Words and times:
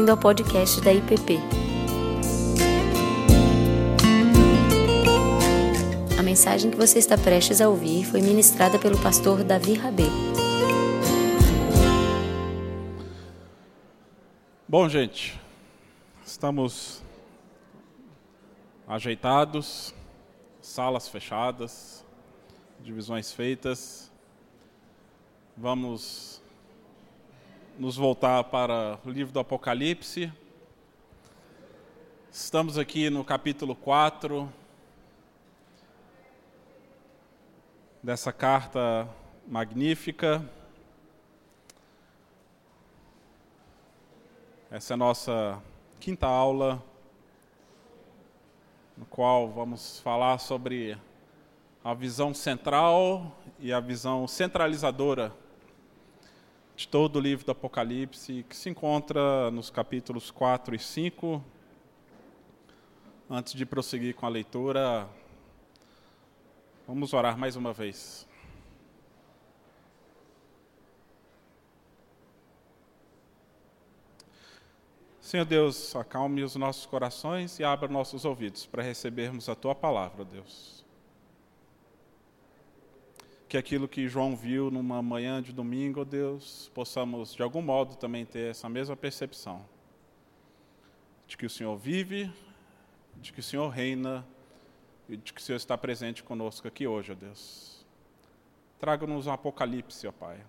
bem-vindo 0.00 0.12
ao 0.12 0.16
podcast 0.16 0.80
da 0.80 0.92
IPP. 0.94 1.36
A 6.18 6.22
mensagem 6.22 6.70
que 6.70 6.76
você 6.76 6.98
está 6.98 7.18
prestes 7.18 7.60
a 7.60 7.68
ouvir 7.68 8.04
foi 8.04 8.22
ministrada 8.22 8.78
pelo 8.78 8.98
pastor 9.02 9.44
Davi 9.44 9.74
Rabê. 9.74 10.04
Bom, 14.66 14.88
gente, 14.88 15.38
estamos 16.24 17.02
ajeitados, 18.88 19.94
salas 20.62 21.08
fechadas, 21.08 22.06
divisões 22.82 23.32
feitas. 23.32 24.10
Vamos 25.54 26.39
nos 27.80 27.96
voltar 27.96 28.44
para 28.44 28.98
o 29.06 29.08
livro 29.08 29.32
do 29.32 29.40
Apocalipse. 29.40 30.30
Estamos 32.30 32.76
aqui 32.76 33.08
no 33.08 33.24
capítulo 33.24 33.74
4 33.74 34.52
dessa 38.02 38.34
carta 38.34 39.08
magnífica. 39.48 40.46
Essa 44.70 44.92
é 44.92 44.94
a 44.94 44.98
nossa 44.98 45.62
quinta 45.98 46.26
aula, 46.26 46.84
no 48.94 49.06
qual 49.06 49.48
vamos 49.48 50.00
falar 50.00 50.36
sobre 50.36 50.98
a 51.82 51.94
visão 51.94 52.34
central 52.34 53.34
e 53.58 53.72
a 53.72 53.80
visão 53.80 54.28
centralizadora 54.28 55.32
de 56.80 56.88
todo 56.88 57.16
o 57.16 57.20
livro 57.20 57.44
do 57.44 57.52
Apocalipse, 57.52 58.42
que 58.48 58.56
se 58.56 58.70
encontra 58.70 59.50
nos 59.50 59.68
capítulos 59.68 60.30
4 60.30 60.74
e 60.74 60.78
5. 60.78 61.44
Antes 63.28 63.52
de 63.52 63.66
prosseguir 63.66 64.14
com 64.14 64.24
a 64.24 64.30
leitura, 64.30 65.06
vamos 66.88 67.12
orar 67.12 67.36
mais 67.36 67.54
uma 67.54 67.74
vez. 67.74 68.26
Senhor 75.20 75.44
Deus, 75.44 75.94
acalme 75.94 76.42
os 76.42 76.56
nossos 76.56 76.86
corações 76.86 77.58
e 77.58 77.62
abra 77.62 77.90
nossos 77.90 78.24
ouvidos 78.24 78.64
para 78.64 78.82
recebermos 78.82 79.50
a 79.50 79.54
tua 79.54 79.74
palavra, 79.74 80.24
Deus. 80.24 80.79
Que 83.50 83.58
aquilo 83.58 83.86
que 83.86 84.08
João 84.08 84.34
viu 84.34 84.70
numa 84.70 85.02
manhã 85.02 85.42
de 85.42 85.52
domingo, 85.52 86.06
Deus, 86.06 86.70
possamos 86.72 87.34
de 87.34 87.42
algum 87.42 87.60
modo 87.60 87.96
também 87.96 88.24
ter 88.24 88.52
essa 88.52 88.66
mesma 88.66 88.96
percepção 88.96 89.62
de 91.26 91.36
que 91.36 91.44
o 91.44 91.50
Senhor 91.50 91.76
vive, 91.76 92.32
de 93.16 93.30
que 93.30 93.40
o 93.40 93.42
Senhor 93.42 93.68
reina 93.68 94.26
e 95.06 95.18
de 95.18 95.34
que 95.34 95.40
o 95.42 95.44
Senhor 95.44 95.58
está 95.58 95.76
presente 95.76 96.22
conosco 96.22 96.66
aqui 96.66 96.86
hoje, 96.86 97.12
ó 97.12 97.14
Deus. 97.14 97.84
Traga-nos 98.78 99.26
um 99.26 99.32
apocalipse, 99.32 100.06
ó 100.06 100.12
Pai. 100.12 100.40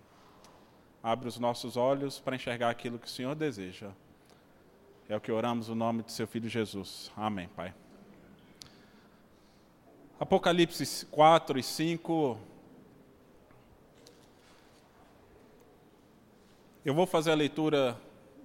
Abre 1.03 1.27
os 1.27 1.37
nossos 1.37 1.75
olhos 1.75 2.19
para 2.19 2.37
enxergar 2.37 2.69
aquilo 2.69 2.97
que 2.97 3.07
o 3.07 3.09
Senhor 3.09 3.35
deseja 3.35 3.91
é 5.11 5.17
o 5.17 5.19
que 5.19 5.29
oramos 5.29 5.67
no 5.67 5.75
nome 5.75 6.03
de 6.03 6.11
seu 6.13 6.25
Filho 6.25 6.47
Jesus. 6.47 7.11
Amém, 7.17 7.49
Pai. 7.49 7.73
Apocalipse 10.17 11.05
4 11.07 11.59
e 11.59 11.63
5. 11.63 12.50
Eu 16.83 16.95
vou 16.95 17.05
fazer 17.05 17.29
a 17.29 17.35
leitura 17.35 17.95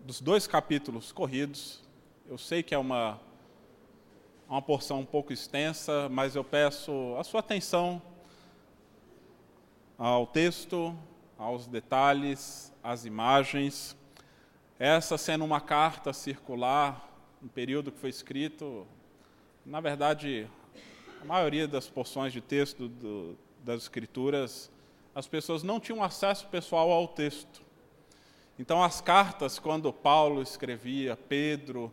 dos 0.04 0.20
dois 0.20 0.46
capítulos 0.46 1.10
corridos. 1.10 1.80
Eu 2.28 2.36
sei 2.36 2.62
que 2.62 2.74
é 2.74 2.78
uma, 2.78 3.18
uma 4.46 4.60
porção 4.60 5.00
um 5.00 5.06
pouco 5.06 5.32
extensa, 5.32 6.06
mas 6.10 6.36
eu 6.36 6.44
peço 6.44 7.16
a 7.18 7.24
sua 7.24 7.40
atenção 7.40 8.02
ao 9.96 10.26
texto, 10.26 10.94
aos 11.38 11.66
detalhes, 11.66 12.70
às 12.82 13.06
imagens. 13.06 13.96
Essa 14.78 15.16
sendo 15.16 15.42
uma 15.42 15.62
carta 15.62 16.12
circular, 16.12 17.08
um 17.42 17.48
período 17.48 17.90
que 17.90 17.98
foi 17.98 18.10
escrito, 18.10 18.86
na 19.64 19.80
verdade, 19.80 20.46
a 21.22 21.24
maioria 21.24 21.66
das 21.66 21.88
porções 21.88 22.34
de 22.34 22.42
texto 22.42 22.86
do, 22.86 23.34
das 23.64 23.84
escrituras, 23.84 24.70
as 25.14 25.26
pessoas 25.26 25.62
não 25.62 25.80
tinham 25.80 26.02
acesso 26.02 26.46
pessoal 26.48 26.92
ao 26.92 27.08
texto. 27.08 27.64
Então, 28.58 28.82
as 28.82 29.00
cartas, 29.00 29.58
quando 29.58 29.92
Paulo 29.92 30.42
escrevia, 30.42 31.16
Pedro 31.16 31.92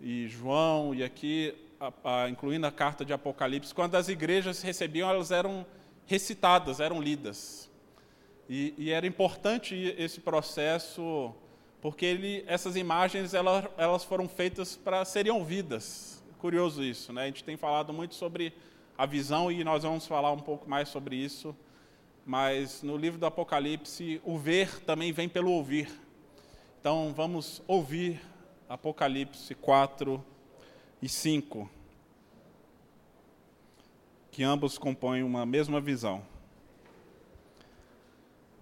e 0.00 0.28
João, 0.28 0.94
e 0.94 1.02
aqui, 1.02 1.54
a, 1.80 2.24
a, 2.24 2.28
incluindo 2.28 2.66
a 2.66 2.72
carta 2.72 3.04
de 3.04 3.12
Apocalipse, 3.12 3.74
quando 3.74 3.94
as 3.94 4.08
igrejas 4.08 4.62
recebiam, 4.62 5.08
elas 5.08 5.30
eram 5.30 5.64
recitadas, 6.06 6.80
eram 6.80 7.00
lidas. 7.00 7.70
E, 8.48 8.74
e 8.76 8.90
era 8.90 9.06
importante 9.06 9.94
esse 9.96 10.20
processo 10.20 11.34
porque 11.82 12.06
ele, 12.06 12.44
essas 12.46 12.76
imagens 12.76 13.34
elas, 13.34 13.64
elas 13.76 14.04
foram 14.04 14.28
feitas 14.28 14.76
para 14.76 15.04
serem 15.04 15.32
ouvidas. 15.32 16.22
Curioso 16.38 16.82
isso, 16.82 17.12
né? 17.12 17.22
A 17.24 17.26
gente 17.26 17.42
tem 17.42 17.56
falado 17.56 17.92
muito 17.92 18.14
sobre 18.14 18.54
a 18.96 19.04
visão 19.04 19.50
e 19.50 19.64
nós 19.64 19.82
vamos 19.82 20.06
falar 20.06 20.30
um 20.30 20.38
pouco 20.38 20.70
mais 20.70 20.88
sobre 20.88 21.16
isso. 21.16 21.56
Mas 22.24 22.84
no 22.84 22.96
livro 22.96 23.18
do 23.18 23.26
Apocalipse, 23.26 24.20
o 24.24 24.38
ver 24.38 24.80
também 24.82 25.12
vem 25.12 25.28
pelo 25.28 25.50
ouvir. 25.50 25.90
Então 26.82 27.14
vamos 27.16 27.62
ouvir 27.68 28.20
Apocalipse 28.68 29.54
4 29.54 30.20
e 31.00 31.08
5, 31.08 31.70
que 34.32 34.42
ambos 34.42 34.78
compõem 34.78 35.22
uma 35.22 35.46
mesma 35.46 35.80
visão. 35.80 36.24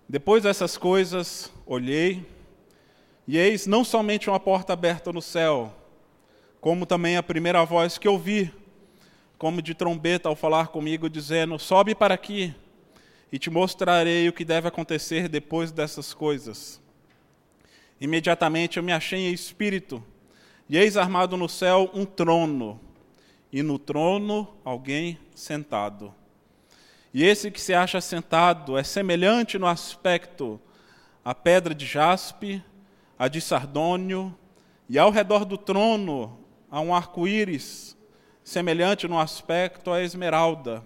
Depois 0.06 0.42
dessas 0.42 0.76
coisas, 0.76 1.50
olhei 1.64 2.22
e 3.26 3.38
eis 3.38 3.66
não 3.66 3.82
somente 3.82 4.28
uma 4.28 4.38
porta 4.38 4.74
aberta 4.74 5.10
no 5.14 5.22
céu, 5.22 5.74
como 6.60 6.84
também 6.84 7.16
a 7.16 7.22
primeira 7.22 7.64
voz 7.64 7.96
que 7.96 8.06
ouvi, 8.06 8.52
como 9.38 9.62
de 9.62 9.74
trombeta 9.74 10.28
ao 10.28 10.36
falar 10.36 10.68
comigo, 10.68 11.08
dizendo: 11.08 11.58
Sobe 11.58 11.94
para 11.94 12.12
aqui, 12.12 12.54
e 13.32 13.38
te 13.38 13.48
mostrarei 13.48 14.28
o 14.28 14.32
que 14.34 14.44
deve 14.44 14.68
acontecer 14.68 15.26
depois 15.26 15.72
dessas 15.72 16.12
coisas. 16.12 16.79
Imediatamente 18.00 18.78
eu 18.78 18.82
me 18.82 18.92
achei 18.92 19.28
em 19.28 19.32
espírito, 19.32 20.02
e 20.68 20.78
eis 20.78 20.96
armado 20.96 21.36
no 21.36 21.48
céu 21.48 21.90
um 21.92 22.06
trono, 22.06 22.80
e 23.52 23.62
no 23.62 23.78
trono 23.78 24.48
alguém 24.64 25.18
sentado. 25.34 26.14
E 27.12 27.24
esse 27.24 27.50
que 27.50 27.60
se 27.60 27.74
acha 27.74 28.00
sentado 28.00 28.78
é 28.78 28.82
semelhante 28.82 29.58
no 29.58 29.66
aspecto 29.66 30.58
à 31.24 31.34
pedra 31.34 31.74
de 31.74 31.84
jaspe, 31.84 32.62
a 33.18 33.28
de 33.28 33.40
sardônio, 33.40 34.34
e 34.88 34.98
ao 34.98 35.10
redor 35.10 35.44
do 35.44 35.58
trono 35.58 36.38
há 36.70 36.80
um 36.80 36.94
arco-íris, 36.94 37.96
semelhante 38.42 39.06
no 39.06 39.18
aspecto 39.18 39.90
à 39.90 40.02
esmeralda. 40.02 40.82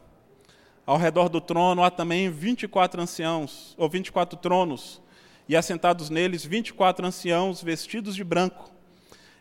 Ao 0.84 0.96
redor 0.96 1.28
do 1.28 1.40
trono 1.40 1.84
há 1.84 1.90
também 1.90 2.28
24 2.28 3.00
anciãos, 3.00 3.74
ou 3.78 3.88
24 3.88 4.36
tronos, 4.38 5.00
e 5.48 5.56
assentados 5.56 6.10
neles 6.10 6.44
24 6.44 7.06
anciãos 7.06 7.62
vestidos 7.62 8.14
de 8.14 8.24
branco, 8.24 8.70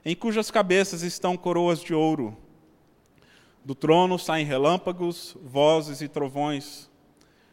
em 0.06 0.16
cujas 0.16 0.52
cabeças 0.52 1.02
estão 1.02 1.38
coroas 1.38 1.82
de 1.82 1.94
ouro. 1.94 2.38
Do 3.64 3.74
trono 3.74 4.20
saem 4.20 4.46
relâmpagos, 4.46 5.38
vozes 5.42 6.02
e 6.02 6.08
trovões, 6.08 6.90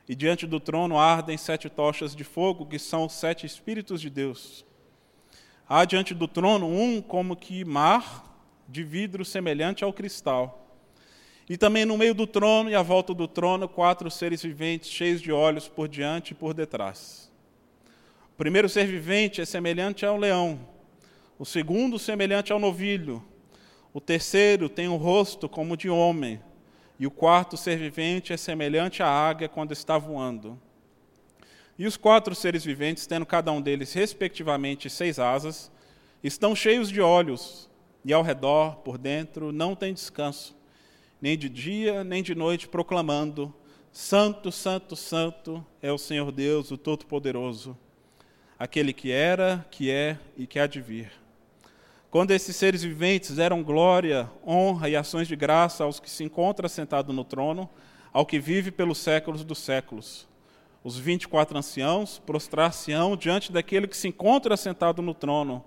e 0.08 0.14
diante 0.16 0.44
do 0.44 0.58
trono 0.58 0.98
ardem 0.98 1.38
sete 1.38 1.68
tochas 1.68 2.16
de 2.16 2.24
fogo, 2.24 2.66
que 2.66 2.80
são 2.80 3.06
os 3.06 3.12
sete 3.12 3.46
Espíritos 3.46 4.00
de 4.00 4.10
Deus. 4.10 4.64
Há 5.68 5.84
diante 5.84 6.12
do 6.12 6.26
trono 6.26 6.66
um 6.66 7.00
como 7.00 7.36
que 7.36 7.64
mar 7.64 8.26
de 8.68 8.82
vidro 8.82 9.24
semelhante 9.24 9.84
ao 9.84 9.92
cristal. 9.92 10.76
E 11.48 11.56
também 11.56 11.84
no 11.84 11.96
meio 11.96 12.12
do 12.12 12.26
trono 12.26 12.68
e 12.68 12.74
à 12.74 12.82
volta 12.82 13.14
do 13.14 13.28
trono, 13.28 13.68
quatro 13.68 14.10
seres 14.10 14.42
viventes 14.42 14.90
cheios 14.90 15.20
de 15.20 15.30
olhos 15.30 15.68
por 15.68 15.86
diante 15.86 16.32
e 16.32 16.34
por 16.34 16.54
detrás. 16.54 17.29
O 18.40 18.42
primeiro 18.42 18.70
ser 18.70 18.86
vivente 18.86 19.42
é 19.42 19.44
semelhante 19.44 20.06
ao 20.06 20.16
leão, 20.16 20.66
o 21.38 21.44
segundo, 21.44 21.98
semelhante 21.98 22.50
ao 22.50 22.58
novilho, 22.58 23.22
o 23.92 24.00
terceiro 24.00 24.66
tem 24.66 24.88
um 24.88 24.96
rosto 24.96 25.46
como 25.46 25.76
de 25.76 25.90
homem, 25.90 26.40
e 26.98 27.06
o 27.06 27.10
quarto 27.10 27.54
ser 27.58 27.76
vivente 27.76 28.32
é 28.32 28.38
semelhante 28.38 29.02
à 29.02 29.08
águia 29.08 29.46
quando 29.46 29.72
está 29.72 29.98
voando. 29.98 30.58
E 31.78 31.86
os 31.86 31.98
quatro 31.98 32.34
seres 32.34 32.64
viventes, 32.64 33.06
tendo 33.06 33.26
cada 33.26 33.52
um 33.52 33.60
deles, 33.60 33.92
respectivamente, 33.92 34.88
seis 34.88 35.18
asas, 35.18 35.70
estão 36.24 36.56
cheios 36.56 36.88
de 36.88 37.02
olhos, 37.02 37.68
e 38.02 38.10
ao 38.10 38.22
redor, 38.22 38.76
por 38.76 38.96
dentro, 38.96 39.52
não 39.52 39.76
tem 39.76 39.92
descanso, 39.92 40.56
nem 41.20 41.36
de 41.36 41.50
dia, 41.50 42.02
nem 42.02 42.22
de 42.22 42.34
noite, 42.34 42.68
proclamando: 42.68 43.54
Santo, 43.92 44.50
Santo, 44.50 44.96
Santo 44.96 45.62
é 45.82 45.92
o 45.92 45.98
Senhor 45.98 46.32
Deus, 46.32 46.70
o 46.70 46.78
Todo-Poderoso, 46.78 47.76
aquele 48.60 48.92
que 48.92 49.10
era, 49.10 49.66
que 49.70 49.90
é 49.90 50.18
e 50.36 50.46
que 50.46 50.58
há 50.58 50.66
de 50.66 50.82
vir. 50.82 51.10
quando 52.10 52.32
esses 52.32 52.56
seres 52.56 52.82
viventes 52.82 53.36
deram 53.36 53.62
glória, 53.62 54.28
honra 54.46 54.88
e 54.88 54.96
ações 54.96 55.28
de 55.28 55.36
graça 55.36 55.84
aos 55.84 56.00
que 56.00 56.10
se 56.10 56.24
encontram 56.24 56.68
sentados 56.68 57.14
no 57.14 57.24
trono, 57.24 57.70
ao 58.12 58.26
que 58.26 58.38
vive 58.38 58.70
pelos 58.70 58.98
séculos 58.98 59.44
dos 59.44 59.58
séculos. 59.58 60.28
Os 60.82 60.98
vinte 60.98 61.22
e 61.22 61.28
quatro 61.28 61.56
anciãos 61.56 62.18
prostrar-se-ão 62.18 63.16
diante 63.16 63.52
daquele 63.52 63.86
que 63.86 63.96
se 63.96 64.08
encontra 64.08 64.56
sentado 64.56 65.00
no 65.00 65.14
trono. 65.14 65.64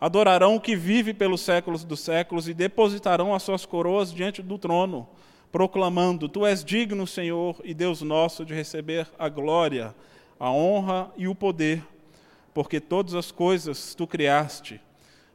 Adorarão 0.00 0.54
o 0.54 0.60
que 0.60 0.76
vive 0.76 1.14
pelos 1.14 1.40
séculos 1.40 1.84
dos 1.84 2.00
séculos 2.00 2.48
e 2.48 2.54
depositarão 2.54 3.34
as 3.34 3.42
suas 3.42 3.64
coroas 3.64 4.12
diante 4.12 4.42
do 4.42 4.58
trono, 4.58 5.08
proclamando: 5.50 6.28
Tu 6.28 6.44
és 6.44 6.62
digno, 6.62 7.06
Senhor 7.06 7.60
e 7.64 7.72
Deus 7.72 8.02
nosso, 8.02 8.44
de 8.44 8.54
receber 8.54 9.08
a 9.18 9.28
glória, 9.28 9.94
a 10.38 10.52
honra 10.52 11.10
e 11.16 11.26
o 11.26 11.34
poder, 11.34 11.82
porque 12.58 12.80
todas 12.80 13.14
as 13.14 13.30
coisas 13.30 13.94
tu 13.94 14.04
criaste 14.04 14.80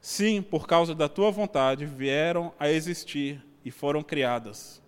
Sim, 0.02 0.42
por 0.42 0.68
causa 0.68 0.94
da 0.94 1.08
tua 1.08 1.32
vontade 1.32 1.86
vieram 1.86 2.52
a 2.60 2.70
existir 2.70 3.42
e 3.64 3.72
foram 3.72 4.04
criadas. 4.04 4.82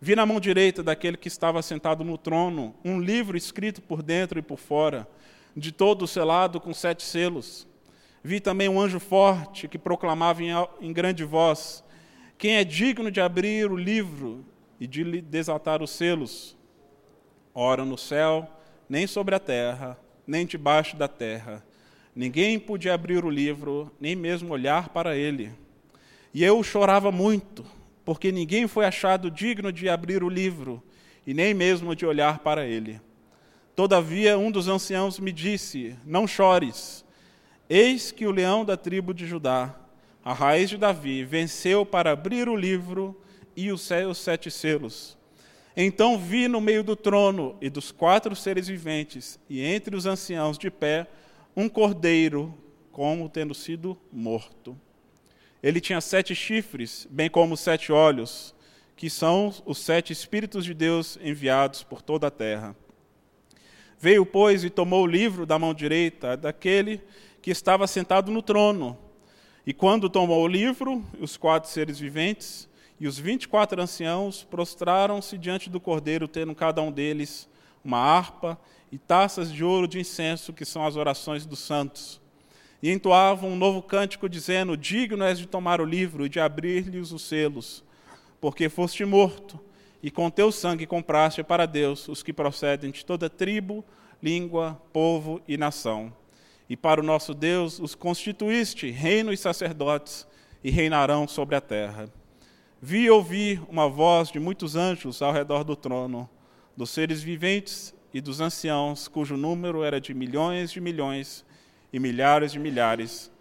Vi 0.00 0.16
na 0.16 0.26
mão 0.26 0.40
direita 0.40 0.82
daquele 0.82 1.16
que 1.16 1.28
estava 1.28 1.62
sentado 1.62 2.02
no 2.02 2.18
trono 2.18 2.74
um 2.84 2.98
livro 2.98 3.36
escrito 3.36 3.80
por 3.80 4.02
dentro 4.02 4.40
e 4.40 4.42
por 4.42 4.58
fora, 4.58 5.06
de 5.56 5.70
todo 5.70 6.08
selado 6.08 6.60
com 6.60 6.74
sete 6.74 7.04
selos. 7.04 7.64
Vi 8.24 8.40
também 8.40 8.68
um 8.68 8.80
anjo 8.80 8.98
forte 8.98 9.68
que 9.68 9.78
proclamava 9.78 10.42
em, 10.42 10.92
grande 10.92 11.22
voz: 11.22 11.84
Quem 12.36 12.56
é 12.56 12.64
digno 12.64 13.08
de 13.08 13.20
abrir 13.20 13.70
o 13.70 13.76
livro 13.76 14.44
e 14.80 14.86
de 14.88 15.22
desatar 15.22 15.80
os 15.80 15.90
selos? 15.90 16.56
Ora 17.54 17.84
no 17.84 17.96
céu, 17.96 18.50
nem 18.88 19.06
sobre 19.06 19.36
a 19.36 19.38
terra, 19.38 19.96
nem 20.26 20.46
debaixo 20.46 20.96
da 20.96 21.08
terra 21.08 21.62
Ninguém 22.16 22.58
podia 22.58 22.94
abrir 22.94 23.26
o 23.26 23.30
livro, 23.30 23.92
nem 24.00 24.16
mesmo 24.16 24.50
olhar 24.54 24.88
para 24.88 25.14
ele. 25.14 25.52
E 26.32 26.42
eu 26.42 26.62
chorava 26.62 27.12
muito, 27.12 27.62
porque 28.06 28.32
ninguém 28.32 28.66
foi 28.66 28.86
achado 28.86 29.30
digno 29.30 29.70
de 29.70 29.86
abrir 29.86 30.24
o 30.24 30.28
livro, 30.30 30.82
e 31.26 31.34
nem 31.34 31.52
mesmo 31.52 31.94
de 31.94 32.06
olhar 32.06 32.38
para 32.38 32.64
ele. 32.64 32.98
Todavia, 33.74 34.38
um 34.38 34.50
dos 34.50 34.66
anciãos 34.66 35.18
me 35.18 35.30
disse: 35.30 35.94
Não 36.06 36.26
chores. 36.26 37.04
Eis 37.68 38.10
que 38.10 38.26
o 38.26 38.30
leão 38.30 38.64
da 38.64 38.78
tribo 38.78 39.12
de 39.12 39.26
Judá, 39.26 39.74
a 40.24 40.32
raiz 40.32 40.70
de 40.70 40.78
Davi, 40.78 41.22
venceu 41.22 41.84
para 41.84 42.12
abrir 42.12 42.48
o 42.48 42.56
livro 42.56 43.14
e 43.54 43.70
os 43.70 43.86
sete 44.14 44.50
selos. 44.50 45.15
Então 45.76 46.18
vi 46.18 46.48
no 46.48 46.58
meio 46.58 46.82
do 46.82 46.96
trono 46.96 47.54
e 47.60 47.68
dos 47.68 47.92
quatro 47.92 48.34
seres 48.34 48.66
viventes, 48.66 49.38
e 49.48 49.60
entre 49.62 49.94
os 49.94 50.06
anciãos 50.06 50.56
de 50.56 50.70
pé, 50.70 51.06
um 51.54 51.68
cordeiro 51.68 52.54
como 52.90 53.28
tendo 53.28 53.54
sido 53.54 53.98
morto. 54.10 54.74
Ele 55.62 55.78
tinha 55.78 56.00
sete 56.00 56.34
chifres, 56.34 57.06
bem 57.10 57.28
como 57.28 57.58
sete 57.58 57.92
olhos, 57.92 58.54
que 58.96 59.10
são 59.10 59.52
os 59.66 59.76
sete 59.76 60.14
Espíritos 60.14 60.64
de 60.64 60.72
Deus 60.72 61.18
enviados 61.22 61.82
por 61.82 62.00
toda 62.00 62.28
a 62.28 62.30
terra. 62.30 62.74
Veio, 63.98 64.24
pois, 64.24 64.64
e 64.64 64.70
tomou 64.70 65.04
o 65.04 65.06
livro 65.06 65.44
da 65.44 65.58
mão 65.58 65.74
direita 65.74 66.38
daquele 66.38 67.02
que 67.42 67.50
estava 67.50 67.86
sentado 67.86 68.30
no 68.32 68.40
trono. 68.40 68.96
E 69.66 69.74
quando 69.74 70.08
tomou 70.08 70.42
o 70.42 70.48
livro, 70.48 71.04
os 71.20 71.36
quatro 71.36 71.68
seres 71.68 71.98
viventes 71.98 72.66
e 72.98 73.06
os 73.06 73.18
vinte 73.18 73.44
e 73.44 73.48
quatro 73.48 73.80
anciãos 73.80 74.42
prostraram-se 74.42 75.36
diante 75.36 75.68
do 75.68 75.78
cordeiro, 75.78 76.26
tendo 76.26 76.54
cada 76.54 76.80
um 76.80 76.90
deles 76.90 77.48
uma 77.84 77.98
harpa 77.98 78.58
e 78.90 78.98
taças 78.98 79.52
de 79.52 79.62
ouro 79.62 79.86
de 79.86 80.00
incenso, 80.00 80.52
que 80.52 80.64
são 80.64 80.84
as 80.84 80.96
orações 80.96 81.44
dos 81.44 81.58
santos. 81.58 82.20
E 82.82 82.90
entoavam 82.90 83.50
um 83.50 83.56
novo 83.56 83.82
cântico, 83.82 84.28
dizendo: 84.28 84.76
Digno 84.76 85.24
és 85.24 85.38
de 85.38 85.46
tomar 85.46 85.80
o 85.80 85.84
livro 85.84 86.24
e 86.24 86.28
de 86.28 86.40
abrir-lhes 86.40 87.12
os 87.12 87.22
selos, 87.22 87.84
porque 88.40 88.68
foste 88.68 89.04
morto, 89.04 89.60
e 90.02 90.10
com 90.10 90.30
teu 90.30 90.50
sangue 90.50 90.86
compraste 90.86 91.42
para 91.42 91.66
Deus 91.66 92.08
os 92.08 92.22
que 92.22 92.32
procedem 92.32 92.90
de 92.90 93.04
toda 93.04 93.28
tribo, 93.28 93.84
língua, 94.22 94.80
povo 94.92 95.40
e 95.46 95.56
nação. 95.56 96.12
E 96.68 96.76
para 96.76 97.00
o 97.00 97.04
nosso 97.04 97.34
Deus 97.34 97.78
os 97.78 97.94
constituíste 97.94 98.90
reino 98.90 99.32
e 99.32 99.36
sacerdotes, 99.36 100.26
e 100.64 100.70
reinarão 100.70 101.28
sobre 101.28 101.54
a 101.54 101.60
terra. 101.60 102.08
Vi 102.80 103.04
e 103.04 103.10
ouvi 103.10 103.58
uma 103.70 103.88
voz 103.88 104.30
de 104.30 104.38
muitos 104.38 104.76
anjos 104.76 105.22
ao 105.22 105.32
redor 105.32 105.64
do 105.64 105.74
trono, 105.74 106.28
dos 106.76 106.90
seres 106.90 107.22
viventes 107.22 107.94
e 108.12 108.20
dos 108.20 108.38
anciãos, 108.38 109.08
cujo 109.08 109.34
número 109.34 109.82
era 109.82 109.98
de 109.98 110.12
milhões 110.12 110.70
de 110.70 110.78
milhões 110.78 111.42
e 111.90 111.98
milhares 111.98 112.52
de 112.52 112.58
milhares, 112.58 113.32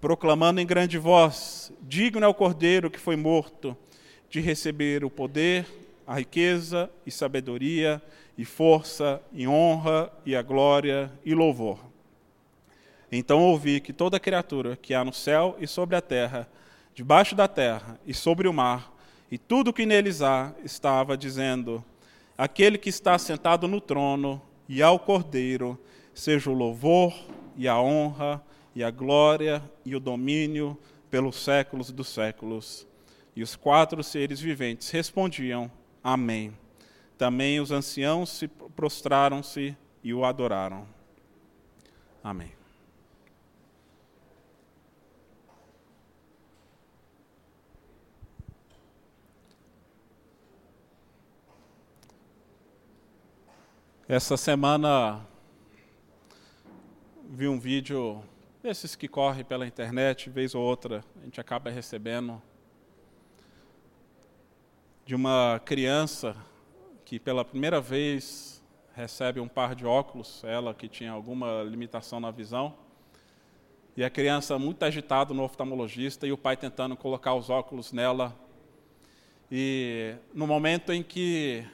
proclamando 0.00 0.60
em 0.60 0.66
grande 0.66 0.98
voz: 0.98 1.72
Digno 1.82 2.24
é 2.24 2.28
o 2.28 2.34
cordeiro 2.34 2.90
que 2.90 2.98
foi 2.98 3.14
morto 3.14 3.76
de 4.28 4.40
receber 4.40 5.04
o 5.04 5.10
poder, 5.10 5.66
a 6.04 6.16
riqueza 6.16 6.90
e 7.06 7.12
sabedoria, 7.12 8.02
e 8.36 8.44
força, 8.44 9.22
e 9.32 9.46
honra, 9.46 10.12
e 10.26 10.34
a 10.34 10.42
glória 10.42 11.12
e 11.24 11.32
louvor. 11.32 11.78
Então 13.12 13.40
ouvi 13.40 13.80
que 13.80 13.92
toda 13.92 14.18
criatura 14.18 14.76
que 14.76 14.94
há 14.94 15.04
no 15.04 15.12
céu 15.12 15.56
e 15.60 15.66
sobre 15.68 15.94
a 15.94 16.00
terra, 16.00 16.48
debaixo 16.94 17.34
da 17.34 17.48
terra 17.48 17.98
e 18.06 18.12
sobre 18.12 18.48
o 18.48 18.52
mar, 18.52 18.92
e 19.30 19.38
tudo 19.38 19.72
que 19.72 19.86
neles 19.86 20.22
há, 20.22 20.52
estava 20.64 21.16
dizendo: 21.16 21.84
aquele 22.36 22.78
que 22.78 22.88
está 22.88 23.18
sentado 23.18 23.68
no 23.68 23.80
trono 23.80 24.40
e 24.68 24.82
ao 24.82 24.98
Cordeiro, 24.98 25.78
seja 26.14 26.50
o 26.50 26.54
louvor 26.54 27.14
e 27.56 27.68
a 27.68 27.80
honra 27.80 28.42
e 28.74 28.82
a 28.82 28.90
glória 28.90 29.62
e 29.84 29.94
o 29.94 30.00
domínio 30.00 30.78
pelos 31.10 31.36
séculos 31.36 31.90
dos 31.90 32.08
séculos. 32.08 32.86
E 33.34 33.42
os 33.42 33.56
quatro 33.56 34.02
seres 34.02 34.40
viventes 34.40 34.90
respondiam: 34.90 35.70
Amém. 36.02 36.52
Também 37.16 37.60
os 37.60 37.70
anciãos 37.70 38.30
se 38.30 38.48
prostraram-se 38.48 39.76
e 40.02 40.14
o 40.14 40.24
adoraram. 40.24 40.86
Amém. 42.24 42.59
Essa 54.12 54.36
semana 54.36 55.24
vi 57.28 57.46
um 57.46 57.60
vídeo 57.60 58.20
desses 58.60 58.96
que 58.96 59.06
corre 59.06 59.44
pela 59.44 59.64
internet, 59.64 60.28
vez 60.28 60.52
ou 60.52 60.64
outra 60.64 61.04
a 61.22 61.24
gente 61.24 61.40
acaba 61.40 61.70
recebendo, 61.70 62.42
de 65.06 65.14
uma 65.14 65.60
criança 65.64 66.36
que 67.04 67.20
pela 67.20 67.44
primeira 67.44 67.80
vez 67.80 68.60
recebe 68.96 69.38
um 69.38 69.46
par 69.46 69.76
de 69.76 69.86
óculos, 69.86 70.42
ela 70.42 70.74
que 70.74 70.88
tinha 70.88 71.12
alguma 71.12 71.62
limitação 71.62 72.18
na 72.18 72.32
visão, 72.32 72.74
e 73.96 74.02
a 74.02 74.10
criança 74.10 74.58
muito 74.58 74.82
agitada 74.82 75.32
no 75.32 75.44
oftalmologista 75.44 76.26
e 76.26 76.32
o 76.32 76.36
pai 76.36 76.56
tentando 76.56 76.96
colocar 76.96 77.36
os 77.36 77.48
óculos 77.48 77.92
nela. 77.92 78.36
E 79.52 80.16
no 80.34 80.48
momento 80.48 80.92
em 80.92 81.00
que 81.00 81.64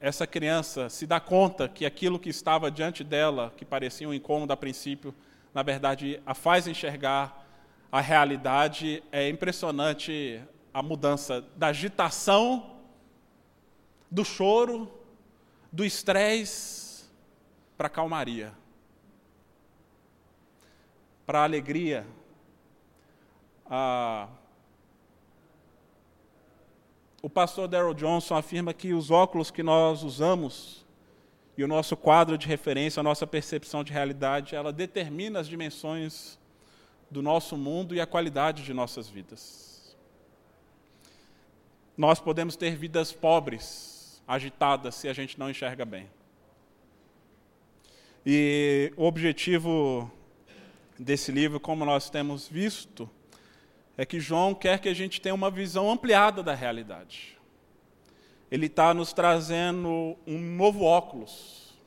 essa 0.00 0.26
criança 0.26 0.88
se 0.88 1.06
dá 1.06 1.20
conta 1.20 1.68
que 1.68 1.84
aquilo 1.84 2.18
que 2.18 2.30
estava 2.30 2.70
diante 2.70 3.04
dela, 3.04 3.52
que 3.56 3.66
parecia 3.66 4.08
um 4.08 4.14
incômodo 4.14 4.52
a 4.52 4.56
princípio, 4.56 5.14
na 5.52 5.62
verdade 5.62 6.20
a 6.24 6.34
faz 6.34 6.66
enxergar 6.66 7.46
a 7.92 8.00
realidade, 8.00 9.02
é 9.12 9.28
impressionante 9.28 10.42
a 10.72 10.82
mudança 10.82 11.44
da 11.56 11.66
agitação, 11.66 12.78
do 14.10 14.24
choro, 14.24 14.90
do 15.70 15.84
estresse 15.84 17.04
para 17.76 17.88
a 17.88 17.90
calmaria, 17.90 18.52
para 21.26 21.40
a 21.40 21.44
alegria, 21.44 22.06
a 23.66 24.28
o 27.22 27.28
pastor 27.28 27.68
Daryl 27.68 27.94
Johnson 27.94 28.34
afirma 28.34 28.72
que 28.72 28.94
os 28.94 29.10
óculos 29.10 29.50
que 29.50 29.62
nós 29.62 30.02
usamos 30.02 30.86
e 31.56 31.62
o 31.62 31.68
nosso 31.68 31.96
quadro 31.96 32.38
de 32.38 32.46
referência, 32.46 33.00
a 33.00 33.02
nossa 33.02 33.26
percepção 33.26 33.84
de 33.84 33.92
realidade, 33.92 34.54
ela 34.54 34.72
determina 34.72 35.40
as 35.40 35.48
dimensões 35.48 36.38
do 37.10 37.20
nosso 37.20 37.56
mundo 37.56 37.94
e 37.94 38.00
a 38.00 38.06
qualidade 38.06 38.62
de 38.62 38.72
nossas 38.72 39.08
vidas. 39.08 39.96
Nós 41.96 42.18
podemos 42.18 42.56
ter 42.56 42.76
vidas 42.76 43.12
pobres, 43.12 44.22
agitadas, 44.26 44.94
se 44.94 45.08
a 45.08 45.12
gente 45.12 45.38
não 45.38 45.50
enxerga 45.50 45.84
bem. 45.84 46.08
E 48.24 48.92
o 48.96 49.04
objetivo 49.04 50.10
desse 50.98 51.30
livro, 51.30 51.60
como 51.60 51.84
nós 51.84 52.08
temos 52.08 52.48
visto, 52.48 53.10
é 53.96 54.06
que 54.06 54.20
João 54.20 54.54
quer 54.54 54.78
que 54.78 54.88
a 54.88 54.94
gente 54.94 55.20
tenha 55.20 55.34
uma 55.34 55.50
visão 55.50 55.90
ampliada 55.90 56.42
da 56.42 56.54
realidade. 56.54 57.38
Ele 58.50 58.66
está 58.66 58.92
nos 58.92 59.12
trazendo 59.12 60.16
um 60.26 60.38
novo 60.38 60.82
óculos 60.82 61.78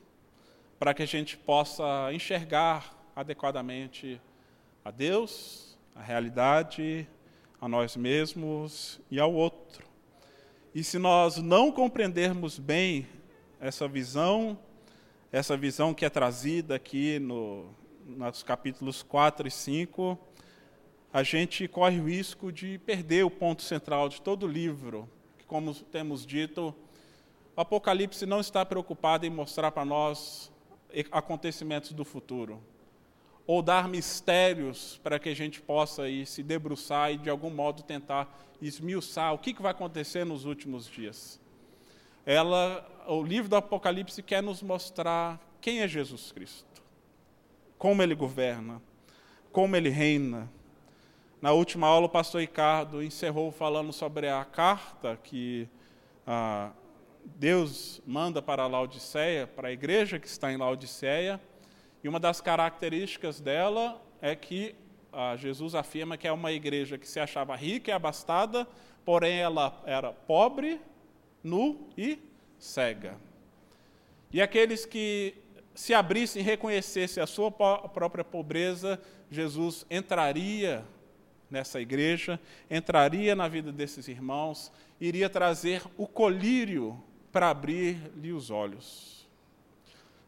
para 0.79 0.93
que 0.93 1.03
a 1.03 1.07
gente 1.07 1.37
possa 1.37 2.11
enxergar 2.13 2.93
adequadamente 3.15 4.21
a 4.83 4.91
Deus 4.91 5.77
a 5.95 6.01
realidade, 6.01 7.07
a 7.61 7.67
nós 7.67 7.95
mesmos 7.95 8.99
e 9.09 9.19
ao 9.19 9.33
outro. 9.33 9.85
E 10.73 10.83
se 10.83 10.97
nós 10.97 11.37
não 11.37 11.71
compreendermos 11.71 12.57
bem 12.57 13.07
essa 13.59 13.87
visão, 13.87 14.57
essa 15.31 15.55
visão 15.55 15.93
que 15.93 16.03
é 16.03 16.09
trazida 16.09 16.75
aqui 16.75 17.19
no, 17.19 17.69
nos 18.05 18.41
capítulos 18.41 19.03
4 19.03 19.47
e 19.47 19.51
5, 19.51 20.17
a 21.13 21.21
gente 21.21 21.67
corre 21.67 22.01
o 22.01 22.09
risco 22.09 22.51
de 22.51 22.79
perder 22.79 23.23
o 23.23 23.29
ponto 23.29 23.61
central 23.61 24.09
de 24.09 24.19
todo 24.19 24.47
o 24.47 24.49
livro, 24.49 25.07
que, 25.37 25.45
como 25.45 25.71
temos 25.75 26.25
dito, 26.25 26.73
o 27.55 27.61
Apocalipse 27.61 28.25
não 28.25 28.39
está 28.39 28.65
preocupado 28.65 29.23
em 29.23 29.29
mostrar 29.29 29.71
para 29.71 29.85
nós 29.85 30.51
acontecimentos 31.11 31.93
do 31.93 32.03
futuro, 32.03 32.59
ou 33.45 33.61
dar 33.61 33.87
mistérios 33.87 34.99
para 35.03 35.19
que 35.19 35.29
a 35.29 35.35
gente 35.35 35.61
possa 35.61 36.09
ir 36.09 36.25
se 36.25 36.41
debruçar 36.41 37.11
e, 37.11 37.17
de 37.19 37.29
algum 37.29 37.51
modo, 37.51 37.83
tentar 37.83 38.35
esmiuçar 38.59 39.35
o 39.35 39.37
que, 39.37 39.53
que 39.53 39.61
vai 39.61 39.71
acontecer 39.71 40.25
nos 40.25 40.45
últimos 40.45 40.87
dias. 40.87 41.39
Ela, 42.25 42.89
o 43.07 43.21
livro 43.21 43.49
do 43.49 43.55
Apocalipse 43.55 44.23
quer 44.23 44.41
nos 44.41 44.63
mostrar 44.63 45.39
quem 45.61 45.81
é 45.81 45.87
Jesus 45.87 46.31
Cristo, 46.31 46.81
como 47.77 48.01
ele 48.01 48.15
governa, 48.15 48.81
como 49.51 49.75
ele 49.75 49.89
reina. 49.89 50.49
Na 51.43 51.51
última 51.51 51.87
aula, 51.87 52.05
o 52.05 52.09
pastor 52.09 52.39
Ricardo 52.39 53.03
encerrou 53.03 53.51
falando 53.51 53.91
sobre 53.91 54.29
a 54.29 54.45
carta 54.45 55.19
que 55.21 55.67
ah, 56.25 56.71
Deus 57.35 58.01
manda 58.07 58.41
para 58.41 58.63
a 58.63 58.67
Laodiceia, 58.67 59.45
para 59.45 59.67
a 59.67 59.71
igreja 59.73 60.17
que 60.17 60.25
está 60.25 60.53
em 60.53 60.55
Laodiceia, 60.55 61.41
e 62.01 62.07
uma 62.07 62.17
das 62.17 62.39
características 62.39 63.41
dela 63.41 64.01
é 64.21 64.37
que 64.37 64.73
ah, 65.11 65.35
Jesus 65.35 65.75
afirma 65.75 66.15
que 66.15 66.25
é 66.25 66.31
uma 66.31 66.49
igreja 66.53 66.97
que 66.97 67.05
se 67.05 67.19
achava 67.19 67.57
rica 67.57 67.91
e 67.91 67.93
abastada, 67.93 68.65
porém 69.03 69.39
ela 69.39 69.81
era 69.85 70.13
pobre, 70.13 70.79
nu 71.43 71.89
e 71.97 72.19
cega. 72.57 73.17
E 74.31 74.41
aqueles 74.41 74.85
que 74.85 75.35
se 75.75 75.93
abrissem 75.93 76.41
e 76.41 76.45
reconhecessem 76.45 77.21
a 77.21 77.27
sua 77.27 77.51
própria 77.51 78.23
pobreza, 78.23 78.97
Jesus 79.29 79.85
entraria 79.91 80.85
nessa 81.53 81.79
igreja, 81.79 82.39
entraria 82.69 83.35
na 83.35 83.47
vida 83.47 83.71
desses 83.71 84.07
irmãos, 84.07 84.71
iria 84.99 85.29
trazer 85.29 85.83
o 85.95 86.07
colírio 86.07 87.01
para 87.31 87.51
abrir-lhe 87.51 88.33
os 88.33 88.49
olhos. 88.49 89.27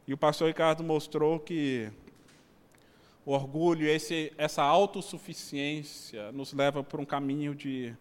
E 0.08 0.14
o 0.14 0.18
pastor 0.18 0.48
Ricardo 0.50 0.84
mostrou 0.84 1.40
que 1.40 1.90
o 3.26 3.32
orgulho, 3.32 3.88
esse, 3.88 4.32
essa 4.38 4.62
autossuficiência, 4.62 6.32
nos 6.32 6.54
leva 6.54 6.84
por 6.84 7.00
um 7.00 7.06
caminho 7.06 7.56
de 7.56 7.92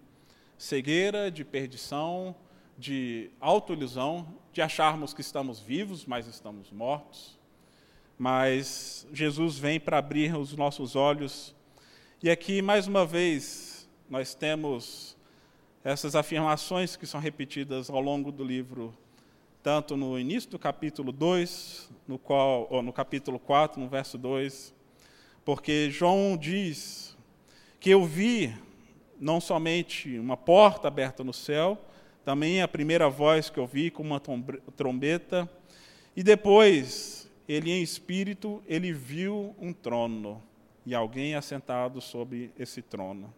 cegueira, 0.58 1.30
de 1.30 1.46
perdição, 1.46 2.36
de 2.76 3.30
autoilusão, 3.40 4.28
de 4.52 4.60
acharmos 4.60 5.14
que 5.14 5.22
estamos 5.22 5.60
vivos, 5.60 6.04
mas 6.04 6.26
estamos 6.26 6.70
mortos. 6.70 7.38
Mas 8.18 9.06
Jesus 9.14 9.58
vem 9.58 9.80
para 9.80 9.96
abrir 9.96 10.36
os 10.36 10.54
nossos 10.54 10.94
olhos. 10.94 11.54
E 12.24 12.30
aqui, 12.30 12.62
mais 12.62 12.86
uma 12.86 13.04
vez, 13.04 13.86
nós 14.08 14.34
temos 14.34 15.14
essas 15.84 16.16
afirmações 16.16 16.96
que 16.96 17.06
são 17.06 17.20
repetidas 17.20 17.90
ao 17.90 18.00
longo 18.00 18.32
do 18.32 18.42
livro, 18.42 18.96
tanto 19.62 19.94
no 19.94 20.18
início 20.18 20.48
do 20.48 20.58
capítulo 20.58 21.12
2, 21.12 21.90
no, 22.08 22.18
qual, 22.18 22.66
ou 22.70 22.82
no 22.82 22.94
capítulo 22.94 23.38
4, 23.38 23.78
no 23.78 23.90
verso 23.90 24.16
2, 24.16 24.74
porque 25.44 25.90
João 25.90 26.34
diz 26.34 27.14
que 27.78 27.90
eu 27.90 28.06
vi 28.06 28.56
não 29.20 29.38
somente 29.38 30.18
uma 30.18 30.34
porta 30.38 30.88
aberta 30.88 31.22
no 31.22 31.34
céu, 31.34 31.78
também 32.24 32.62
a 32.62 32.66
primeira 32.66 33.06
voz 33.10 33.50
que 33.50 33.58
eu 33.58 33.66
vi 33.66 33.90
com 33.90 34.02
uma 34.02 34.22
trombeta, 34.74 35.46
e 36.16 36.22
depois 36.22 37.30
ele 37.46 37.70
em 37.70 37.82
espírito, 37.82 38.62
ele 38.66 38.94
viu 38.94 39.54
um 39.60 39.74
trono 39.74 40.42
e 40.86 40.94
alguém 40.94 41.34
assentado 41.34 42.00
sobre 42.00 42.50
esse 42.58 42.82
trono. 42.82 43.32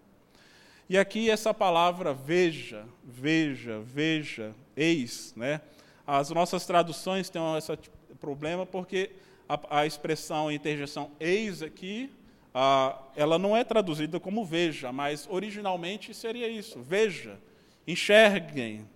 E 0.88 0.96
aqui 0.96 1.28
essa 1.28 1.52
palavra 1.52 2.14
veja, 2.14 2.84
veja, 3.04 3.80
veja, 3.80 4.54
eis, 4.76 5.34
né? 5.36 5.60
As 6.06 6.30
nossas 6.30 6.64
traduções 6.64 7.28
têm 7.28 7.42
esse 7.56 7.76
problema 8.20 8.64
porque 8.64 9.10
a, 9.48 9.80
a 9.80 9.86
expressão, 9.86 10.48
a 10.48 10.54
interjeição 10.54 11.10
eis 11.18 11.62
aqui, 11.62 12.10
a, 12.54 12.98
ela 13.16 13.38
não 13.38 13.56
é 13.56 13.64
traduzida 13.64 14.20
como 14.20 14.44
veja, 14.44 14.92
mas 14.92 15.26
originalmente 15.28 16.14
seria 16.14 16.48
isso: 16.48 16.80
veja, 16.80 17.38
enxerguem. 17.86 18.86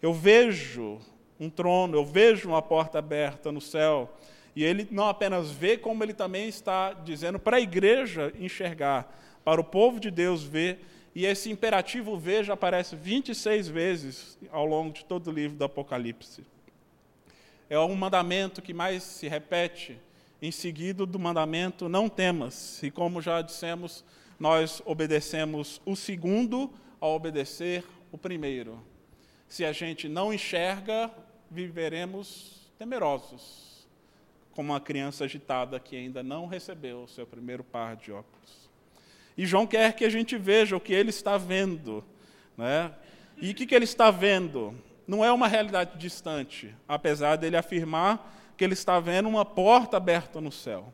Eu 0.00 0.14
vejo 0.14 0.98
um 1.38 1.50
trono, 1.50 1.96
eu 1.96 2.04
vejo 2.04 2.48
uma 2.48 2.62
porta 2.62 2.98
aberta 2.98 3.52
no 3.52 3.60
céu. 3.60 4.10
E 4.54 4.64
ele 4.64 4.88
não 4.90 5.08
apenas 5.08 5.50
vê, 5.50 5.76
como 5.76 6.02
ele 6.02 6.14
também 6.14 6.48
está 6.48 6.92
dizendo 6.92 7.38
para 7.38 7.58
a 7.58 7.60
igreja 7.60 8.32
enxergar, 8.38 9.16
para 9.44 9.60
o 9.60 9.64
povo 9.64 10.00
de 10.00 10.10
Deus 10.10 10.42
ver 10.42 10.80
e 11.14 11.26
esse 11.26 11.50
imperativo 11.50 12.16
veja 12.16 12.52
aparece 12.52 12.94
26 12.94 13.68
vezes 13.68 14.38
ao 14.50 14.64
longo 14.64 14.92
de 14.92 15.04
todo 15.04 15.28
o 15.28 15.32
livro 15.32 15.56
do 15.56 15.64
Apocalipse. 15.64 16.44
É 17.68 17.78
um 17.78 17.94
mandamento 17.94 18.62
que 18.62 18.72
mais 18.72 19.02
se 19.02 19.28
repete 19.28 19.98
em 20.40 20.52
seguida 20.52 21.04
do 21.04 21.18
mandamento 21.18 21.88
não 21.88 22.08
temas. 22.08 22.82
E 22.82 22.90
como 22.90 23.20
já 23.20 23.42
dissemos, 23.42 24.04
nós 24.38 24.80
obedecemos 24.84 25.80
o 25.84 25.96
segundo 25.96 26.70
ao 27.00 27.14
obedecer 27.14 27.84
o 28.12 28.18
primeiro. 28.18 28.80
Se 29.48 29.64
a 29.64 29.72
gente 29.72 30.08
não 30.08 30.32
enxerga, 30.32 31.10
viveremos 31.50 32.72
temerosos, 32.78 33.69
como 34.60 34.74
uma 34.74 34.80
criança 34.80 35.24
agitada 35.24 35.80
que 35.80 35.96
ainda 35.96 36.22
não 36.22 36.46
recebeu 36.46 37.04
o 37.04 37.08
seu 37.08 37.26
primeiro 37.26 37.64
par 37.64 37.96
de 37.96 38.12
óculos. 38.12 38.68
E 39.34 39.46
João 39.46 39.66
quer 39.66 39.94
que 39.94 40.04
a 40.04 40.10
gente 40.10 40.36
veja 40.36 40.76
o 40.76 40.80
que 40.80 40.92
ele 40.92 41.08
está 41.08 41.38
vendo. 41.38 42.04
Né? 42.58 42.92
E 43.40 43.52
o 43.52 43.54
que, 43.54 43.64
que 43.64 43.74
ele 43.74 43.86
está 43.86 44.10
vendo? 44.10 44.78
Não 45.06 45.24
é 45.24 45.32
uma 45.32 45.48
realidade 45.48 45.96
distante, 45.96 46.74
apesar 46.86 47.36
dele 47.36 47.56
afirmar 47.56 48.52
que 48.54 48.62
ele 48.62 48.74
está 48.74 49.00
vendo 49.00 49.30
uma 49.30 49.46
porta 49.46 49.96
aberta 49.96 50.42
no 50.42 50.52
céu. 50.52 50.92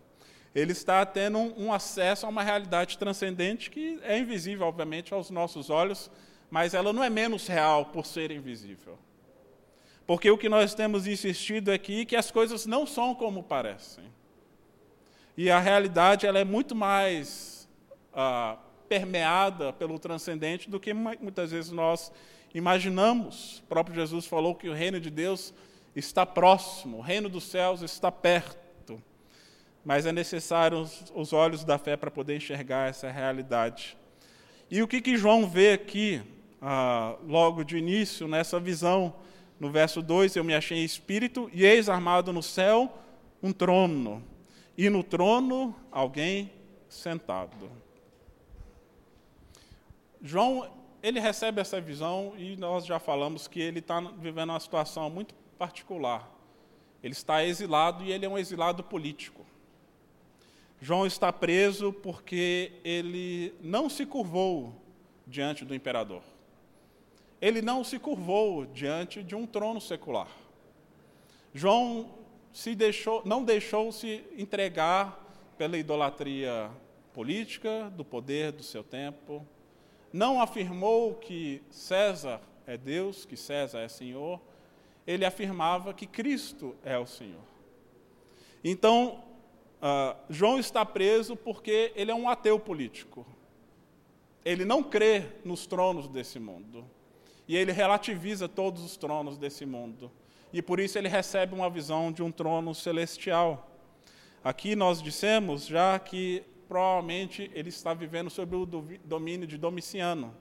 Ele 0.54 0.70
está 0.70 1.04
tendo 1.04 1.36
um, 1.36 1.64
um 1.64 1.72
acesso 1.72 2.24
a 2.24 2.28
uma 2.28 2.44
realidade 2.44 2.96
transcendente 2.96 3.68
que 3.68 3.98
é 4.04 4.16
invisível, 4.16 4.64
obviamente, 4.64 5.12
aos 5.12 5.28
nossos 5.28 5.70
olhos, 5.70 6.08
mas 6.48 6.72
ela 6.72 6.92
não 6.92 7.02
é 7.02 7.10
menos 7.10 7.48
real 7.48 7.86
por 7.86 8.06
ser 8.06 8.30
invisível. 8.30 8.96
Porque 10.06 10.30
o 10.30 10.38
que 10.38 10.48
nós 10.48 10.74
temos 10.74 11.06
insistido 11.06 11.70
aqui 11.70 12.02
é 12.02 12.04
que 12.04 12.14
as 12.14 12.30
coisas 12.30 12.64
não 12.64 12.86
são 12.86 13.14
como 13.14 13.42
parecem. 13.42 14.04
E 15.36 15.50
a 15.50 15.58
realidade 15.58 16.26
ela 16.26 16.38
é 16.38 16.44
muito 16.44 16.74
mais 16.74 17.68
ah, 18.14 18.56
permeada 18.88 19.72
pelo 19.72 19.98
transcendente 19.98 20.70
do 20.70 20.78
que 20.78 20.94
muitas 20.94 21.50
vezes 21.50 21.72
nós 21.72 22.12
imaginamos. 22.54 23.58
O 23.58 23.62
próprio 23.64 23.96
Jesus 23.96 24.26
falou 24.26 24.54
que 24.54 24.68
o 24.68 24.72
reino 24.72 25.00
de 25.00 25.10
Deus 25.10 25.52
está 25.94 26.24
próximo, 26.24 26.98
o 26.98 27.00
reino 27.00 27.28
dos 27.28 27.44
céus 27.44 27.82
está 27.82 28.10
perto. 28.12 29.02
Mas 29.84 30.06
é 30.06 30.12
necessário 30.12 30.80
os, 30.80 31.12
os 31.14 31.32
olhos 31.32 31.64
da 31.64 31.78
fé 31.78 31.96
para 31.96 32.10
poder 32.10 32.36
enxergar 32.36 32.88
essa 32.88 33.10
realidade. 33.10 33.96
E 34.70 34.82
o 34.82 34.88
que, 34.88 35.00
que 35.00 35.16
João 35.16 35.48
vê 35.48 35.72
aqui, 35.72 36.22
ah, 36.62 37.16
logo 37.26 37.64
de 37.64 37.76
início, 37.76 38.26
nessa 38.28 38.58
visão? 38.58 39.14
No 39.58 39.70
verso 39.70 40.02
2, 40.02 40.36
eu 40.36 40.44
me 40.44 40.54
achei 40.54 40.84
espírito, 40.84 41.50
e 41.52 41.64
eis 41.64 41.88
armado 41.88 42.32
no 42.32 42.42
céu 42.42 43.02
um 43.42 43.52
trono, 43.52 44.22
e 44.76 44.90
no 44.90 45.02
trono 45.02 45.74
alguém 45.90 46.52
sentado. 46.88 47.70
João, 50.20 50.68
ele 51.02 51.20
recebe 51.20 51.60
essa 51.60 51.80
visão 51.80 52.34
e 52.36 52.56
nós 52.56 52.84
já 52.84 52.98
falamos 52.98 53.46
que 53.46 53.60
ele 53.60 53.78
está 53.78 54.00
vivendo 54.00 54.50
uma 54.50 54.60
situação 54.60 55.08
muito 55.08 55.34
particular. 55.58 56.28
Ele 57.02 57.12
está 57.12 57.44
exilado 57.44 58.02
e 58.02 58.10
ele 58.10 58.26
é 58.26 58.28
um 58.28 58.36
exilado 58.36 58.82
político. 58.82 59.46
João 60.80 61.06
está 61.06 61.32
preso 61.32 61.92
porque 61.92 62.72
ele 62.84 63.54
não 63.60 63.88
se 63.88 64.04
curvou 64.04 64.74
diante 65.26 65.64
do 65.64 65.74
imperador. 65.74 66.22
Ele 67.40 67.60
não 67.60 67.84
se 67.84 67.98
curvou 67.98 68.66
diante 68.66 69.22
de 69.22 69.34
um 69.34 69.46
trono 69.46 69.80
secular. 69.80 70.28
João 71.52 72.10
se 72.52 72.74
deixou, 72.74 73.22
não 73.24 73.44
deixou 73.44 73.92
se 73.92 74.24
entregar 74.36 75.22
pela 75.58 75.76
idolatria 75.76 76.70
política, 77.12 77.90
do 77.96 78.04
poder 78.04 78.52
do 78.52 78.62
seu 78.62 78.84
tempo, 78.84 79.46
não 80.12 80.40
afirmou 80.40 81.14
que 81.14 81.62
César 81.70 82.40
é 82.66 82.76
Deus, 82.76 83.24
que 83.24 83.36
César 83.36 83.80
é 83.80 83.88
Senhor, 83.88 84.40
ele 85.06 85.24
afirmava 85.24 85.94
que 85.94 86.06
Cristo 86.06 86.74
é 86.82 86.98
o 86.98 87.06
Senhor. 87.06 87.44
Então, 88.64 89.22
uh, 89.80 90.16
João 90.28 90.58
está 90.58 90.84
preso 90.84 91.36
porque 91.36 91.92
ele 91.94 92.10
é 92.10 92.14
um 92.14 92.28
ateu 92.28 92.58
político. 92.58 93.26
ele 94.44 94.64
não 94.64 94.82
crê 94.82 95.24
nos 95.44 95.66
tronos 95.66 96.06
desse 96.06 96.38
mundo. 96.38 96.84
E 97.48 97.56
ele 97.56 97.72
relativiza 97.72 98.48
todos 98.48 98.84
os 98.84 98.96
tronos 98.96 99.38
desse 99.38 99.64
mundo. 99.64 100.10
E 100.52 100.62
por 100.62 100.80
isso 100.80 100.98
ele 100.98 101.08
recebe 101.08 101.54
uma 101.54 101.68
visão 101.68 102.10
de 102.10 102.22
um 102.22 102.30
trono 102.30 102.74
celestial. 102.74 103.70
Aqui 104.42 104.74
nós 104.76 105.02
dissemos 105.02 105.66
já 105.66 105.98
que 105.98 106.42
provavelmente 106.68 107.50
ele 107.54 107.68
está 107.68 107.94
vivendo 107.94 108.30
sob 108.30 108.56
o 108.56 108.66
domínio 109.04 109.46
de 109.46 109.56
Domiciano, 109.56 110.34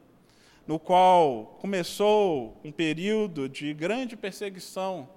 no 0.68 0.80
qual 0.80 1.58
começou 1.60 2.60
um 2.64 2.72
período 2.72 3.48
de 3.48 3.74
grande 3.74 4.16
perseguição, 4.18 5.08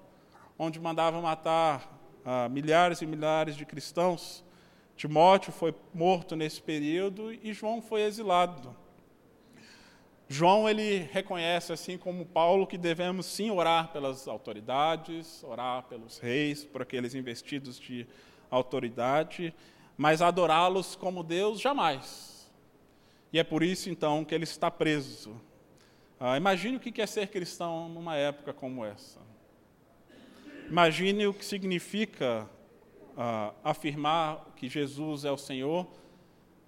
onde 0.57 0.79
mandava 0.79 1.21
matar 1.21 1.99
ah, 2.23 2.49
milhares 2.49 3.01
e 3.01 3.05
milhares 3.05 3.55
de 3.55 3.65
cristãos. 3.65 4.43
Timóteo 4.95 5.51
foi 5.51 5.73
morto 5.93 6.35
nesse 6.35 6.61
período 6.61 7.31
e 7.31 7.53
João 7.53 7.81
foi 7.81 8.01
exilado. 8.01 8.75
João 10.31 10.69
ele 10.69 11.09
reconhece, 11.11 11.73
assim 11.73 11.97
como 11.97 12.23
Paulo, 12.23 12.67
que 12.67 12.77
devemos 12.77 13.25
sim 13.25 13.49
orar 13.49 13.91
pelas 13.91 14.27
autoridades, 14.27 15.43
orar 15.43 15.81
pelos 15.85 16.19
reis, 16.19 16.63
por 16.63 16.83
aqueles 16.83 17.15
investidos 17.15 17.79
de 17.79 18.05
autoridade, 18.51 19.51
mas 19.97 20.21
adorá-los 20.21 20.95
como 20.95 21.23
Deus 21.23 21.59
jamais. 21.59 22.47
E 23.33 23.39
é 23.39 23.43
por 23.43 23.63
isso 23.63 23.89
então 23.89 24.23
que 24.23 24.35
ele 24.35 24.43
está 24.43 24.69
preso. 24.69 25.35
Ah, 26.19 26.37
imagine 26.37 26.77
o 26.77 26.79
que 26.79 27.01
é 27.01 27.07
ser 27.07 27.29
cristão 27.29 27.89
numa 27.89 28.15
época 28.15 28.53
como 28.53 28.85
essa. 28.85 29.19
Imagine 30.67 31.25
o 31.25 31.33
que 31.33 31.43
significa 31.43 32.47
ah, 33.17 33.51
afirmar 33.63 34.45
que 34.55 34.69
Jesus 34.69 35.25
é 35.25 35.31
o 35.31 35.37
Senhor, 35.37 35.87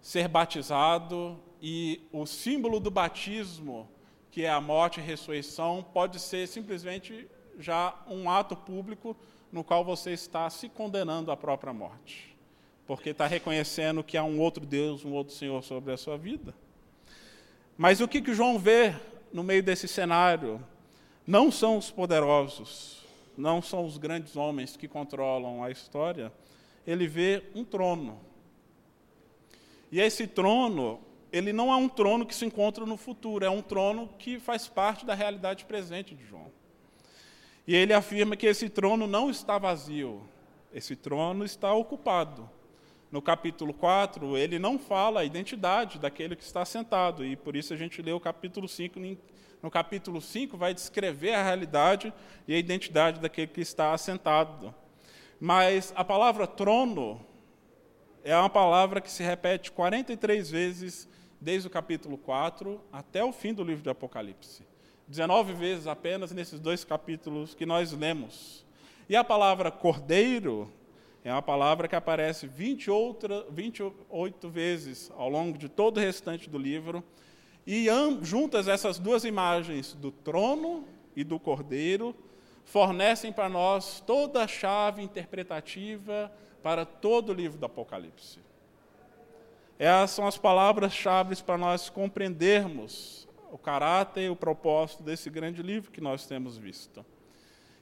ser 0.02 0.28
batizado 0.28 1.40
e 1.62 2.02
o 2.12 2.26
símbolo 2.26 2.80
do 2.80 2.90
batismo, 2.90 3.88
que 4.32 4.44
é 4.44 4.50
a 4.50 4.60
morte 4.60 5.00
e 5.00 5.04
a 5.04 5.06
ressurreição, 5.06 5.86
pode 5.94 6.20
ser 6.20 6.48
simplesmente 6.48 7.28
já 7.60 7.94
um 8.08 8.30
ato 8.30 8.56
público 8.56 9.16
no 9.52 9.64
qual 9.64 9.86
você 9.86 10.12
está 10.12 10.50
se 10.50 10.68
condenando 10.68 11.32
à 11.32 11.38
própria 11.38 11.72
morte, 11.72 12.36
porque 12.88 13.10
está 13.10 13.28
reconhecendo 13.28 14.04
que 14.04 14.18
há 14.18 14.24
um 14.24 14.40
outro 14.40 14.66
Deus, 14.66 15.06
um 15.06 15.12
outro 15.14 15.36
Senhor 15.36 15.62
sobre 15.64 15.94
a 15.94 15.98
sua 15.98 16.18
vida. 16.18 16.56
Mas 17.78 18.02
o 18.02 18.08
que, 18.08 18.22
que 18.22 18.34
João 18.34 18.58
vê 18.58 18.96
no 19.32 19.44
meio 19.44 19.62
desse 19.62 19.88
cenário? 19.88 20.64
Não 21.28 21.52
são 21.52 21.78
os 21.78 21.92
poderosos, 21.92 23.04
não 23.38 23.62
são 23.62 23.86
os 23.86 23.98
grandes 23.98 24.36
homens 24.36 24.76
que 24.76 24.88
controlam 24.88 25.64
a 25.64 25.70
história. 25.70 26.34
Ele 26.88 27.08
vê 27.08 27.44
um 27.54 27.64
trono. 27.64 28.20
E 29.92 30.00
esse 30.00 30.26
trono 30.26 31.00
ele 31.32 31.54
não 31.54 31.72
é 31.72 31.76
um 31.76 31.88
trono 31.88 32.26
que 32.26 32.36
se 32.36 32.46
encontra 32.46 32.86
no 32.86 32.98
futuro, 32.98 33.46
é 33.46 33.50
um 33.50 33.62
trono 33.62 34.10
que 34.20 34.40
faz 34.40 34.68
parte 34.68 35.06
da 35.06 35.14
realidade 35.14 35.66
presente 35.66 36.14
de 36.14 36.26
João. 36.26 36.52
E 37.66 37.76
ele 37.76 37.94
afirma 37.94 38.36
que 38.36 38.46
esse 38.46 38.70
trono 38.70 39.08
não 39.08 39.30
está 39.30 39.58
vazio, 39.58 40.22
esse 40.74 40.96
trono 40.96 41.46
está 41.46 41.74
ocupado. 41.74 42.50
No 43.10 43.22
capítulo 43.22 43.74
4, 43.74 44.38
ele 44.38 44.58
não 44.58 44.80
fala 44.80 45.22
a 45.22 45.26
identidade 45.26 46.00
daquele 46.00 46.36
que 46.36 46.44
está 46.44 46.66
sentado, 46.66 47.26
e 47.26 47.36
por 47.36 47.56
isso 47.56 47.74
a 47.74 47.78
gente 47.78 48.02
lê 48.02 48.12
o 48.12 48.20
capítulo 48.20 48.68
5. 48.68 49.00
No 49.62 49.70
capítulo 49.70 50.22
5, 50.22 50.58
vai 50.58 50.74
descrever 50.74 51.34
a 51.34 51.44
realidade 51.44 52.14
e 52.48 52.54
a 52.54 52.58
identidade 52.58 53.20
daquele 53.20 53.48
que 53.48 53.62
está 53.62 53.94
assentado. 53.94 54.74
Mas 55.40 55.94
a 55.96 56.04
palavra 56.04 56.48
trono 56.48 57.26
é 58.24 58.36
uma 58.36 58.50
palavra 58.50 59.02
que 59.02 59.12
se 59.12 59.24
repete 59.24 59.72
43 59.72 60.50
vezes 60.50 61.10
desde 61.42 61.68
o 61.68 61.72
capítulo 61.72 62.20
4 62.20 62.80
até 62.94 63.26
o 63.26 63.34
fim 63.34 63.52
do 63.52 63.64
livro 63.64 63.82
de 63.82 63.90
Apocalipse. 63.90 64.64
19 65.08 65.54
vezes 65.54 65.88
apenas 65.88 66.32
nesses 66.32 66.60
dois 66.60 66.86
capítulos 66.86 67.56
que 67.56 67.66
nós 67.66 67.92
lemos. 67.92 68.64
E 69.10 69.16
a 69.16 69.24
palavra 69.24 69.72
cordeiro 69.72 70.72
é 71.24 71.32
uma 71.32 71.42
palavra 71.42 71.88
que 71.88 71.96
aparece 71.96 72.46
20 72.46 72.92
outra, 72.92 73.46
28 73.50 74.50
vezes 74.50 75.12
ao 75.18 75.28
longo 75.28 75.58
de 75.58 75.68
todo 75.68 75.98
o 75.98 76.00
restante 76.00 76.48
do 76.48 76.58
livro. 76.58 77.04
E 77.66 77.88
juntas 78.22 78.68
essas 78.68 79.00
duas 79.00 79.26
imagens 79.26 79.94
do 79.94 80.12
trono 80.12 80.88
e 81.16 81.24
do 81.24 81.40
cordeiro 81.40 82.16
fornecem 82.64 83.34
para 83.34 83.50
nós 83.50 84.00
toda 84.00 84.44
a 84.44 84.48
chave 84.48 85.02
interpretativa 85.02 86.32
para 86.62 86.86
todo 86.86 87.30
o 87.30 87.34
livro 87.34 87.58
do 87.58 87.66
Apocalipse. 87.66 88.40
Essas 89.84 90.12
são 90.12 90.28
as 90.28 90.38
palavras-chave 90.38 91.36
para 91.42 91.58
nós 91.58 91.90
compreendermos 91.90 93.28
o 93.52 93.58
caráter 93.58 94.26
e 94.26 94.30
o 94.30 94.36
propósito 94.36 95.02
desse 95.02 95.28
grande 95.28 95.64
livro 95.64 95.90
que 95.90 96.00
nós 96.00 96.28
temos 96.28 96.56
visto. 96.56 97.04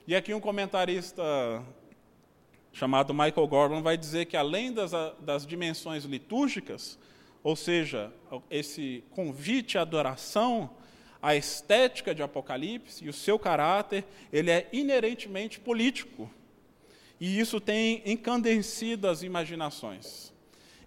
E 0.06 0.16
aqui 0.16 0.32
um 0.32 0.40
comentarista 0.40 1.22
chamado 2.72 3.12
Michael 3.12 3.46
Gordon 3.46 3.82
vai 3.82 3.98
dizer 3.98 4.24
que 4.24 4.34
além 4.34 4.72
das, 4.72 4.92
das 5.20 5.46
dimensões 5.46 6.04
litúrgicas, 6.04 6.98
ou 7.42 7.54
seja, 7.54 8.10
esse 8.50 9.04
convite 9.10 9.76
à 9.76 9.82
adoração, 9.82 10.70
a 11.20 11.36
estética 11.36 12.14
de 12.14 12.22
Apocalipse 12.22 13.04
e 13.04 13.10
o 13.10 13.12
seu 13.12 13.38
caráter, 13.38 14.06
ele 14.32 14.50
é 14.50 14.66
inerentemente 14.72 15.60
político. 15.60 16.30
E 17.20 17.38
isso 17.38 17.60
tem 17.60 18.00
encandecido 18.06 19.06
as 19.06 19.22
imaginações. 19.22 20.29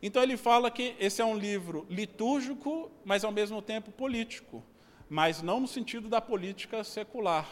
Então 0.05 0.21
ele 0.21 0.35
fala 0.35 0.69
que 0.69 0.97
esse 0.99 1.21
é 1.21 1.25
um 1.25 1.37
livro 1.37 1.87
litúrgico, 1.89 2.91
mas 3.05 3.23
ao 3.23 3.31
mesmo 3.31 3.61
tempo 3.61 3.89
político, 3.89 4.61
mas 5.09 5.41
não 5.41 5.61
no 5.61 5.67
sentido 5.67 6.09
da 6.09 6.19
política 6.19 6.83
secular, 6.83 7.47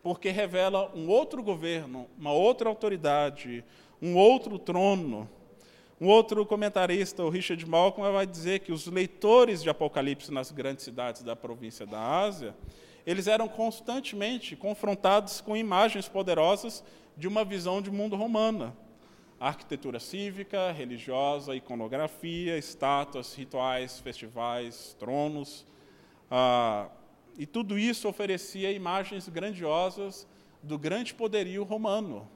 porque 0.00 0.30
revela 0.30 0.92
um 0.94 1.08
outro 1.08 1.42
governo, 1.42 2.06
uma 2.16 2.30
outra 2.32 2.68
autoridade, 2.68 3.64
um 4.00 4.16
outro 4.16 4.60
trono. 4.60 5.28
Um 6.00 6.06
outro 6.08 6.44
comentarista, 6.44 7.22
o 7.24 7.28
Richard 7.28 7.64
Malcolm, 7.64 8.12
vai 8.12 8.26
dizer 8.26 8.60
que 8.60 8.72
os 8.72 8.88
leitores 8.88 9.62
de 9.62 9.70
Apocalipse 9.70 10.32
nas 10.32 10.50
grandes 10.50 10.84
cidades 10.84 11.22
da 11.22 11.36
província 11.36 11.86
da 11.86 12.00
Ásia, 12.00 12.56
eles 13.06 13.28
eram 13.28 13.48
constantemente 13.48 14.56
confrontados 14.56 15.40
com 15.40 15.56
imagens 15.56 16.08
poderosas 16.08 16.82
de 17.16 17.28
uma 17.28 17.44
visão 17.44 17.80
de 17.80 17.90
mundo 17.90 18.16
romana 18.16 18.74
arquitetura 19.48 19.98
cívica, 19.98 20.70
religiosa, 20.70 21.56
iconografia, 21.56 22.56
estátuas, 22.56 23.34
rituais, 23.34 23.98
festivais, 23.98 24.96
tronos. 25.00 25.66
Ah, 26.30 26.88
e 27.36 27.44
tudo 27.44 27.76
isso 27.76 28.08
oferecia 28.08 28.70
imagens 28.70 29.28
grandiosas 29.28 30.28
do 30.62 30.78
grande 30.78 31.12
poderio 31.12 31.64
romano. 31.64 32.28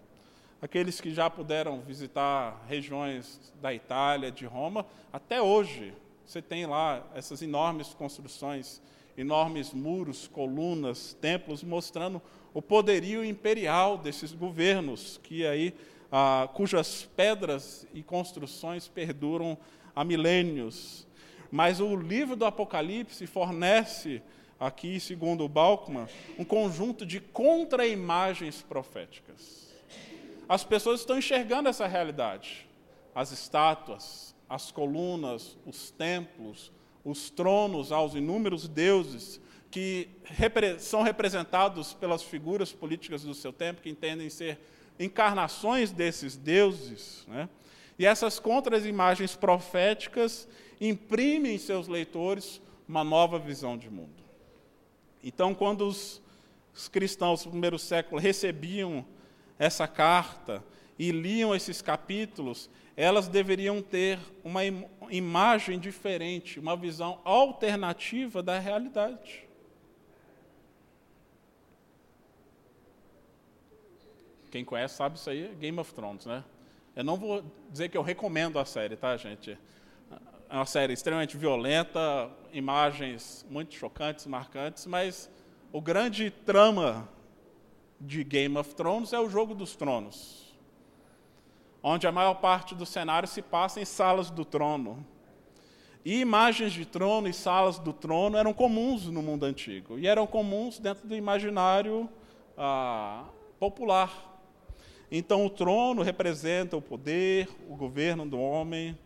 Aqueles 0.61 1.01
que 1.01 1.15
já 1.15 1.31
puderam 1.31 1.81
visitar 1.81 2.65
regiões 2.69 3.53
da 3.63 3.73
Itália, 3.73 4.33
de 4.33 4.45
Roma, 4.45 4.85
até 5.13 5.41
hoje 5.41 5.95
você 6.27 6.43
tem 6.43 6.67
lá 6.67 7.07
essas 7.15 7.41
enormes 7.41 7.95
construções, 7.95 8.83
enormes 9.17 9.73
muros, 9.73 10.27
colunas, 10.27 11.17
templos, 11.21 11.63
mostrando 11.63 12.21
o 12.53 12.61
poderio 12.61 13.25
imperial 13.25 13.97
desses 13.97 14.33
governos 14.33 15.21
que 15.23 15.47
aí 15.47 15.73
ah, 16.11 16.49
cujas 16.55 17.09
pedras 17.17 17.87
e 17.93 18.03
construções 18.03 18.89
perduram 18.89 19.59
há 19.95 20.05
milênios. 20.05 21.07
Mas 21.51 21.81
o 21.81 21.97
livro 21.97 22.37
do 22.37 22.45
Apocalipse 22.45 23.27
fornece, 23.27 24.23
aqui, 24.59 24.99
segundo 25.01 25.45
o 25.45 25.49
Balkman, 25.49 26.07
um 26.39 26.45
conjunto 26.45 27.05
de 27.05 27.21
contra-imagens 27.21 28.63
proféticas. 28.63 29.67
As 30.49 30.65
pessoas 30.65 31.01
estão 31.01 31.19
enxergando 31.19 31.69
essa 31.69 31.87
realidade. 31.87 32.69
As 33.15 33.33
estátuas, 33.33 34.35
as 34.49 34.71
colunas, 34.71 35.57
os 35.67 35.91
templos, 35.91 36.71
os 37.05 37.31
tronos 37.31 37.93
aos 37.93 38.15
inúmeros 38.15 38.69
deuses 38.69 39.41
que 39.71 40.09
repre 40.25 40.79
são 40.79 41.03
representados 41.03 41.93
pelas 41.95 42.23
figuras 42.23 42.73
políticas 42.73 43.23
do 43.23 43.35
seu 43.35 43.53
tempo, 43.53 43.83
que 43.83 43.91
entendem 43.91 44.31
ser 44.31 44.59
encarnações 44.99 45.91
desses 45.91 46.37
deuses. 46.37 47.25
Né? 47.29 47.49
E 47.99 48.07
essas 48.07 48.39
contra-imagens 48.39 49.35
proféticas 49.37 50.49
imprimem 50.81 51.55
em 51.55 51.59
seus 51.59 51.89
leitores 51.89 52.61
uma 52.89 53.03
nova 53.03 53.39
visão 53.39 53.77
de 53.77 53.91
mundo. 53.91 54.25
Então, 55.23 55.55
quando 55.55 55.87
os, 55.87 56.23
os 56.75 56.89
cristãos 56.89 57.43
do 57.45 57.51
primeiro 57.51 57.79
século 57.79 58.21
recebiam 58.21 59.05
essa 59.59 59.89
carta 59.89 60.63
e 60.99 61.11
liam 61.11 61.55
esses 61.55 61.83
capítulos, 61.83 62.71
elas 62.97 63.29
deveriam 63.29 63.83
ter 63.83 64.19
uma 64.43 64.65
im 64.65 64.85
imagem 65.11 65.79
diferente, 65.79 66.59
uma 66.59 66.77
visão 66.77 67.21
alternativa 67.25 68.43
da 68.43 68.59
realidade. 68.59 69.46
Quem 74.57 74.65
conhece 74.65 74.95
sabe 74.95 75.19
isso 75.19 75.29
aí, 75.29 75.55
Game 75.61 75.79
of 75.79 75.93
Thrones, 75.93 76.25
né? 76.25 76.43
Eu 76.95 77.05
não 77.05 77.19
vou 77.19 77.45
dizer 77.71 77.91
que 77.91 77.99
eu 77.99 78.01
recomendo 78.01 78.59
a 78.59 78.65
série, 78.65 78.97
tá, 78.97 79.15
gente? 79.15 79.59
é 80.49 80.57
uma 80.57 80.65
série 80.65 80.95
extremamente 80.95 81.37
violenta, 81.37 82.31
imagens 82.55 83.45
muito 83.51 83.75
chocantes, 83.75 84.25
marcantes, 84.27 84.87
mas 84.87 85.31
o 85.71 85.79
grande 85.79 86.31
trama 86.31 87.07
de 88.01 88.25
Game 88.25 88.57
of 88.57 88.75
Thrones 88.75 89.13
é 89.13 89.21
o 89.21 89.29
Jogo 89.29 89.55
dos 89.55 89.77
Tronos, 89.77 90.59
onde 91.83 92.07
a 92.07 92.13
maior 92.13 92.37
parte 92.37 92.75
do 92.75 92.87
cenário 92.87 93.29
se 93.29 93.43
passa 93.43 93.79
em 93.79 93.85
salas 93.85 94.31
do 94.31 94.43
trono. 94.43 95.05
E 96.03 96.21
imagens 96.21 96.73
de 96.73 96.87
trono 96.87 97.29
e 97.29 97.35
salas 97.35 97.79
do 97.79 97.93
trono 97.93 98.39
eram 98.39 98.55
comuns 98.55 99.07
no 99.07 99.21
mundo 99.21 99.45
antigo, 99.45 99.99
e 99.99 100.07
eram 100.07 100.27
comuns 100.27 100.79
dentro 100.79 101.07
do 101.07 101.15
imaginário 101.15 102.09
ah, 102.57 103.25
popular. 103.59 104.36
Então, 105.11 105.47
o 105.47 105.51
trono 105.51 106.03
representa 106.03 106.77
o 106.77 106.83
poder, 106.83 107.49
o 107.69 107.77
governo 107.77 108.27
do 108.27 108.39
homem, 108.39 108.97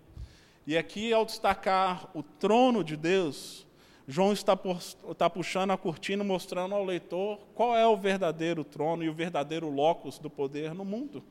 e 0.66 0.76
aqui, 0.76 1.12
ao 1.12 1.24
destacar 1.24 2.08
o 2.14 2.22
trono 2.22 2.84
de 2.84 2.96
Deus, 2.96 3.66
João 4.06 4.32
está, 4.32 4.58
está, 5.10 5.30
puxando 5.30 5.70
a 5.70 5.76
cortina, 5.76 6.22
mostrando 6.22 6.74
ao 6.74 6.84
leitor 6.84 7.38
qual 7.54 7.76
é 7.76 7.86
o 7.86 7.96
verdadeiro 7.96 8.62
trono 8.64 9.02
e 9.02 9.08
o 9.08 9.14
verdadeiro 9.14 9.68
locus 9.68 10.18
do 10.18 10.28
poder 10.28 10.74
no 10.74 10.84
mundo. 10.84 11.22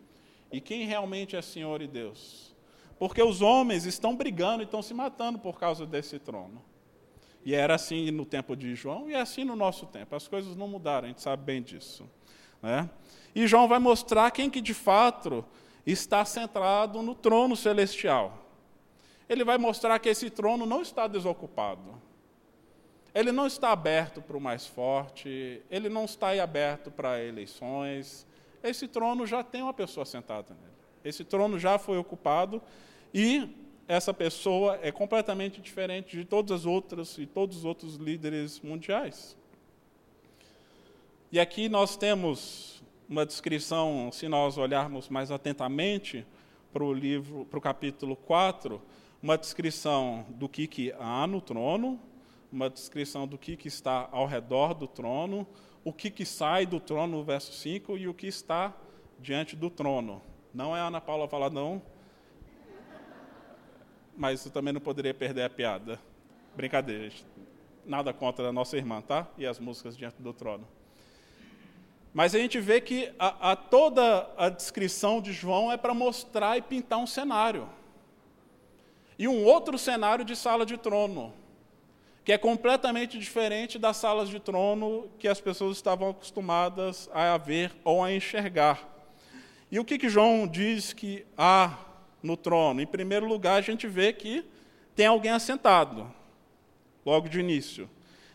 E 0.52 0.60
quem 0.60 0.86
realmente 0.86 1.36
é 1.36 1.42
Senhor 1.42 1.82
e 1.82 1.88
Deus. 1.88 2.56
Porque 2.98 3.22
os 3.22 3.42
homens 3.42 3.86
estão 3.86 4.16
brigando 4.16 4.62
e 4.62 4.66
estão 4.66 4.82
se 4.82 4.94
matando 4.94 5.40
por 5.40 5.60
causa 5.60 5.86
desse 5.86 6.20
trono. 6.20 6.62
E 7.46 7.54
era 7.56 7.76
assim 7.76 8.12
no 8.12 8.26
tempo 8.26 8.56
de 8.56 8.76
João 8.76 9.10
e 9.10 9.14
é 9.14 9.22
assim 9.22 9.44
no 9.44 9.56
nosso 9.56 9.86
tempo. 9.86 10.16
As 10.16 10.28
coisas 10.28 10.56
não 10.56 10.68
mudaram, 10.68 11.06
a 11.06 11.08
gente 11.08 11.22
sabe 11.22 11.44
bem 11.44 11.62
disso. 11.62 12.10
Né? 12.62 12.90
E 13.34 13.48
João 13.48 13.68
vai 13.68 13.80
mostrar 13.80 14.32
quem 14.32 14.50
que 14.50 14.62
de 14.62 14.74
fato 14.74 15.46
está 15.86 16.24
centrado 16.26 17.02
no 17.02 17.16
trono 17.16 17.56
celestial 17.56 18.50
ele 19.30 19.44
vai 19.44 19.60
mostrar 19.60 20.00
que 20.00 20.10
esse 20.10 20.30
trono 20.32 20.66
não 20.66 20.82
está 20.82 21.08
desocupado. 21.08 22.02
Ele 23.14 23.32
não 23.32 23.46
está 23.46 23.72
aberto 23.72 24.22
para 24.22 24.36
o 24.36 24.42
mais 24.42 24.66
forte, 24.66 25.62
ele 25.70 25.88
não 25.88 26.06
está 26.06 26.32
aberto 26.42 26.90
para 26.90 27.24
eleições. 27.24 28.26
Esse 28.64 28.88
trono 28.88 29.28
já 29.28 29.44
tem 29.44 29.62
uma 29.62 29.74
pessoa 29.74 30.06
sentada 30.06 30.56
nele. 30.56 30.74
Esse 31.04 31.24
trono 31.24 31.60
já 31.60 31.78
foi 31.78 31.98
ocupado 31.98 32.62
e 33.14 33.56
essa 33.88 34.14
pessoa 34.14 34.80
é 34.82 34.92
completamente 34.92 35.62
diferente 35.62 36.18
de 36.18 36.26
todas 36.26 36.62
as 36.62 36.66
outras 36.66 37.18
e 37.18 37.26
todos 37.26 37.58
os 37.58 37.66
outros 37.66 37.96
líderes 37.96 38.60
mundiais. 38.60 39.38
E 41.32 41.40
aqui 41.40 41.70
nós 41.70 41.96
temos 41.96 42.82
uma 43.08 43.24
descrição, 43.24 44.10
se 44.12 44.28
nós 44.28 44.58
olharmos 44.58 45.10
mais 45.10 45.30
atentamente 45.30 46.26
para 46.74 46.84
o 46.84 46.92
livro, 46.92 47.46
para 47.46 47.60
o 47.60 47.62
capítulo 47.62 48.16
4, 48.16 48.82
uma 49.22 49.38
descrição 49.38 50.26
do 50.30 50.50
que, 50.50 50.66
que 50.66 50.92
há 50.98 51.28
no 51.28 51.40
trono, 51.40 52.00
uma 52.52 52.68
descrição 52.68 53.28
do 53.28 53.38
que, 53.38 53.56
que 53.56 53.68
está 53.68 54.10
ao 54.12 54.26
redor 54.26 54.74
do 54.74 54.88
trono, 54.88 55.46
o 55.84 55.94
que, 55.94 56.10
que 56.10 56.26
sai 56.26 56.66
do 56.66 56.80
trono 56.80 57.18
no 57.18 57.24
verso 57.24 57.54
5 57.54 57.96
e 57.96 58.08
o 58.08 58.14
que 58.14 58.26
está 58.26 58.76
diante 59.20 59.56
do 59.56 59.70
trono. 59.70 60.24
Não 60.52 60.76
é 60.76 60.80
a 60.80 60.88
Ana 60.88 61.00
Paula 61.00 61.28
falar 61.28 61.52
não, 61.52 61.80
mas 64.18 64.44
eu 64.44 64.52
também 64.52 64.74
não 64.74 64.82
poderia 64.82 65.14
perder 65.14 65.44
a 65.44 65.50
piada. 65.50 66.00
Brincadeira, 66.56 67.14
nada 67.86 68.12
contra 68.12 68.50
a 68.50 68.52
nossa 68.52 68.78
irmã, 68.78 69.00
tá? 69.00 69.28
E 69.38 69.46
as 69.46 69.60
músicas 69.60 69.96
diante 69.96 70.20
do 70.20 70.34
trono. 70.34 70.79
Mas 72.14 72.34
a 72.34 72.40
gente 72.40 72.60
vê 72.60 72.82
que 72.82 73.12
a, 73.20 73.52
a 73.52 73.56
toda 73.56 74.30
a 74.38 74.50
descrição 74.50 75.22
de 75.22 75.32
João 75.32 75.72
é 75.72 75.78
para 75.78 75.94
mostrar 75.94 76.58
e 76.58 76.62
pintar 76.62 77.00
um 77.00 77.08
cenário 77.08 77.70
e 79.20 79.28
um 79.28 79.44
outro 79.44 79.78
cenário 79.78 80.24
de 80.24 80.34
sala 80.34 80.66
de 80.66 80.78
trono, 80.78 81.34
que 82.24 82.32
é 82.32 82.38
completamente 82.38 83.20
diferente 83.20 83.78
das 83.78 83.98
salas 83.98 84.30
de 84.30 84.40
trono 84.40 85.10
que 85.20 85.28
as 85.28 85.42
pessoas 85.42 85.76
estavam 85.76 86.12
acostumadas 86.12 87.10
a 87.14 87.38
ver 87.38 87.76
ou 87.84 88.02
a 88.02 88.14
enxergar. 88.14 88.88
E 89.70 89.78
o 89.78 89.84
que, 89.84 89.98
que 89.98 90.08
João 90.08 90.48
diz 90.48 90.94
que 90.94 91.26
há 91.38 91.78
no 92.24 92.38
trono? 92.38 92.80
Em 92.80 92.88
primeiro 92.88 93.28
lugar, 93.28 93.58
a 93.58 93.62
gente 93.62 93.88
vê 93.88 94.14
que 94.14 94.46
tem 94.96 95.06
alguém 95.06 95.32
assentado, 95.32 96.10
logo 97.06 97.28
de 97.28 97.42
início. 97.42 97.90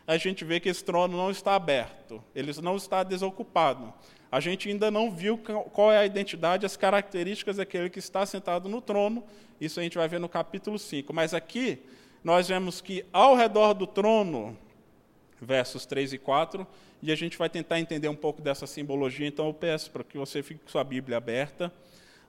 A 0.06 0.18
gente 0.18 0.44
vê 0.44 0.60
que 0.60 0.68
esse 0.68 0.84
trono 0.84 1.16
não 1.16 1.30
está 1.30 1.54
aberto, 1.54 2.22
ele 2.34 2.52
não 2.60 2.76
está 2.76 3.02
desocupado. 3.02 3.92
A 4.30 4.38
gente 4.38 4.68
ainda 4.68 4.90
não 4.90 5.10
viu 5.10 5.38
qual 5.38 5.92
é 5.92 5.98
a 5.98 6.04
identidade, 6.04 6.66
as 6.66 6.76
características 6.76 7.56
daquele 7.56 7.88
que 7.88 8.00
está 8.00 8.26
sentado 8.26 8.68
no 8.68 8.80
trono. 8.80 9.24
Isso 9.60 9.80
a 9.80 9.82
gente 9.82 9.96
vai 9.96 10.08
ver 10.08 10.18
no 10.18 10.28
capítulo 10.28 10.78
5. 10.78 11.12
Mas 11.12 11.32
aqui 11.32 11.78
nós 12.22 12.48
vemos 12.48 12.80
que 12.80 13.04
ao 13.12 13.34
redor 13.36 13.74
do 13.74 13.86
trono, 13.86 14.58
versos 15.40 15.86
3 15.86 16.14
e 16.14 16.18
4, 16.18 16.66
e 17.02 17.12
a 17.12 17.14
gente 17.14 17.38
vai 17.38 17.48
tentar 17.48 17.78
entender 17.78 18.08
um 18.08 18.16
pouco 18.16 18.42
dessa 18.42 18.66
simbologia. 18.66 19.26
Então 19.26 19.46
eu 19.46 19.54
peço 19.54 19.90
para 19.90 20.02
que 20.02 20.18
você 20.18 20.42
fique 20.42 20.60
com 20.64 20.70
sua 20.70 20.82
Bíblia 20.82 21.16
aberta, 21.16 21.72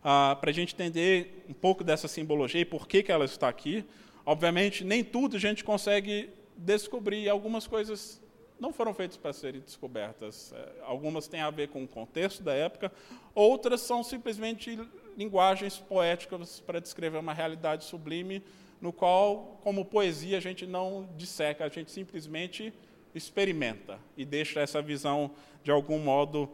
ah, 0.03 0.37
para 0.39 0.51
a 0.51 0.53
gente 0.53 0.75
entender 0.75 1.43
um 1.49 1.53
pouco 1.53 1.83
dessa 1.83 2.07
simbologia 2.07 2.61
e 2.61 2.65
por 2.65 2.87
que, 2.87 3.01
que 3.01 3.11
ela 3.11 3.25
está 3.25 3.49
aqui. 3.49 3.83
Obviamente, 4.25 4.83
nem 4.83 5.03
tudo 5.03 5.37
a 5.37 5.39
gente 5.39 5.63
consegue 5.63 6.29
descobrir, 6.57 7.29
algumas 7.29 7.67
coisas 7.67 8.21
não 8.59 8.71
foram 8.71 8.93
feitas 8.93 9.17
para 9.17 9.33
serem 9.33 9.61
descobertas. 9.61 10.53
É, 10.53 10.81
algumas 10.83 11.27
têm 11.27 11.41
a 11.41 11.49
ver 11.49 11.69
com 11.69 11.83
o 11.83 11.87
contexto 11.87 12.41
da 12.41 12.53
época, 12.53 12.91
outras 13.33 13.81
são 13.81 14.03
simplesmente 14.03 14.79
linguagens 15.17 15.77
poéticas 15.77 16.59
para 16.59 16.79
descrever 16.79 17.17
uma 17.17 17.33
realidade 17.33 17.85
sublime, 17.85 18.43
no 18.81 18.91
qual, 18.91 19.59
como 19.63 19.85
poesia, 19.85 20.37
a 20.37 20.41
gente 20.41 20.65
não 20.65 21.09
disseca, 21.15 21.65
a 21.65 21.69
gente 21.69 21.91
simplesmente 21.91 22.73
experimenta 23.13 23.97
e 24.17 24.25
deixa 24.25 24.59
essa 24.59 24.81
visão, 24.81 25.31
de 25.63 25.71
algum 25.71 25.97
modo, 25.99 26.49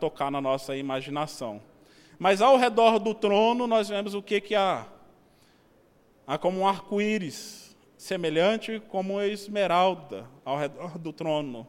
tocar 0.00 0.30
na 0.30 0.40
nossa 0.40 0.76
imaginação. 0.76 1.62
Mas 2.18 2.42
ao 2.42 2.56
redor 2.56 2.98
do 2.98 3.14
trono, 3.14 3.66
nós 3.66 3.88
vemos 3.88 4.12
o 4.14 4.20
que, 4.20 4.40
que 4.40 4.54
há. 4.54 4.86
Há 6.26 6.36
como 6.36 6.60
um 6.60 6.68
arco-íris 6.68 7.69
semelhante 8.00 8.80
como 8.88 9.18
a 9.18 9.26
esmeralda 9.26 10.26
ao 10.42 10.56
redor 10.56 10.96
do 10.96 11.12
trono. 11.12 11.68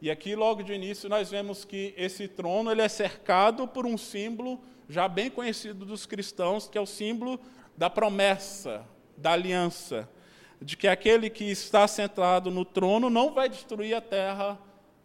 E 0.00 0.08
aqui, 0.08 0.36
logo 0.36 0.62
de 0.62 0.72
início, 0.72 1.08
nós 1.08 1.32
vemos 1.32 1.64
que 1.64 1.92
esse 1.96 2.28
trono 2.28 2.70
ele 2.70 2.80
é 2.80 2.88
cercado 2.88 3.66
por 3.66 3.84
um 3.84 3.98
símbolo 3.98 4.60
já 4.88 5.08
bem 5.08 5.28
conhecido 5.28 5.84
dos 5.84 6.06
cristãos, 6.06 6.68
que 6.68 6.78
é 6.78 6.80
o 6.80 6.86
símbolo 6.86 7.40
da 7.76 7.90
promessa, 7.90 8.86
da 9.16 9.32
aliança, 9.32 10.08
de 10.62 10.76
que 10.76 10.86
aquele 10.86 11.28
que 11.28 11.50
está 11.50 11.88
sentado 11.88 12.52
no 12.52 12.64
trono 12.64 13.10
não 13.10 13.34
vai 13.34 13.48
destruir 13.48 13.94
a 13.94 14.00
terra 14.00 14.56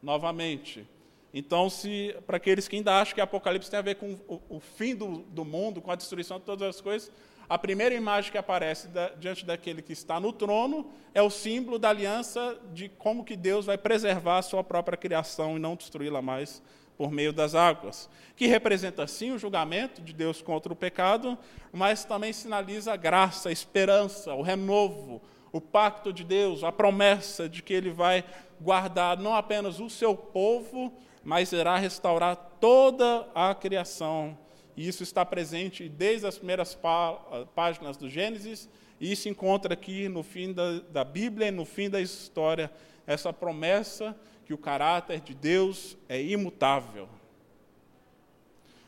novamente. 0.03 0.87
Então, 1.33 1.67
se 1.67 2.15
para 2.27 2.37
aqueles 2.37 2.67
que 2.67 2.75
ainda 2.75 3.01
acham 3.01 3.15
que 3.15 3.21
Apocalipse 3.21 3.71
tem 3.71 3.79
a 3.79 3.81
ver 3.81 3.95
com 3.95 4.13
o, 4.27 4.39
o 4.49 4.59
fim 4.59 4.95
do, 4.95 5.23
do 5.29 5.43
mundo, 5.43 5.81
com 5.81 5.89
a 5.89 5.95
destruição 5.95 6.37
de 6.37 6.45
todas 6.45 6.75
as 6.75 6.79
coisas, 6.79 7.11
a 7.49 7.57
primeira 7.57 7.93
imagem 7.93 8.31
que 8.31 8.37
aparece 8.37 8.87
da, 8.87 9.09
diante 9.09 9.45
daquele 9.45 9.81
que 9.81 9.93
está 9.93 10.19
no 10.19 10.31
trono 10.31 10.89
é 11.13 11.21
o 11.21 11.29
símbolo 11.29 11.77
da 11.77 11.89
aliança 11.89 12.57
de 12.73 12.89
como 12.89 13.23
que 13.23 13.35
Deus 13.35 13.65
vai 13.65 13.77
preservar 13.77 14.39
a 14.39 14.41
sua 14.41 14.63
própria 14.63 14.97
criação 14.97 15.57
e 15.57 15.59
não 15.59 15.75
destruí-la 15.75 16.21
mais 16.21 16.61
por 16.97 17.11
meio 17.11 17.33
das 17.33 17.55
águas, 17.55 18.09
que 18.35 18.47
representa 18.47 19.05
sim 19.07 19.31
o 19.31 19.39
julgamento 19.39 20.01
de 20.01 20.13
Deus 20.13 20.41
contra 20.41 20.71
o 20.71 20.75
pecado, 20.75 21.37
mas 21.71 22.05
também 22.05 22.31
sinaliza 22.31 22.93
a 22.93 22.95
graça, 22.95 23.49
a 23.49 23.51
esperança, 23.51 24.33
o 24.33 24.41
renovo, 24.41 25.21
o 25.51 25.59
pacto 25.59 26.13
de 26.13 26.23
Deus, 26.23 26.63
a 26.63 26.71
promessa 26.71 27.49
de 27.49 27.61
que 27.61 27.73
ele 27.73 27.89
vai 27.89 28.23
guardar 28.61 29.17
não 29.17 29.35
apenas 29.35 29.79
o 29.79 29.89
seu 29.89 30.15
povo, 30.15 30.93
mas 31.23 31.51
irá 31.51 31.77
restaurar 31.77 32.35
toda 32.59 33.27
a 33.33 33.53
criação 33.53 34.37
e 34.75 34.87
isso 34.87 35.03
está 35.03 35.25
presente 35.25 35.87
desde 35.87 36.25
as 36.25 36.37
primeiras 36.37 36.73
pá 36.73 37.13
páginas 37.55 37.97
do 37.97 38.09
Gênesis, 38.09 38.69
e 38.99 39.11
isso 39.11 39.29
encontra 39.29 39.73
aqui 39.73 40.07
no 40.07 40.23
fim 40.23 40.53
da, 40.53 40.79
da 40.79 41.03
Bíblia 41.03 41.47
e 41.47 41.51
no 41.51 41.65
fim 41.65 41.89
da 41.89 42.01
história, 42.01 42.71
essa 43.05 43.33
promessa 43.33 44.15
que 44.45 44.53
o 44.53 44.57
caráter 44.57 45.19
de 45.19 45.33
Deus 45.33 45.97
é 46.07 46.21
imutável. 46.21 47.07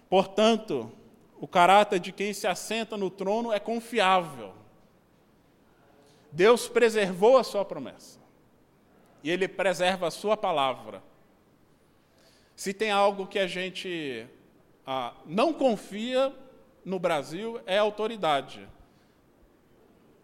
Portanto, 0.09 0.91
o 1.39 1.47
caráter 1.47 1.99
de 1.99 2.11
quem 2.11 2.33
se 2.33 2.47
assenta 2.47 2.95
no 2.95 3.09
trono 3.09 3.51
é 3.51 3.59
confiável. 3.59 4.53
Deus 6.31 6.67
preservou 6.67 7.37
a 7.37 7.43
sua 7.43 7.65
promessa. 7.65 8.19
E 9.23 9.29
Ele 9.29 9.47
preserva 9.47 10.07
a 10.07 10.11
sua 10.11 10.37
palavra. 10.37 11.01
Se 12.55 12.73
tem 12.73 12.91
algo 12.91 13.27
que 13.27 13.39
a 13.39 13.47
gente 13.47 14.27
ah, 14.85 15.13
não 15.25 15.51
confia 15.51 16.33
no 16.83 16.99
Brasil 16.99 17.59
é 17.65 17.77
autoridade. 17.77 18.67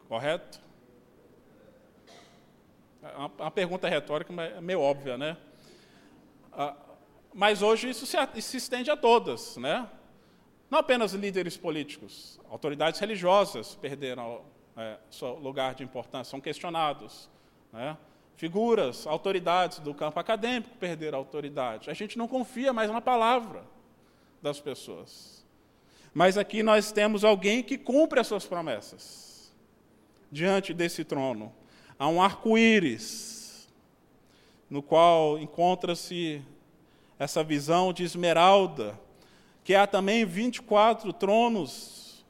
Correto? 0.07 0.61
É 3.01 3.17
uma, 3.17 3.49
pergunta 3.49 3.89
retórica, 3.89 4.31
mas 4.31 4.55
é 4.55 4.61
meio 4.61 4.79
óbvia, 4.79 5.17
né? 5.17 5.35
Ah, 6.53 6.75
mas 7.33 7.63
hoje 7.63 7.89
isso 7.89 8.05
se, 8.05 8.17
isso 8.35 8.49
se 8.49 8.57
estende 8.57 8.91
a 8.91 8.97
todas, 8.97 9.57
né? 9.57 9.89
Não 10.69 10.77
apenas 10.77 11.13
líderes 11.13 11.57
políticos, 11.57 12.39
autoridades 12.49 12.99
religiosas 12.99 13.75
perderam 13.75 14.43
é, 14.77 14.97
seu 15.09 15.35
lugar 15.39 15.73
de 15.73 15.83
importância, 15.83 16.31
são 16.31 16.39
questionados. 16.39 17.29
Né? 17.73 17.97
Figuras, 18.35 19.05
autoridades 19.07 19.79
do 19.79 19.93
campo 19.93 20.19
acadêmico 20.19 20.75
perderam 20.77 21.17
a 21.17 21.21
autoridade. 21.21 21.89
A 21.89 21.93
gente 21.93 22.17
não 22.17 22.27
confia 22.27 22.71
mais 22.71 22.89
na 22.91 23.01
palavra 23.01 23.63
das 24.41 24.59
pessoas. 24.59 25.45
Mas 26.13 26.37
aqui 26.37 26.61
nós 26.61 26.91
temos 26.91 27.23
alguém 27.23 27.63
que 27.63 27.77
cumpre 27.77 28.19
as 28.19 28.27
suas 28.27 28.45
promessas. 28.45 29.53
Diante 30.31 30.73
desse 30.73 31.03
trono, 31.03 31.53
há 31.97 32.07
um 32.07 32.21
arco-íris, 32.21 33.69
no 34.69 34.81
qual 34.81 35.37
encontra-se 35.37 36.41
essa 37.19 37.43
visão 37.43 37.93
de 37.93 38.03
esmeralda, 38.03 38.99
que 39.63 39.75
há 39.75 39.85
também 39.85 40.25
24 40.25 41.13
tronos, 41.13 42.25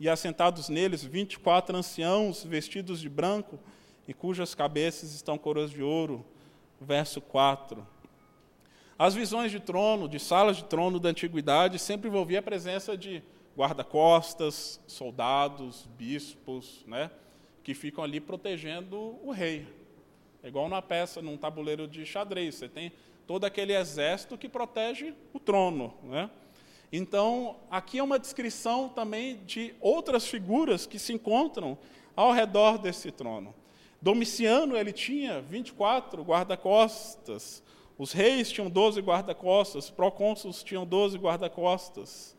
e 0.00 0.08
assentados 0.08 0.68
neles 0.68 1.02
24 1.02 1.76
anciãos 1.76 2.44
vestidos 2.44 3.00
de 3.00 3.08
branco, 3.08 3.58
e 4.06 4.14
cujas 4.14 4.54
cabeças 4.54 5.12
estão 5.12 5.36
coroas 5.36 5.70
de 5.70 5.82
ouro. 5.82 6.24
Verso 6.80 7.20
4. 7.20 7.86
As 8.98 9.14
visões 9.14 9.52
de 9.52 9.60
trono, 9.60 10.08
de 10.08 10.18
salas 10.18 10.56
de 10.56 10.64
trono 10.64 10.98
da 10.98 11.10
antiguidade, 11.10 11.78
sempre 11.78 12.08
envolvia 12.08 12.40
a 12.40 12.42
presença 12.42 12.96
de 12.96 13.22
guarda-costas, 13.56 14.80
soldados, 14.88 15.88
bispos, 15.96 16.84
né, 16.84 17.08
que 17.62 17.74
ficam 17.74 18.02
ali 18.02 18.18
protegendo 18.20 19.16
o 19.22 19.30
rei. 19.30 19.66
É 20.42 20.48
igual 20.48 20.68
na 20.68 20.82
peça, 20.82 21.22
num 21.22 21.36
tabuleiro 21.36 21.86
de 21.86 22.04
xadrez. 22.04 22.56
Você 22.56 22.68
tem 22.68 22.92
todo 23.24 23.44
aquele 23.44 23.72
exército 23.72 24.36
que 24.36 24.48
protege 24.48 25.14
o 25.32 25.38
trono. 25.38 25.94
Né? 26.02 26.28
Então, 26.90 27.56
aqui 27.70 27.98
é 27.98 28.02
uma 28.02 28.18
descrição 28.18 28.88
também 28.88 29.38
de 29.44 29.74
outras 29.80 30.26
figuras 30.26 30.86
que 30.86 30.98
se 30.98 31.12
encontram 31.12 31.78
ao 32.16 32.32
redor 32.32 32.78
desse 32.78 33.12
trono. 33.12 33.54
Domiciano 34.00 34.76
ele 34.76 34.92
tinha 34.92 35.40
24 35.40 36.22
guarda-costas, 36.22 37.62
os 37.98 38.12
reis 38.12 38.50
tinham 38.50 38.70
12 38.70 39.00
guarda-costas, 39.00 39.90
procônsuls 39.90 40.62
tinham 40.62 40.86
12 40.86 41.18
guarda-costas. 41.18 42.36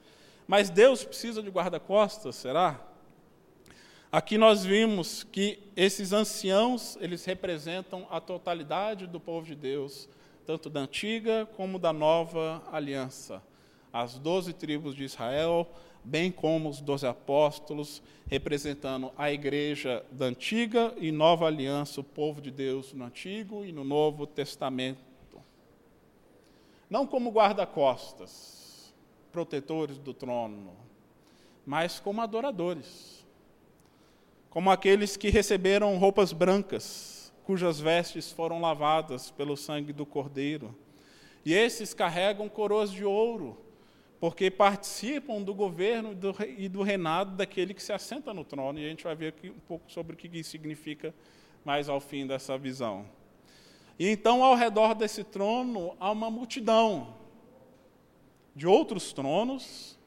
Mas 0.47 0.69
Deus 0.69 1.03
precisa 1.03 1.43
de 1.43 1.49
guarda-costas, 1.49 2.37
será? 2.37 2.79
Aqui 4.11 4.37
nós 4.37 4.63
vimos 4.63 5.23
que 5.23 5.59
esses 5.75 6.13
anciãos, 6.13 6.97
eles 7.01 7.25
representam 7.25 8.07
a 8.09 8.19
totalidade 8.19 9.05
do 9.05 9.19
povo 9.19 9.45
de 9.45 9.53
Deus, 9.53 10.09
tanto 10.47 10.69
da 10.69 10.79
antiga 10.79 11.47
como 11.55 11.77
da 11.77 11.93
nova 11.93 12.63
aliança. 12.71 13.43
As 13.91 14.17
doze 14.17 14.53
tribos 14.53 14.95
de 14.95 15.03
Israel, 15.03 15.69
bem 16.03 16.31
como 16.31 16.69
os 16.69 16.79
doze 16.79 17.05
apóstolos, 17.05 18.01
representando 18.27 19.11
a 19.17 19.31
igreja 19.31 20.03
da 20.11 20.25
antiga 20.25 20.93
e 20.97 21.11
nova 21.11 21.45
aliança, 21.45 22.01
o 22.01 22.03
povo 22.03 22.41
de 22.41 22.49
Deus 22.49 22.93
no 22.93 23.05
Antigo 23.05 23.65
e 23.65 23.71
no 23.71 23.83
Novo 23.83 24.25
Testamento. 24.25 25.08
Não 26.89 27.05
como 27.05 27.29
guarda-costas, 27.29 28.93
protetores 29.31 29.97
do 29.99 30.13
trono, 30.13 30.75
mas 31.65 31.99
como 31.99 32.21
adoradores, 32.21 33.25
como 34.49 34.71
aqueles 34.71 35.15
que 35.15 35.29
receberam 35.29 35.97
roupas 35.97 36.33
brancas, 36.33 37.31
cujas 37.43 37.79
vestes 37.79 38.31
foram 38.31 38.59
lavadas 38.59 39.29
pelo 39.29 39.55
sangue 39.55 39.93
do 39.93 40.05
Cordeiro. 40.05 40.75
E 41.45 41.53
esses 41.53 41.93
carregam 41.93 42.49
coroas 42.49 42.91
de 42.91 43.05
ouro, 43.05 43.57
porque 44.19 44.49
participam 44.49 45.41
do 45.41 45.53
governo 45.53 46.17
e 46.57 46.67
do 46.67 46.81
reinado 46.81 47.35
daquele 47.35 47.73
que 47.73 47.83
se 47.83 47.93
assenta 47.93 48.33
no 48.33 48.43
trono, 48.43 48.79
e 48.79 48.85
a 48.85 48.89
gente 48.89 49.03
vai 49.03 49.15
ver 49.15 49.27
aqui 49.27 49.49
um 49.49 49.59
pouco 49.59 49.91
sobre 49.91 50.15
o 50.15 50.17
que 50.17 50.27
isso 50.37 50.49
significa 50.49 51.13
mais 51.63 51.87
ao 51.87 51.99
fim 51.99 52.25
dessa 52.25 52.57
visão. 52.57 53.05
E 53.99 54.07
então, 54.07 54.41
ao 54.41 54.55
redor 54.55 54.95
desse 54.95 55.25
trono, 55.25 55.93
há 55.99 56.09
uma 56.09 56.31
multidão 56.31 57.13
de 58.55 58.65
outros 58.65 59.11
tronos 59.11 59.99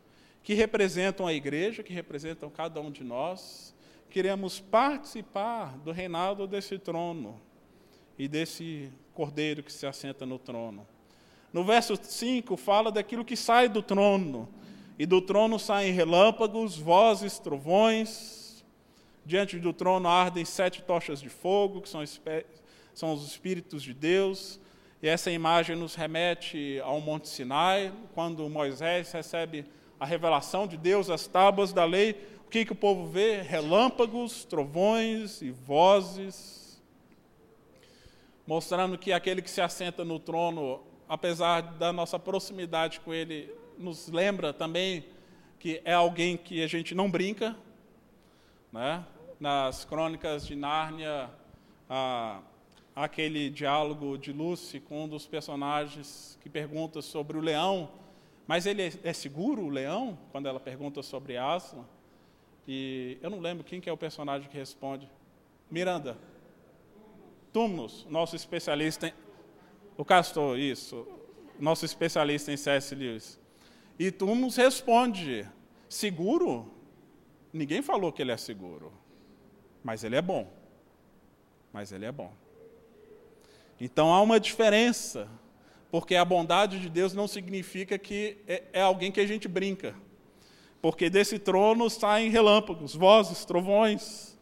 que 0.42 0.54
representam 0.54 1.26
a 1.26 1.34
igreja, 1.34 1.82
que 1.82 1.92
representam 1.92 2.48
cada 2.48 2.80
um 2.80 2.90
de 2.90 3.04
nós. 3.04 3.74
Queremos 4.08 4.58
participar 4.58 5.76
do 5.78 5.92
reinado 5.92 6.46
desse 6.46 6.78
trono 6.78 7.38
e 8.18 8.26
desse 8.26 8.90
cordeiro 9.12 9.62
que 9.62 9.72
se 9.72 9.86
assenta 9.86 10.24
no 10.24 10.38
trono. 10.38 10.86
No 11.52 11.62
verso 11.62 11.94
5, 12.02 12.56
fala 12.56 12.90
daquilo 12.90 13.24
que 13.24 13.36
sai 13.36 13.68
do 13.68 13.82
trono. 13.82 14.48
E 14.98 15.04
do 15.04 15.20
trono 15.20 15.58
saem 15.58 15.92
relâmpagos, 15.92 16.78
vozes, 16.78 17.38
trovões. 17.38 18.64
Diante 19.24 19.58
do 19.58 19.72
trono 19.72 20.08
ardem 20.08 20.46
sete 20.46 20.82
tochas 20.82 21.20
de 21.20 21.28
fogo, 21.28 21.82
que 21.82 21.88
são, 21.88 22.02
são 22.94 23.12
os 23.12 23.26
Espíritos 23.26 23.82
de 23.82 23.94
Deus. 23.94 24.60
E 25.02 25.08
essa 25.08 25.30
imagem 25.30 25.76
nos 25.76 25.94
remete 25.94 26.80
ao 26.84 27.00
Monte 27.00 27.28
Sinai, 27.28 27.92
quando 28.14 28.48
Moisés 28.48 29.10
recebe 29.12 29.64
a 29.98 30.06
revelação 30.06 30.66
de 30.66 30.76
Deus, 30.76 31.10
as 31.10 31.26
tábuas 31.26 31.72
da 31.72 31.84
lei. 31.84 32.12
O 32.46 32.50
que, 32.50 32.64
que 32.64 32.72
o 32.72 32.76
povo 32.76 33.06
vê? 33.06 33.40
Relâmpagos, 33.42 34.44
trovões 34.44 35.42
e 35.42 35.50
vozes. 35.50 36.82
Mostrando 38.46 38.98
que 38.98 39.12
aquele 39.12 39.42
que 39.42 39.50
se 39.50 39.60
assenta 39.60 40.04
no 40.04 40.18
trono 40.18 40.82
apesar 41.12 41.60
da 41.60 41.92
nossa 41.92 42.18
proximidade 42.18 42.98
com 43.00 43.12
ele, 43.12 43.54
nos 43.76 44.08
lembra 44.08 44.50
também 44.50 45.04
que 45.58 45.82
é 45.84 45.92
alguém 45.92 46.38
que 46.38 46.64
a 46.64 46.66
gente 46.66 46.94
não 46.94 47.10
brinca. 47.10 47.54
Né? 48.72 49.04
Nas 49.38 49.84
crônicas 49.84 50.46
de 50.46 50.56
Nárnia, 50.56 51.28
há 51.86 52.40
aquele 52.94 53.48
diálogo 53.48 54.18
de 54.18 54.32
Lucy 54.32 54.80
com 54.80 55.04
um 55.04 55.08
dos 55.08 55.26
personagens 55.26 56.38
que 56.42 56.50
pergunta 56.50 57.00
sobre 57.00 57.36
o 57.38 57.40
leão, 57.40 57.90
mas 58.46 58.66
ele 58.66 58.82
é, 58.82 58.92
é 59.04 59.12
seguro, 59.12 59.62
o 59.62 59.68
leão, 59.70 60.18
quando 60.30 60.46
ela 60.46 60.60
pergunta 60.60 61.02
sobre 61.02 61.36
Aslan? 61.36 61.84
E 62.66 63.18
eu 63.22 63.30
não 63.30 63.40
lembro 63.40 63.64
quem 63.64 63.80
que 63.80 63.88
é 63.88 63.92
o 63.92 63.96
personagem 63.96 64.48
que 64.48 64.56
responde. 64.56 65.08
Miranda. 65.70 66.16
Tumnus, 67.52 68.06
nosso 68.08 68.34
especialista 68.34 69.08
em, 69.08 69.12
o 69.96 70.04
Castor, 70.04 70.58
isso, 70.58 71.06
nosso 71.58 71.84
especialista 71.84 72.50
em 72.50 72.56
C.S. 72.56 72.94
Lewis. 72.94 73.38
E 73.98 74.10
tu 74.10 74.34
nos 74.34 74.56
responde: 74.56 75.46
seguro? 75.88 76.70
Ninguém 77.52 77.82
falou 77.82 78.10
que 78.10 78.22
ele 78.22 78.32
é 78.32 78.36
seguro, 78.36 78.92
mas 79.84 80.02
ele 80.02 80.16
é 80.16 80.22
bom. 80.22 80.50
Mas 81.72 81.92
ele 81.92 82.06
é 82.06 82.12
bom. 82.12 82.32
Então 83.84 84.14
há 84.14 84.22
uma 84.22 84.38
diferença, 84.38 85.28
porque 85.90 86.14
a 86.14 86.24
bondade 86.24 86.78
de 86.78 86.88
Deus 86.88 87.12
não 87.14 87.26
significa 87.26 87.98
que 87.98 88.38
é, 88.46 88.62
é 88.74 88.80
alguém 88.80 89.10
que 89.10 89.18
a 89.18 89.26
gente 89.26 89.48
brinca. 89.48 89.92
Porque 90.80 91.10
desse 91.10 91.36
trono 91.36 91.90
saem 91.90 92.30
relâmpagos, 92.30 92.94
vozes, 92.94 93.44
trovões. 93.44 94.38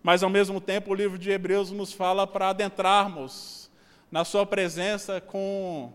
Mas 0.00 0.22
ao 0.22 0.30
mesmo 0.30 0.60
tempo 0.60 0.92
o 0.92 0.94
livro 0.94 1.18
de 1.18 1.28
Hebreus 1.28 1.72
nos 1.72 1.92
fala 1.92 2.24
para 2.24 2.50
adentrarmos 2.50 3.68
na 4.12 4.24
Sua 4.24 4.46
presença 4.46 5.20
com 5.20 5.92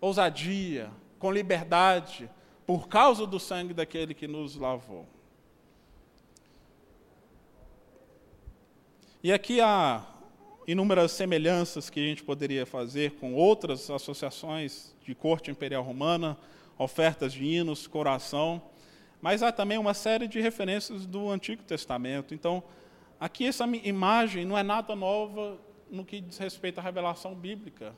ousadia, 0.00 0.90
com 1.18 1.30
liberdade, 1.30 2.30
por 2.66 2.88
causa 2.88 3.26
do 3.26 3.38
sangue 3.38 3.74
daquele 3.74 4.14
que 4.14 4.26
nos 4.26 4.56
lavou. 4.56 5.06
E 9.22 9.30
aqui 9.30 9.60
há 9.60 10.15
inúmeras 10.66 11.12
semelhanças 11.12 11.88
que 11.88 12.00
a 12.00 12.02
gente 12.02 12.24
poderia 12.24 12.66
fazer 12.66 13.12
com 13.12 13.34
outras 13.34 13.88
associações 13.88 14.94
de 15.04 15.14
corte 15.14 15.50
imperial 15.50 15.82
romana, 15.82 16.36
ofertas 16.76 17.32
de 17.32 17.44
hinos, 17.44 17.86
coração, 17.86 18.60
mas 19.20 19.42
há 19.42 19.52
também 19.52 19.78
uma 19.78 19.94
série 19.94 20.26
de 20.26 20.40
referências 20.40 21.06
do 21.06 21.30
Antigo 21.30 21.62
Testamento. 21.62 22.34
Então, 22.34 22.62
aqui 23.18 23.46
essa 23.46 23.64
imagem 23.64 24.44
não 24.44 24.58
é 24.58 24.62
nada 24.62 24.96
nova 24.96 25.58
no 25.90 26.04
que 26.04 26.20
diz 26.20 26.36
respeito 26.38 26.78
à 26.78 26.82
revelação 26.82 27.34
bíblica. 27.34 27.94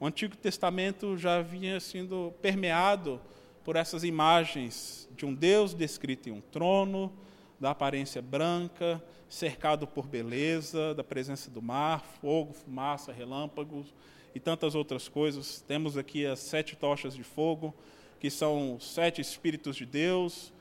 O 0.00 0.06
Antigo 0.06 0.36
Testamento 0.36 1.16
já 1.16 1.40
vinha 1.40 1.78
sendo 1.78 2.34
permeado 2.42 3.20
por 3.64 3.76
essas 3.76 4.02
imagens 4.02 5.08
de 5.16 5.24
um 5.24 5.34
Deus 5.34 5.74
descrito 5.74 6.28
em 6.28 6.32
um 6.32 6.40
trono, 6.40 7.12
da 7.60 7.70
aparência 7.70 8.22
branca, 8.22 9.02
cercado 9.28 9.86
por 9.86 10.06
beleza, 10.06 10.94
da 10.94 11.04
presença 11.04 11.50
do 11.50 11.60
mar, 11.60 12.04
fogo, 12.20 12.52
fumaça, 12.52 13.12
relâmpagos 13.12 13.94
e 14.34 14.40
tantas 14.40 14.74
outras 14.74 15.08
coisas. 15.08 15.60
Temos 15.60 15.96
aqui 15.96 16.26
as 16.26 16.38
sete 16.38 16.76
tochas 16.76 17.14
de 17.14 17.22
fogo, 17.22 17.74
que 18.18 18.30
são 18.30 18.76
os 18.76 18.92
sete 18.92 19.20
Espíritos 19.20 19.76
de 19.76 19.86
Deus, 19.86 20.52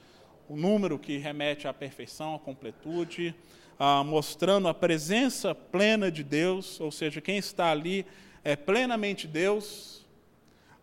o 0.50 0.56
número 0.56 1.00
que 1.00 1.18
remete 1.18 1.68
à 1.68 1.74
perfeição, 1.74 2.36
à 2.36 2.40
completude 2.40 3.36
ah, 3.80 4.04
mostrando 4.04 4.68
a 4.68 4.74
presença 4.74 5.54
plena 5.54 6.12
de 6.12 6.24
Deus, 6.24 6.80
ou 6.80 6.92
seja, 6.92 7.22
quem 7.22 7.38
está 7.38 7.72
ali 7.72 8.06
é 8.44 8.56
plenamente 8.56 9.28
Deus, 9.28 10.06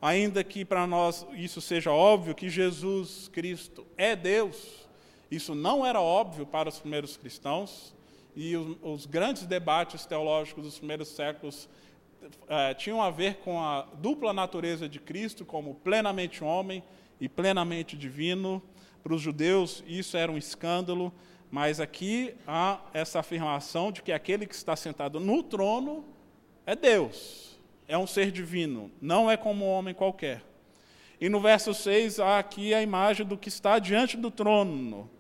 ainda 0.01 0.45
que 0.45 0.65
para 0.65 0.87
nós 0.87 1.27
isso 1.35 1.61
seja 1.61 1.91
óbvio 1.91 2.35
que 2.35 2.49
Jesus 2.49 3.29
Cristo 3.33 3.87
é 3.97 4.15
Deus 4.15 4.84
Isso 5.35 5.55
não 5.55 5.85
era 5.85 6.01
óbvio 6.01 6.47
para 6.47 6.69
os 6.69 6.79
primeiros 6.79 7.17
cristãos, 7.17 7.93
e 8.37 8.57
os, 8.57 8.77
os 8.83 9.07
grandes 9.07 9.47
debates 9.47 10.07
teológicos 10.07 10.65
dos 10.65 10.79
primeiros 10.79 11.09
séculos 11.09 11.69
eh, 12.49 12.75
tinham 12.75 13.03
a 13.03 13.11
ver 13.11 13.37
com 13.39 13.61
a 13.61 13.83
dupla 13.95 14.33
natureza 14.33 14.89
de 14.89 15.01
Cristo, 15.01 15.45
como 15.45 15.75
plenamente 15.75 16.43
homem 16.43 16.83
e 17.21 17.29
plenamente 17.29 17.97
divino. 17.97 18.63
Para 19.03 19.15
os 19.15 19.21
judeus, 19.21 19.83
isso 19.87 20.17
era 20.17 20.31
um 20.31 20.39
escândalo, 20.39 21.13
mas 21.51 21.81
aqui 21.81 22.35
há 22.47 22.81
essa 22.93 23.19
afirmação 23.19 23.91
de 23.91 24.03
que 24.03 24.13
aquele 24.13 24.47
que 24.47 24.55
está 24.55 24.75
sentado 24.77 25.19
no 25.19 25.43
trono 25.43 26.05
é 26.65 26.75
Deus, 26.75 27.59
é 27.87 27.99
um 27.99 28.07
ser 28.07 28.31
divino, 28.31 28.91
não 29.01 29.31
é 29.31 29.37
como 29.37 29.65
um 29.65 29.69
homem 29.69 29.95
qualquer. 29.95 30.43
E 31.21 31.29
no 31.29 31.41
verso 31.41 31.75
6 31.75 32.21
há 32.21 32.39
aqui 32.39 32.73
a 32.73 32.83
imagem 32.83 33.27
do 33.27 33.37
que 33.37 33.49
está 33.49 33.79
diante 33.79 34.17
do 34.17 34.31
trono, 34.31 35.11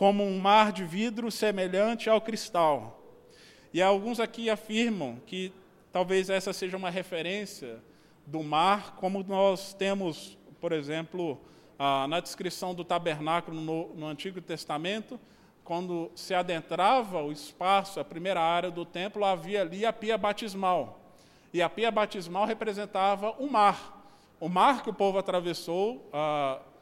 como 0.00 0.24
um 0.24 0.38
mar 0.38 0.72
de 0.72 0.82
vidro 0.82 1.30
semelhante 1.30 2.08
ao 2.08 2.22
cristal. 2.22 3.02
E 3.70 3.82
alguns 3.82 4.18
aqui 4.18 4.48
afirmam 4.48 5.20
que 5.26 5.52
talvez 5.92 6.30
essa 6.30 6.54
seja 6.54 6.74
uma 6.74 6.88
referência 6.88 7.82
do 8.26 8.42
mar, 8.42 8.96
como 8.96 9.22
nós 9.22 9.74
temos, 9.74 10.38
por 10.58 10.72
exemplo, 10.72 11.38
na 12.08 12.18
descrição 12.18 12.74
do 12.74 12.82
tabernáculo 12.82 13.60
no, 13.94 14.06
Antigo 14.06 14.40
Testamento, 14.40 15.20
quando 15.62 16.10
se 16.14 16.32
adentrava 16.32 17.22
o 17.22 17.30
espaço, 17.30 18.00
a 18.00 18.04
primeira 18.04 18.40
área 18.40 18.70
do 18.70 18.86
templo, 18.86 19.22
havia 19.22 19.60
ali 19.60 19.84
a 19.84 19.92
pia 19.92 20.16
batismal. 20.16 20.98
E 21.52 21.60
a 21.60 21.68
pia 21.68 21.90
batismal 21.90 22.46
representava 22.46 23.32
o 23.32 23.46
mar. 23.50 24.02
O 24.40 24.48
mar 24.48 24.82
que 24.82 24.88
o 24.88 24.94
povo 24.94 25.18
atravessou 25.18 26.08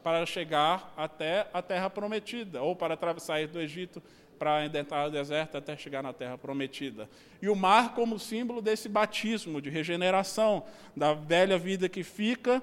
para 0.08 0.24
chegar 0.24 0.90
até 0.96 1.46
a 1.52 1.60
terra 1.60 1.90
prometida, 1.90 2.62
ou 2.62 2.74
para 2.74 2.96
sair 3.20 3.46
do 3.46 3.60
Egito 3.60 4.02
para 4.38 4.64
adentrar 4.64 5.06
o 5.06 5.10
deserto 5.10 5.58
até 5.58 5.76
chegar 5.76 6.02
na 6.02 6.14
terra 6.14 6.38
prometida. 6.38 7.10
E 7.42 7.48
o 7.50 7.54
mar 7.54 7.94
como 7.94 8.18
símbolo 8.18 8.62
desse 8.62 8.88
batismo 8.88 9.60
de 9.60 9.68
regeneração, 9.68 10.64
da 10.96 11.12
velha 11.12 11.58
vida 11.58 11.90
que 11.90 12.02
fica 12.02 12.62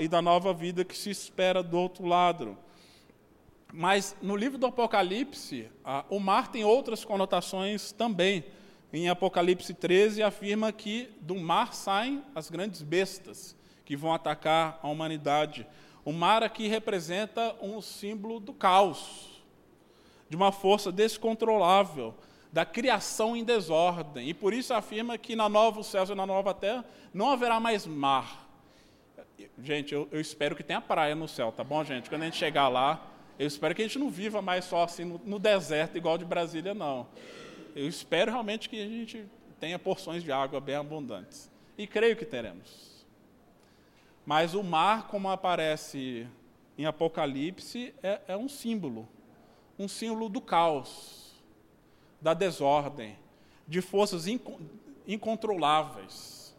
e 0.00 0.08
da 0.08 0.20
nova 0.20 0.52
vida 0.52 0.84
que 0.84 0.98
se 0.98 1.10
espera 1.10 1.62
do 1.62 1.78
outro 1.78 2.06
lado. 2.06 2.58
Mas 3.72 4.16
no 4.20 4.34
livro 4.34 4.58
do 4.58 4.66
Apocalipse, 4.66 5.70
o 6.10 6.18
mar 6.18 6.50
tem 6.50 6.64
outras 6.64 7.04
conotações 7.04 7.92
também. 7.92 8.44
Em 8.92 9.08
Apocalipse 9.08 9.72
13, 9.72 10.24
afirma 10.24 10.72
que 10.72 11.08
do 11.20 11.36
mar 11.36 11.72
saem 11.72 12.20
as 12.34 12.50
grandes 12.50 12.82
bestas 12.82 13.54
que 13.84 13.94
vão 13.94 14.12
atacar 14.12 14.80
a 14.82 14.88
humanidade. 14.88 15.64
O 16.04 16.12
mar 16.12 16.42
aqui 16.42 16.68
representa 16.68 17.56
um 17.62 17.80
símbolo 17.80 18.38
do 18.38 18.52
caos, 18.52 19.42
de 20.28 20.36
uma 20.36 20.52
força 20.52 20.92
descontrolável, 20.92 22.14
da 22.52 22.64
criação 22.64 23.34
em 23.36 23.42
desordem. 23.42 24.28
E 24.28 24.34
por 24.34 24.52
isso 24.52 24.74
afirma 24.74 25.16
que 25.16 25.34
na 25.34 25.48
nova 25.48 25.82
céus 25.82 26.10
e 26.10 26.14
na 26.14 26.26
nova 26.26 26.52
terra 26.52 26.84
não 27.12 27.30
haverá 27.30 27.58
mais 27.58 27.86
mar. 27.86 28.48
Gente, 29.58 29.94
eu, 29.94 30.08
eu 30.12 30.20
espero 30.20 30.54
que 30.54 30.62
tenha 30.62 30.80
praia 30.80 31.14
no 31.14 31.26
céu, 31.26 31.50
tá 31.50 31.64
bom, 31.64 31.82
gente? 31.82 32.08
Quando 32.08 32.22
a 32.22 32.24
gente 32.26 32.36
chegar 32.36 32.68
lá, 32.68 33.10
eu 33.38 33.46
espero 33.46 33.74
que 33.74 33.82
a 33.82 33.84
gente 33.84 33.98
não 33.98 34.10
viva 34.10 34.40
mais 34.40 34.64
só 34.64 34.84
assim 34.84 35.04
no, 35.04 35.20
no 35.24 35.38
deserto, 35.38 35.96
igual 35.96 36.16
de 36.18 36.24
Brasília, 36.24 36.74
não. 36.74 37.08
Eu 37.74 37.88
espero 37.88 38.30
realmente 38.30 38.68
que 38.68 38.80
a 38.80 38.86
gente 38.86 39.26
tenha 39.58 39.78
porções 39.78 40.22
de 40.22 40.30
água 40.30 40.60
bem 40.60 40.76
abundantes. 40.76 41.50
E 41.76 41.86
creio 41.86 42.16
que 42.16 42.24
teremos. 42.24 42.93
Mas 44.24 44.54
o 44.54 44.62
mar, 44.62 45.08
como 45.08 45.28
aparece 45.28 46.26
em 46.78 46.86
Apocalipse, 46.86 47.94
é, 48.02 48.20
é 48.28 48.36
um 48.36 48.48
símbolo 48.48 49.08
um 49.78 49.88
símbolo 49.88 50.28
do 50.28 50.40
caos, 50.40 51.34
da 52.20 52.32
desordem, 52.32 53.18
de 53.66 53.80
forças 53.80 54.26
incontroláveis. 55.06 56.54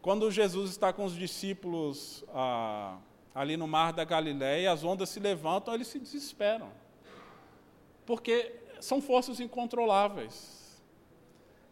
Quando 0.00 0.30
Jesus 0.30 0.70
está 0.70 0.92
com 0.92 1.04
os 1.04 1.14
discípulos 1.14 2.24
ah, 2.32 2.98
ali 3.34 3.56
no 3.56 3.66
mar 3.66 3.92
da 3.92 4.04
Galiléia, 4.04 4.72
as 4.72 4.84
ondas 4.84 5.08
se 5.08 5.20
levantam, 5.20 5.74
eles 5.74 5.88
se 5.88 5.98
desesperam. 5.98 6.70
Porque 8.04 8.54
são 8.80 9.02
forças 9.02 9.40
incontroláveis. 9.40 10.80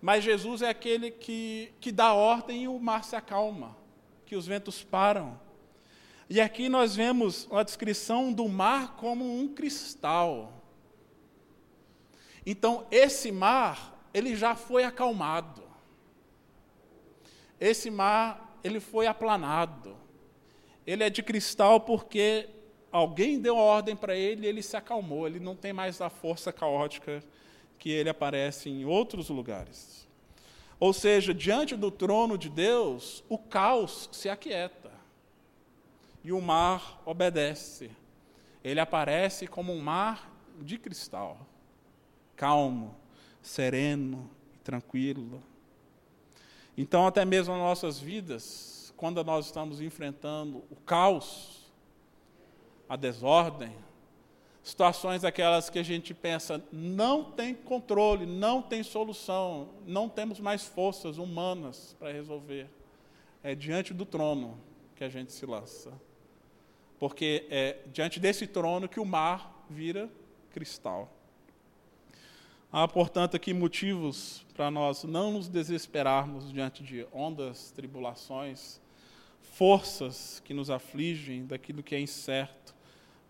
Mas 0.03 0.25
Jesus 0.25 0.62
é 0.62 0.68
aquele 0.68 1.11
que, 1.11 1.73
que 1.81 1.90
dá 1.90 2.12
ordem 2.12 2.64
e 2.64 2.68
o 2.68 2.79
mar 2.79 3.05
se 3.05 3.16
acalma, 3.16 3.77
que 4.35 4.38
os 4.38 4.49
ventos 4.49 4.83
param. 4.83 5.38
E 6.29 6.40
aqui 6.40 6.68
nós 6.68 6.97
vemos 6.97 7.47
a 7.53 7.62
descrição 7.62 8.33
do 8.33 8.49
mar 8.49 8.97
como 8.97 9.25
um 9.25 9.47
cristal. 9.47 10.61
Então, 12.44 12.85
esse 12.90 13.31
mar, 13.31 14.09
ele 14.12 14.35
já 14.35 14.57
foi 14.57 14.83
acalmado. 14.83 15.62
Esse 17.61 17.92
mar, 17.92 18.59
ele 18.64 18.81
foi 18.81 19.07
aplanado. 19.07 19.97
Ele 20.85 21.05
é 21.05 21.11
de 21.11 21.23
cristal 21.23 21.79
porque 21.79 22.49
alguém 22.90 23.38
deu 23.38 23.57
ordem 23.57 23.94
para 23.94 24.16
ele 24.16 24.47
e 24.47 24.49
ele 24.49 24.62
se 24.64 24.77
acalmou. 24.77 25.29
Ele 25.29 25.38
não 25.38 25.55
tem 25.55 25.73
mais 25.73 26.01
a 26.01 26.11
força 26.11 26.53
caótica 26.53 27.23
que 27.79 27.88
ele 27.88 28.09
aparece 28.09 28.68
em 28.68 28.85
outros 28.85 29.29
lugares. 29.29 30.04
Ou 30.85 30.92
seja, 30.92 31.33
diante 31.33 31.75
do 31.75 31.90
trono 31.90 32.37
de 32.37 32.51
Deus, 32.51 33.25
o 33.27 33.38
caos 33.38 34.07
se 34.12 34.29
aquieta 34.29 34.90
e 36.23 36.31
o 36.31 36.42
mar 36.42 37.01
obedece. 37.07 37.90
Ele 38.62 38.79
aparece 38.79 39.47
como 39.47 39.73
um 39.73 39.81
mar 39.81 40.31
de 40.61 40.77
cristal, 40.77 41.38
calmo, 42.37 42.94
sereno 43.40 44.31
e 44.55 44.59
tranquilo. 44.59 45.42
Então, 46.77 47.07
até 47.07 47.25
mesmo 47.25 47.55
nas 47.55 47.62
nossas 47.62 47.99
vidas, 47.99 48.92
quando 48.94 49.25
nós 49.25 49.47
estamos 49.47 49.81
enfrentando 49.81 50.59
o 50.70 50.77
caos, 50.85 51.73
a 52.87 52.94
desordem, 52.94 53.75
situações 54.64 55.24
aquelas 55.24 55.68
que 55.68 55.79
a 55.79 55.83
gente 55.83 56.14
pensa 56.14 56.64
não 56.72 57.22
tem 57.22 57.55
controle, 57.55 58.24
não 58.24 58.62
tem 58.62 58.83
solução, 58.83 59.68
não 59.87 60.09
temos 60.09 60.40
mais 60.40 60.64
forças 60.64 61.18
humanas 61.18 61.94
para 61.98 62.11
resolver. 62.11 62.66
É 63.42 63.55
diante 63.55 63.92
do 63.92 64.07
trono 64.07 64.59
que 64.96 65.05
a 65.05 65.09
gente 65.11 65.33
se 65.33 65.44
lança. 65.44 65.92
Porque 66.98 67.46
é 67.50 67.77
diante 67.92 68.18
desse 68.18 68.46
trono 68.46 68.88
que 68.88 68.98
o 68.98 69.05
mar 69.05 69.66
vira 69.68 70.09
cristal. 70.50 71.12
Há, 72.72 72.88
portanto, 72.88 73.37
aqui 73.37 73.53
motivos 73.53 74.46
para 74.55 74.70
nós 74.70 75.05
não 75.05 75.33
nos 75.33 75.46
desesperarmos 75.46 76.50
diante 76.50 76.83
de 76.83 77.07
ondas, 77.12 77.70
tribulações, 77.70 78.81
forças 79.42 80.40
que 80.44 80.55
nos 80.55 80.70
afligem, 80.70 81.44
daquilo 81.44 81.83
que 81.83 81.94
é 81.94 82.00
incerto, 82.00 82.74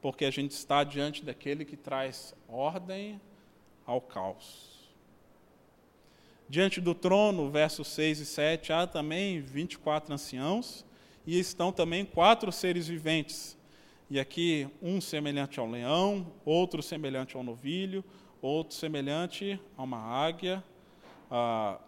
porque 0.04 0.26
a 0.26 0.30
gente 0.30 0.50
está 0.50 0.84
diante 0.84 1.24
daquele 1.24 1.64
que 1.64 1.78
traz 1.78 2.34
ordem 2.46 3.18
ao 3.86 4.02
caos. 4.02 4.94
Diante 6.46 6.78
do 6.78 6.94
trono, 6.94 7.50
versos 7.50 7.88
6 7.88 8.18
e 8.20 8.26
7, 8.26 8.70
há 8.70 8.86
também 8.86 9.40
24 9.40 10.12
anciãos 10.12 10.84
e 11.26 11.38
estão 11.38 11.72
também 11.72 12.04
quatro 12.04 12.52
seres 12.52 12.86
viventes. 12.86 13.56
E 14.10 14.20
aqui, 14.20 14.68
um 14.82 15.00
semelhante 15.00 15.58
ao 15.58 15.66
leão, 15.66 16.34
outro 16.44 16.82
semelhante 16.82 17.34
ao 17.34 17.42
novilho, 17.42 18.04
outro 18.42 18.76
semelhante 18.76 19.58
a 19.74 19.84
uma 19.84 19.98
águia. 19.98 20.62
Ah, 21.30 21.80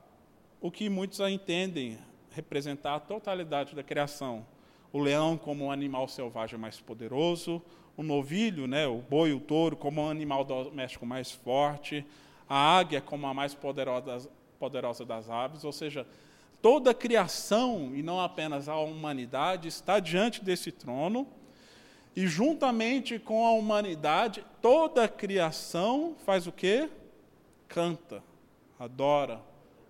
o 0.58 0.70
que 0.70 0.88
muitos 0.88 1.20
entendem 1.20 1.98
representar 2.30 2.94
a 2.94 3.00
totalidade 3.00 3.74
da 3.74 3.82
criação. 3.82 4.46
O 4.90 5.00
leão 5.00 5.36
como 5.36 5.66
um 5.66 5.70
animal 5.70 6.08
selvagem 6.08 6.58
mais 6.58 6.80
poderoso, 6.80 7.62
o 7.96 8.02
novilho, 8.02 8.66
né, 8.66 8.86
o 8.86 8.98
boi, 8.98 9.32
o 9.32 9.40
touro, 9.40 9.76
como 9.76 10.02
um 10.02 10.10
animal 10.10 10.44
doméstico 10.44 11.06
mais 11.06 11.32
forte, 11.32 12.04
a 12.48 12.78
águia 12.78 13.00
como 13.00 13.26
a 13.26 13.32
mais 13.32 13.54
poderosa, 13.54 14.30
poderosa 14.58 15.04
das 15.04 15.30
aves, 15.30 15.64
ou 15.64 15.72
seja, 15.72 16.06
toda 16.60 16.90
a 16.90 16.94
criação, 16.94 17.92
e 17.94 18.02
não 18.02 18.20
apenas 18.20 18.68
a 18.68 18.76
humanidade, 18.76 19.68
está 19.68 19.98
diante 19.98 20.44
desse 20.44 20.70
trono, 20.70 21.26
e 22.14 22.26
juntamente 22.26 23.18
com 23.18 23.46
a 23.46 23.52
humanidade, 23.52 24.44
toda 24.60 25.04
a 25.04 25.08
criação 25.08 26.14
faz 26.24 26.46
o 26.46 26.52
quê? 26.52 26.88
Canta, 27.68 28.22
adora, 28.78 29.40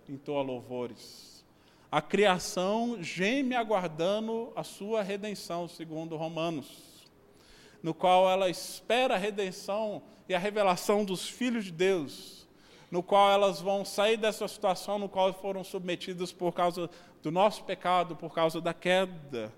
entoa 0.09 0.41
louvores. 0.41 1.45
A 1.89 2.01
criação 2.01 3.01
geme 3.01 3.55
aguardando 3.55 4.51
a 4.55 4.63
sua 4.63 5.01
redenção, 5.01 5.69
segundo 5.69 6.17
Romanos, 6.17 6.86
no 7.81 7.93
qual 7.93 8.29
ela 8.29 8.49
espera 8.49 9.15
a 9.15 9.17
redenção 9.17 10.01
e 10.27 10.35
a 10.35 10.39
revelação 10.39 11.05
dos 11.05 11.27
filhos 11.27 11.65
de 11.65 11.71
Deus, 11.71 12.47
no 12.91 13.03
qual 13.03 13.31
elas 13.31 13.61
vão 13.61 13.85
sair 13.85 14.17
dessa 14.17 14.47
situação 14.47 14.99
no 14.99 15.09
qual 15.09 15.33
foram 15.33 15.63
submetidas 15.63 16.31
por 16.31 16.53
causa 16.53 16.89
do 17.21 17.31
nosso 17.31 17.63
pecado, 17.63 18.15
por 18.15 18.33
causa 18.33 18.59
da 18.61 18.73
queda. 18.73 19.53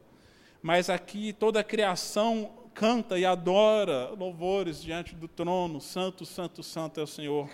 Mas 0.62 0.90
aqui 0.90 1.34
toda 1.34 1.60
a 1.60 1.64
criação 1.64 2.52
canta 2.74 3.18
e 3.18 3.26
adora 3.26 4.10
louvores 4.10 4.82
diante 4.82 5.16
do 5.16 5.28
trono, 5.28 5.82
santo, 5.82 6.26
santo, 6.26 6.64
santo 6.64 7.00
é 7.00 7.04
o 7.04 7.08
Senhor 7.08 7.50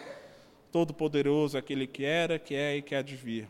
Todo-Poderoso, 0.72 1.58
aquele 1.58 1.88
que 1.88 2.04
era, 2.04 2.38
que 2.38 2.54
é 2.54 2.78
e 2.78 2.82
que 2.82 2.96
há 2.96 3.02
de 3.02 3.16
vir. 3.16 3.48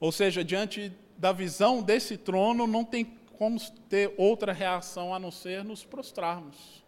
Ou 0.00 0.12
seja, 0.12 0.44
diante 0.44 0.92
da 1.16 1.32
visão 1.32 1.82
desse 1.82 2.16
trono, 2.16 2.66
não 2.66 2.84
tem 2.84 3.04
como 3.38 3.58
ter 3.88 4.12
outra 4.18 4.52
reação 4.52 5.14
a 5.14 5.18
não 5.18 5.30
ser 5.30 5.62
nos 5.62 5.84
prostrarmos, 5.84 6.84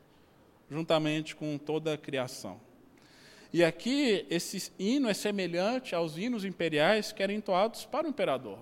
juntamente 0.68 1.36
com 1.36 1.56
toda 1.56 1.94
a 1.94 1.96
criação. 1.96 2.60
E 3.52 3.62
aqui, 3.62 4.26
esse 4.28 4.72
hino 4.76 5.08
é 5.08 5.14
semelhante 5.14 5.94
aos 5.94 6.18
hinos 6.18 6.44
imperiais 6.44 7.12
que 7.12 7.22
eram 7.22 7.34
entoados 7.34 7.84
para 7.84 8.06
o 8.06 8.10
imperador. 8.10 8.58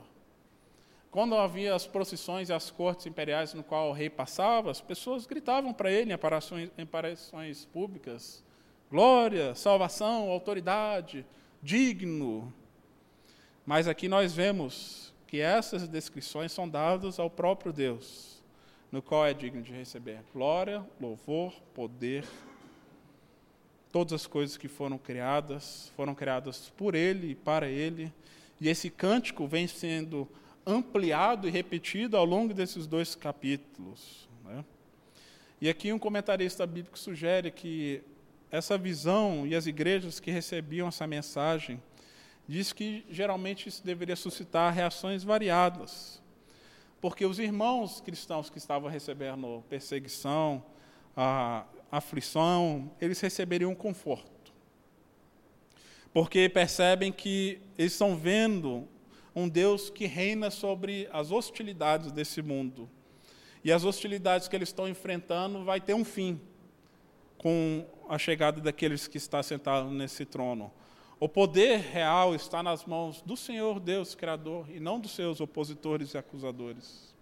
Quando 1.11 1.35
havia 1.35 1.75
as 1.75 1.87
procissões 1.87 2.51
e 2.51 2.53
as 2.53 2.71
cortes 2.71 3.07
imperiais 3.07 3.55
no 3.55 3.65
qual 3.65 3.89
o 3.89 3.93
rei 3.93 4.11
passava, 4.11 4.71
as 4.71 4.83
pessoas 4.83 5.27
gritavam 5.27 5.73
para 5.73 5.91
ele 5.91 6.11
em 6.11 6.15
aparições, 6.15 6.71
em 6.77 6.83
aparições 6.83 7.65
públicas: 7.65 8.45
glória, 8.91 9.55
salvação, 9.55 10.31
autoridade, 10.31 11.25
digno. 11.63 12.53
Mas 13.65 13.89
aqui 13.89 14.09
nós 14.09 14.35
vemos 14.35 15.08
que 15.29 15.41
essas 15.41 15.87
descrições 15.87 16.51
são 16.51 16.67
dadas 16.67 17.21
ao 17.21 17.29
próprio 17.29 17.71
Deus, 17.71 18.43
no 18.91 19.03
qual 19.03 19.27
é 19.27 19.35
digno 19.35 19.63
de 19.63 19.73
receber 19.73 20.21
glória, 20.33 20.85
louvor, 20.99 21.53
poder. 21.75 22.25
Todas 23.93 24.15
as 24.15 24.27
coisas 24.27 24.57
que 24.57 24.69
foram 24.69 24.97
criadas 24.97 25.93
foram 25.95 26.15
criadas 26.15 26.73
por 26.77 26.95
Ele 26.95 27.33
e 27.33 27.35
para 27.35 27.69
Ele, 27.69 28.11
e 28.59 28.71
esse 28.71 28.89
cântico 28.89 29.47
vem 29.47 29.69
sendo 29.69 30.27
ampliado 30.67 31.47
e 31.47 31.51
repetido 31.51 32.17
ao 32.17 32.25
longo 32.25 32.55
desses 32.55 32.87
dois 32.87 33.15
capítulos. 33.15 34.27
Né? 34.45 34.65
E 35.61 35.69
aqui 35.69 35.93
um 35.93 35.99
comentarista 35.99 36.67
bíblico 36.67 36.99
sugere 36.99 37.51
que 37.51 38.03
essa 38.51 38.79
visão 38.79 39.47
e 39.47 39.55
as 39.55 39.67
igrejas 39.67 40.19
que 40.19 40.31
recebiam 40.31 40.89
essa 40.89 41.07
mensagem 41.07 41.81
diz 42.49 42.73
que 42.73 43.05
geralmente 43.11 43.69
isso 43.69 43.85
deveria 43.85 44.17
suscitar 44.17 44.73
reações 44.73 45.23
variadas. 45.23 46.23
Porque 47.01 47.27
os 47.27 47.39
irmãos 47.39 48.01
cristãos 48.01 48.49
que 48.49 48.57
estavam 48.59 48.91
recebendo 48.91 49.63
perseguição, 49.69 50.65
aflição, 51.93 52.91
eles 53.01 53.21
receberiam 53.21 53.75
conforto. 53.75 54.53
Porque 56.13 56.49
percebem 56.49 57.13
que 57.13 57.61
eles 57.77 57.93
estão 57.93 58.17
vendo 58.17 58.89
um 59.35 59.49
Deus 59.49 59.91
que 59.91 60.07
reina 60.07 60.51
sobre 60.51 61.09
as 61.13 61.31
hostilidades 61.31 62.11
desse 62.11 62.41
mundo. 62.43 62.89
E 63.63 63.71
as 63.71 63.85
hostilidades 63.85 64.49
que 64.49 64.57
eles 64.57 64.71
estão 64.71 64.89
enfrentando 64.89 65.65
vai 65.65 65.81
ter 65.81 65.95
um 65.95 66.05
fim 66.05 66.41
com 67.37 67.87
a 68.09 68.19
chegada 68.19 68.61
daqueles 68.61 69.07
que 69.07 69.19
está 69.19 69.43
sentado 69.43 69.91
nesse 69.91 70.25
trono. 70.25 70.73
O 71.21 71.29
poder 71.29 71.81
real 71.81 72.33
está 72.33 72.63
nas 72.63 72.85
mãos 72.85 73.21
do 73.23 73.37
Senhor 73.37 73.81
Deus 73.81 74.15
Criador 74.15 74.67
e 74.71 74.79
não 74.79 75.01
dos 75.01 75.11
seus 75.11 75.41
opositores 75.41 76.15
e 76.15 76.19
acusadores. 76.19 77.13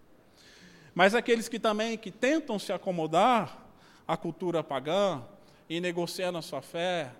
Mas 0.95 1.15
aqueles 1.15 1.49
que 1.49 1.59
também 1.59 1.97
que 1.97 2.11
tentam 2.11 2.59
se 2.59 2.73
acomodar 2.75 3.67
à 4.07 4.15
cultura 4.15 4.63
pagã 4.63 5.23
e 5.69 5.81
negociando 5.81 6.37
a 6.37 6.43
sua 6.43 6.61
fé 6.61 7.11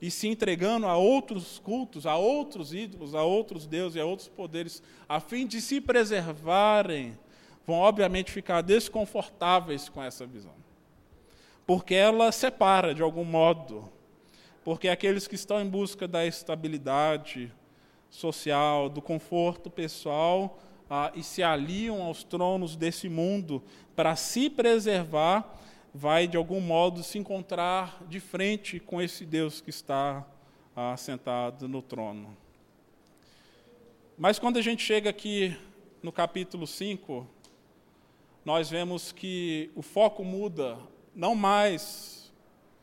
e 0.00 0.10
se 0.10 0.26
entregando 0.26 0.86
a 0.86 0.96
outros 0.96 1.58
cultos, 1.58 2.06
a 2.06 2.16
outros 2.16 2.72
ídolos, 2.72 3.14
a 3.14 3.22
outros 3.22 3.66
deuses 3.66 3.96
e 3.96 4.00
a 4.00 4.06
outros 4.06 4.28
poderes, 4.28 4.82
a 5.06 5.20
fim 5.20 5.46
de 5.46 5.60
se 5.60 5.82
preservarem, 5.82 7.16
vão 7.66 7.76
obviamente 7.76 8.32
ficar 8.32 8.62
desconfortáveis 8.62 9.88
com 9.88 10.02
essa 10.02 10.26
visão. 10.26 10.54
Porque 11.66 11.94
ela 11.94 12.32
separa 12.32 12.94
de 12.94 13.02
algum 13.02 13.22
modo 13.22 13.92
porque 14.64 14.88
aqueles 14.88 15.26
que 15.26 15.34
estão 15.34 15.60
em 15.60 15.68
busca 15.68 16.06
da 16.06 16.24
estabilidade 16.24 17.52
social, 18.08 18.88
do 18.88 19.02
conforto 19.02 19.70
pessoal, 19.70 20.58
ah, 20.88 21.10
e 21.14 21.22
se 21.22 21.42
aliam 21.42 22.02
aos 22.02 22.22
tronos 22.22 22.76
desse 22.76 23.08
mundo 23.08 23.62
para 23.96 24.14
se 24.14 24.50
preservar, 24.50 25.58
vai 25.94 26.28
de 26.28 26.36
algum 26.36 26.60
modo 26.60 27.02
se 27.02 27.18
encontrar 27.18 28.02
de 28.08 28.20
frente 28.20 28.78
com 28.78 29.00
esse 29.00 29.24
Deus 29.24 29.60
que 29.60 29.70
está 29.70 30.26
ah, 30.76 30.96
sentado 30.96 31.66
no 31.66 31.82
trono. 31.82 32.36
Mas 34.18 34.38
quando 34.38 34.58
a 34.58 34.62
gente 34.62 34.82
chega 34.82 35.10
aqui 35.10 35.56
no 36.02 36.12
capítulo 36.12 36.66
5, 36.66 37.26
nós 38.44 38.70
vemos 38.70 39.12
que 39.12 39.70
o 39.74 39.82
foco 39.82 40.22
muda, 40.22 40.78
não 41.14 41.34
mais 41.34 42.21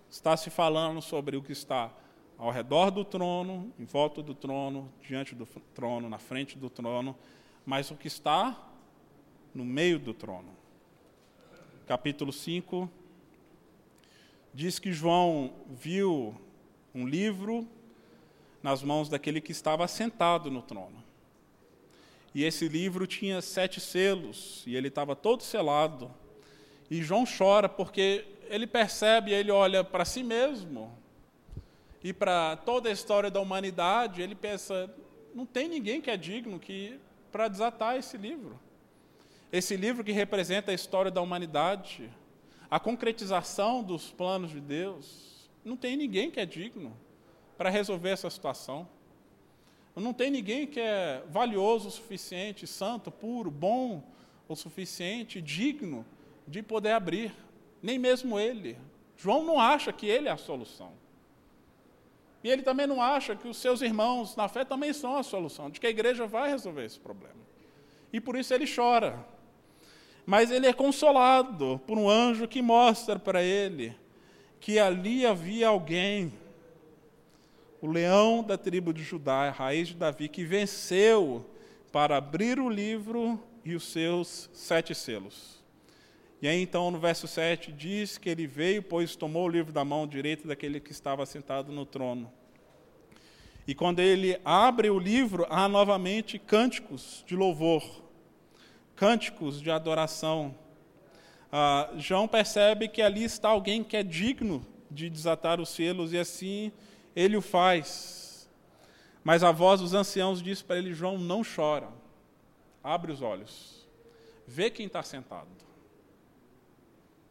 está 0.09 0.35
se 0.35 0.49
falando 0.49 1.01
sobre 1.01 1.37
o 1.37 1.43
que 1.43 1.51
está 1.51 1.91
ao 2.37 2.51
redor 2.51 2.89
do 2.89 3.03
trono, 3.03 3.71
em 3.77 3.85
volta 3.85 4.23
do 4.23 4.33
trono, 4.33 4.91
diante 5.01 5.35
do 5.35 5.45
trono, 5.45 6.09
na 6.09 6.17
frente 6.17 6.57
do 6.57 6.69
trono, 6.69 7.15
mas 7.65 7.91
o 7.91 7.95
que 7.95 8.07
está 8.07 8.57
no 9.53 9.65
meio 9.65 9.99
do 9.99 10.13
trono. 10.13 10.49
Capítulo 11.85 12.31
5 12.31 12.89
diz 14.53 14.79
que 14.79 14.91
João 14.91 15.53
viu 15.67 16.35
um 16.93 17.05
livro 17.05 17.67
nas 18.63 18.81
mãos 18.81 19.09
daquele 19.09 19.41
que 19.41 19.51
estava 19.51 19.87
sentado 19.87 20.49
no 20.49 20.61
trono. 20.61 21.03
E 22.33 22.43
esse 22.43 22.67
livro 22.67 23.07
tinha 23.07 23.41
sete 23.41 23.79
selos, 23.79 24.63
e 24.65 24.75
ele 24.75 24.87
estava 24.87 25.15
todo 25.15 25.43
selado. 25.43 26.11
E 26.89 27.01
João 27.01 27.25
chora 27.25 27.67
porque 27.67 28.25
ele 28.49 28.67
percebe, 28.67 29.31
ele 29.31 29.51
olha 29.51 29.83
para 29.83 30.03
si 30.03 30.23
mesmo 30.23 30.91
e 32.03 32.11
para 32.11 32.57
toda 32.57 32.89
a 32.89 32.91
história 32.91 33.29
da 33.29 33.39
humanidade, 33.39 34.21
ele 34.21 34.35
pensa: 34.35 34.93
não 35.33 35.45
tem 35.45 35.67
ninguém 35.67 36.01
que 36.01 36.09
é 36.09 36.17
digno 36.17 36.59
que 36.59 36.99
para 37.31 37.47
desatar 37.47 37.95
esse 37.95 38.17
livro. 38.17 38.59
Esse 39.51 39.75
livro 39.75 40.03
que 40.03 40.11
representa 40.11 40.71
a 40.71 40.73
história 40.73 41.11
da 41.11 41.21
humanidade, 41.21 42.09
a 42.69 42.79
concretização 42.79 43.83
dos 43.83 44.11
planos 44.11 44.51
de 44.51 44.59
Deus, 44.59 45.49
não 45.63 45.75
tem 45.75 45.97
ninguém 45.97 46.29
que 46.29 46.39
é 46.39 46.45
digno 46.45 46.95
para 47.57 47.69
resolver 47.69 48.09
essa 48.09 48.29
situação. 48.29 48.87
Não 49.95 50.13
tem 50.13 50.31
ninguém 50.31 50.65
que 50.65 50.79
é 50.79 51.23
valioso 51.29 51.89
o 51.89 51.91
suficiente, 51.91 52.65
santo, 52.65 53.11
puro, 53.11 53.51
bom 53.51 54.03
o 54.47 54.55
suficiente, 54.55 55.41
digno 55.41 56.05
de 56.47 56.63
poder 56.63 56.91
abrir 56.91 57.33
nem 57.81 57.97
mesmo 57.97 58.39
ele. 58.39 58.77
João 59.17 59.43
não 59.43 59.59
acha 59.59 59.91
que 59.91 60.07
ele 60.07 60.27
é 60.27 60.31
a 60.31 60.37
solução. 60.37 60.91
E 62.43 62.49
ele 62.49 62.61
também 62.61 62.87
não 62.87 63.01
acha 63.01 63.35
que 63.35 63.47
os 63.47 63.57
seus 63.57 63.81
irmãos 63.81 64.35
na 64.35 64.47
fé 64.47 64.63
também 64.63 64.93
são 64.93 65.17
a 65.17 65.23
solução, 65.23 65.69
de 65.69 65.79
que 65.79 65.87
a 65.87 65.89
igreja 65.89 66.25
vai 66.25 66.49
resolver 66.49 66.85
esse 66.85 66.99
problema. 66.99 67.35
E 68.13 68.21
por 68.21 68.37
isso 68.37 68.53
ele 68.53 68.65
chora. 68.65 69.25
Mas 70.25 70.51
ele 70.51 70.67
é 70.67 70.73
consolado 70.73 71.81
por 71.85 71.97
um 71.97 72.09
anjo 72.09 72.47
que 72.47 72.61
mostra 72.61 73.19
para 73.19 73.43
ele 73.43 73.95
que 74.59 74.77
ali 74.77 75.25
havia 75.25 75.69
alguém, 75.69 76.33
o 77.81 77.87
leão 77.87 78.43
da 78.43 78.57
tribo 78.57 78.93
de 78.93 79.03
Judá, 79.03 79.47
a 79.47 79.51
raiz 79.51 79.87
de 79.89 79.95
Davi, 79.95 80.27
que 80.27 80.43
venceu 80.43 81.45
para 81.91 82.17
abrir 82.17 82.59
o 82.59 82.69
livro 82.69 83.41
e 83.63 83.73
os 83.73 83.85
seus 83.85 84.49
sete 84.53 84.93
selos. 84.93 85.58
E 86.41 86.47
aí 86.47 86.61
então 86.61 86.89
no 86.89 86.99
verso 86.99 87.27
7 87.27 87.71
diz 87.71 88.17
que 88.17 88.29
ele 88.29 88.47
veio, 88.47 88.81
pois 88.81 89.15
tomou 89.15 89.45
o 89.45 89.49
livro 89.49 89.73
da 89.73 89.83
mão 89.83 90.07
direita 90.07 90.47
daquele 90.47 90.79
que 90.79 90.91
estava 90.91 91.25
sentado 91.25 91.71
no 91.71 91.85
trono. 91.85 92.31
E 93.67 93.75
quando 93.75 93.99
ele 93.99 94.39
abre 94.43 94.89
o 94.89 94.97
livro, 94.97 95.45
há 95.49 95.67
novamente 95.67 96.39
cânticos 96.39 97.23
de 97.27 97.35
louvor, 97.35 97.83
cânticos 98.95 99.61
de 99.61 99.69
adoração. 99.69 100.55
Ah, 101.51 101.89
João 101.97 102.27
percebe 102.27 102.87
que 102.87 103.01
ali 103.01 103.23
está 103.23 103.49
alguém 103.49 103.83
que 103.83 103.95
é 103.95 104.01
digno 104.01 104.65
de 104.89 105.09
desatar 105.09 105.59
os 105.59 105.69
selos, 105.69 106.13
e 106.13 106.17
assim 106.17 106.71
ele 107.15 107.37
o 107.37 107.41
faz. 107.41 108.49
Mas 109.23 109.43
a 109.43 109.51
voz 109.51 109.81
dos 109.81 109.93
anciãos 109.93 110.41
diz 110.41 110.61
para 110.61 110.77
ele: 110.77 110.93
João, 110.93 111.17
não 111.17 111.43
chora, 111.43 111.89
abre 112.83 113.11
os 113.11 113.21
olhos, 113.21 113.87
vê 114.47 114.71
quem 114.71 114.87
está 114.87 115.03
sentado. 115.03 115.68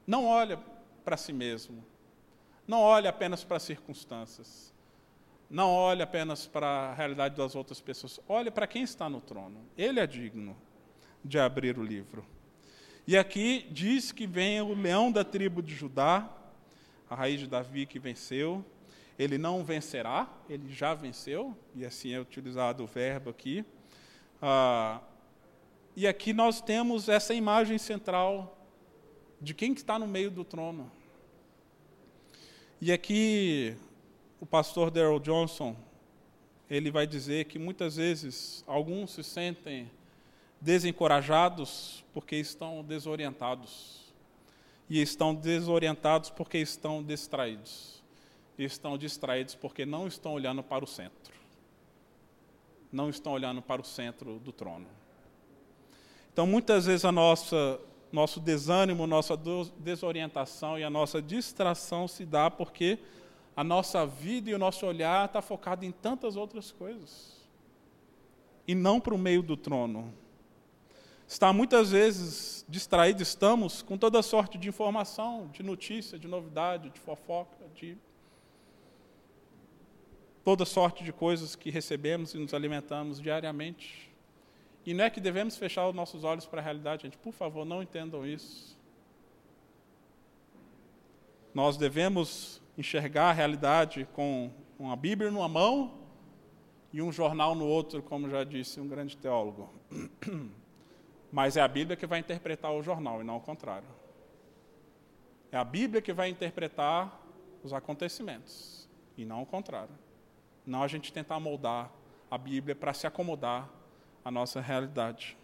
Não 0.09 0.25
olha 0.25 0.59
para 1.05 1.19
si 1.19 1.35
mesmo. 1.35 1.85
Não 2.67 2.81
olha 2.81 3.11
apenas 3.11 3.45
para 3.45 3.59
as 3.59 3.63
circunstâncias. 3.63 4.73
Não 5.51 5.71
olha 5.71 6.05
apenas 6.05 6.47
para 6.47 6.67
a 6.67 6.95
realidade 6.95 7.37
das 7.37 7.55
outras 7.55 7.79
pessoas. 7.79 8.19
Olha 8.27 8.51
para 8.51 8.67
quem 8.67 8.83
está 8.83 9.07
no 9.07 9.21
trono. 9.21 9.61
Ele 9.77 10.01
é 10.01 10.07
digno 10.07 10.57
de 11.23 11.39
abrir 11.39 11.79
o 11.79 11.85
livro. 11.85 12.25
E 13.07 13.19
aqui 13.19 13.69
diz 13.71 14.11
que 14.11 14.27
vem 14.27 14.63
o 14.63 14.73
leão 14.73 15.13
da 15.13 15.23
tribo 15.25 15.63
de 15.63 15.75
Judá, 15.75 16.27
a 17.11 17.15
raiz 17.15 17.41
de 17.41 17.47
Davi 17.47 17.85
que 17.85 17.99
venceu. 17.99 18.65
Ele 19.19 19.37
não 19.37 19.63
vencerá, 19.63 20.27
ele 20.49 20.73
já 20.73 20.95
venceu, 20.95 21.55
e 21.75 21.85
assim 21.85 22.15
é 22.15 22.21
utilizado 22.21 22.83
o 22.83 22.87
verbo 22.87 23.29
aqui. 23.29 23.63
Ah, 24.41 25.01
e 25.95 26.07
aqui 26.07 26.33
nós 26.33 26.63
temos 26.63 27.11
essa 27.11 27.35
imagem 27.35 27.77
central 27.77 28.58
de 29.41 29.55
quem 29.55 29.73
está 29.73 29.99
no 29.99 30.07
meio 30.07 30.31
do 30.31 30.45
trono. 30.45 30.91
E 32.81 32.93
aqui 32.93 33.77
o 34.41 34.47
pastor 34.47 34.91
Daryl 34.91 35.19
Johnson, 35.19 35.77
ele 36.71 36.91
vai 36.91 37.07
dizer 37.07 37.47
que 37.47 37.59
muitas 37.59 37.97
vezes 37.97 38.63
alguns 38.67 39.13
se 39.13 39.25
sentem 39.25 39.91
desencorajados 40.61 42.05
porque 42.13 42.37
estão 42.37 42.85
desorientados. 42.85 44.13
E 44.91 45.01
estão 45.03 45.35
desorientados 45.35 46.31
porque 46.31 46.59
estão 46.59 47.03
distraídos. 47.03 48.03
E 48.57 48.65
estão 48.65 48.97
distraídos 48.97 49.55
porque 49.55 49.85
não 49.85 50.07
estão 50.07 50.33
olhando 50.33 50.63
para 50.63 50.85
o 50.85 50.87
centro. 50.87 51.35
Não 52.91 53.11
estão 53.11 53.33
olhando 53.33 53.61
para 53.61 53.83
o 53.83 53.85
centro 53.85 54.39
do 54.39 54.51
trono. 54.51 54.87
Então, 56.33 56.47
muitas 56.47 56.87
vezes 56.87 57.05
a 57.05 57.13
nossa 57.13 57.79
nosso 58.11 58.41
desânimo, 58.41 59.07
nossa 59.07 59.37
desorientação 59.79 60.79
e 60.79 60.85
a 60.85 60.91
nossa 60.91 61.21
distração 61.21 62.09
se 62.09 62.25
dá 62.25 62.51
porque 62.51 62.99
a 63.57 63.63
nossa 63.63 64.07
vida 64.07 64.51
e 64.51 64.55
o 64.55 64.59
nosso 64.59 64.87
olhar 64.87 65.27
está 65.27 65.43
focado 65.43 65.85
em 65.85 65.93
tantas 65.93 66.37
outras 66.37 66.71
coisas 66.71 67.39
e 68.67 68.75
não 68.75 69.01
para 69.01 69.15
o 69.15 69.19
meio 69.19 69.43
do 69.43 69.57
trono. 69.57 70.13
Está 71.27 71.53
muitas 71.53 71.91
vezes 71.91 72.65
distraído, 72.69 73.23
estamos 73.23 73.83
com 73.83 73.99
toda 73.99 74.23
sorte 74.23 74.57
de 74.57 74.69
informação, 74.69 75.49
de 75.49 75.63
notícia, 75.63 76.19
de 76.19 76.27
novidade, 76.29 76.91
de 76.91 77.01
fofoca, 77.01 77.67
de 77.75 77.99
toda 80.45 80.65
sorte 80.65 81.05
de 81.05 81.13
coisas 81.13 81.55
que 81.55 81.71
recebemos 81.71 82.33
e 82.33 82.39
nos 82.39 82.55
alimentamos 82.55 83.21
diariamente. 83.21 84.08
E 84.89 84.95
não 84.95 85.05
é 85.05 85.11
que 85.11 85.21
devemos 85.21 85.55
fechar 85.55 85.87
os 85.87 85.95
nossos 85.95 86.25
olhos 86.25 86.47
para 86.47 86.63
a 86.63 86.65
realidade, 86.65 87.03
gente. 87.03 87.19
Por 87.19 87.35
favor, 87.35 87.67
não 87.67 87.83
entendam 87.83 88.27
isso. 88.27 88.75
Nós 91.53 91.77
devemos 91.77 92.63
enxergar 92.75 93.29
a 93.29 93.33
realidade 93.33 94.09
com 94.15 94.51
uma 94.79 94.97
Bíblia 94.97 95.31
numa 95.31 95.47
mão 95.47 95.99
e 96.91 97.03
um 97.03 97.13
jornal 97.13 97.55
no 97.55 97.67
outro, 97.67 98.03
como 98.03 98.31
já 98.31 98.45
disse 98.45 98.81
um 98.81 98.89
grande 98.89 99.15
teólogo. 99.15 99.69
Mas 101.31 101.59
é 101.59 101.61
a 101.61 101.69
Bíblia 101.69 101.95
que 101.95 102.07
vai 102.07 102.21
interpretar 102.21 102.73
o 102.73 102.83
jornal 102.83 103.21
e 103.21 103.25
não 103.25 103.37
o 103.37 103.41
contrário. 103.43 103.89
É 105.53 105.59
a 105.59 105.65
Bíblia 105.65 106.01
que 106.01 106.15
vai 106.15 106.31
interpretar 106.31 107.21
os 107.63 107.75
acontecimentos 107.75 108.89
e 109.19 109.27
não 109.27 109.43
o 109.43 109.47
contrário. 109.47 109.95
Não 110.65 110.83
a 110.83 110.89
gente 110.89 111.13
tentar 111.13 111.39
moldar 111.39 111.93
a 112.31 112.39
Bíblia 112.39 112.75
para 112.75 112.95
se 112.95 113.07
acomodar 113.07 113.77
a 114.29 114.31
nossa 114.31 114.61
realidade. 114.61 115.39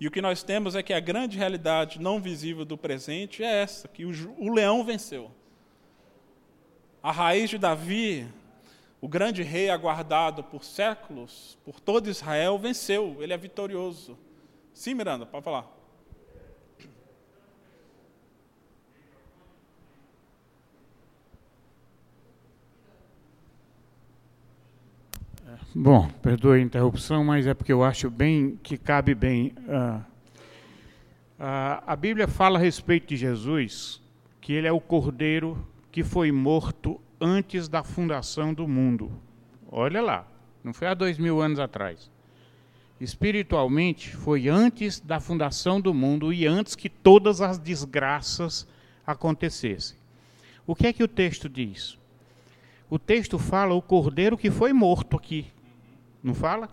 E 0.00 0.08
o 0.08 0.10
que 0.10 0.20
nós 0.20 0.42
temos 0.42 0.74
é 0.74 0.82
que 0.82 0.92
a 0.92 0.98
grande 0.98 1.36
realidade 1.36 2.00
não 2.00 2.20
visível 2.20 2.64
do 2.64 2.76
presente 2.76 3.44
é 3.44 3.62
essa, 3.62 3.86
que 3.86 4.04
o, 4.04 4.52
leão 4.52 4.82
venceu. 4.82 5.30
A 7.02 7.12
raiz 7.12 7.50
de 7.50 7.58
Davi, 7.58 8.26
o 9.00 9.06
grande 9.06 9.42
rei 9.42 9.70
aguardado 9.70 10.42
por 10.42 10.64
séculos, 10.64 11.58
por 11.64 11.78
todo 11.78 12.10
Israel, 12.10 12.58
venceu, 12.58 13.18
ele 13.20 13.34
é 13.34 13.36
vitorioso. 13.36 14.18
Sim, 14.72 14.94
Miranda, 14.94 15.26
pode 15.26 15.44
falar. 15.44 15.70
Bom, 25.72 26.08
perdoe 26.20 26.58
a 26.58 26.62
interrupção, 26.62 27.22
mas 27.22 27.46
é 27.46 27.54
porque 27.54 27.72
eu 27.72 27.84
acho 27.84 28.10
bem 28.10 28.58
que 28.60 28.76
cabe 28.76 29.14
bem. 29.14 29.52
Uh, 29.68 30.00
uh, 31.38 31.82
a 31.86 31.94
Bíblia 31.94 32.26
fala 32.26 32.58
a 32.58 32.60
respeito 32.60 33.06
de 33.10 33.16
Jesus 33.16 34.02
que 34.40 34.52
ele 34.52 34.66
é 34.66 34.72
o 34.72 34.80
cordeiro 34.80 35.64
que 35.92 36.02
foi 36.02 36.32
morto 36.32 37.00
antes 37.20 37.68
da 37.68 37.84
fundação 37.84 38.52
do 38.52 38.66
mundo. 38.66 39.12
Olha 39.70 40.02
lá, 40.02 40.26
não 40.64 40.74
foi 40.74 40.88
há 40.88 40.94
dois 40.94 41.18
mil 41.18 41.40
anos 41.40 41.60
atrás. 41.60 42.10
Espiritualmente, 43.00 44.16
foi 44.16 44.48
antes 44.48 44.98
da 44.98 45.20
fundação 45.20 45.80
do 45.80 45.94
mundo 45.94 46.32
e 46.32 46.48
antes 46.48 46.74
que 46.74 46.88
todas 46.88 47.40
as 47.40 47.60
desgraças 47.60 48.66
acontecessem. 49.06 49.96
O 50.66 50.74
que 50.74 50.88
é 50.88 50.92
que 50.92 51.04
o 51.04 51.08
texto 51.08 51.48
diz? 51.48 51.96
O 52.90 52.98
texto 52.98 53.38
fala 53.38 53.72
o 53.72 53.80
cordeiro 53.80 54.36
que 54.36 54.50
foi 54.50 54.72
morto 54.72 55.16
aqui, 55.16 55.46
não 56.22 56.34
fala? 56.34 56.68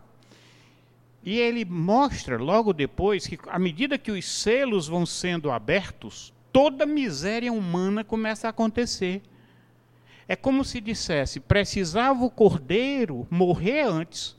E 1.24 1.38
ele 1.39 1.66
mostra 1.66 2.38
logo 2.38 2.72
depois 2.72 3.28
que, 3.28 3.38
à 3.48 3.60
medida 3.60 3.98
que 3.98 4.12
os 4.12 4.26
selos 4.26 4.88
vão 4.88 5.06
sendo 5.06 5.52
abertos, 5.52 6.34
toda 6.54 6.86
miséria 6.86 7.52
humana 7.52 8.04
começa 8.04 8.48
a 8.48 8.50
acontecer. 8.50 9.22
É 10.28 10.36
como 10.36 10.64
se 10.64 10.80
dissesse: 10.80 11.39
precisava 11.39 12.24
o 12.24 12.30
cordeiro 12.30 13.28
morrer 13.30 13.82
antes 13.82 14.38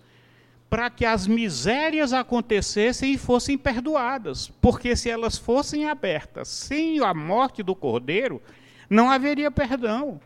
para 0.71 0.91
que 0.91 1.05
as 1.05 1.27
misérias 1.27 2.13
acontecessem 2.13 3.13
e 3.13 3.19
fossem 3.19 3.57
perdoadas. 3.57 4.49
Porque 4.61 4.95
se 4.95 5.09
elas 5.09 5.39
fossem 5.39 5.87
abertas 5.87 6.49
sem 6.49 7.01
a 7.01 7.15
morte 7.15 7.63
do 7.63 7.75
cordeiro, 7.75 8.41
não 8.89 9.11
haveria 9.11 9.51
perdão. 9.51 10.21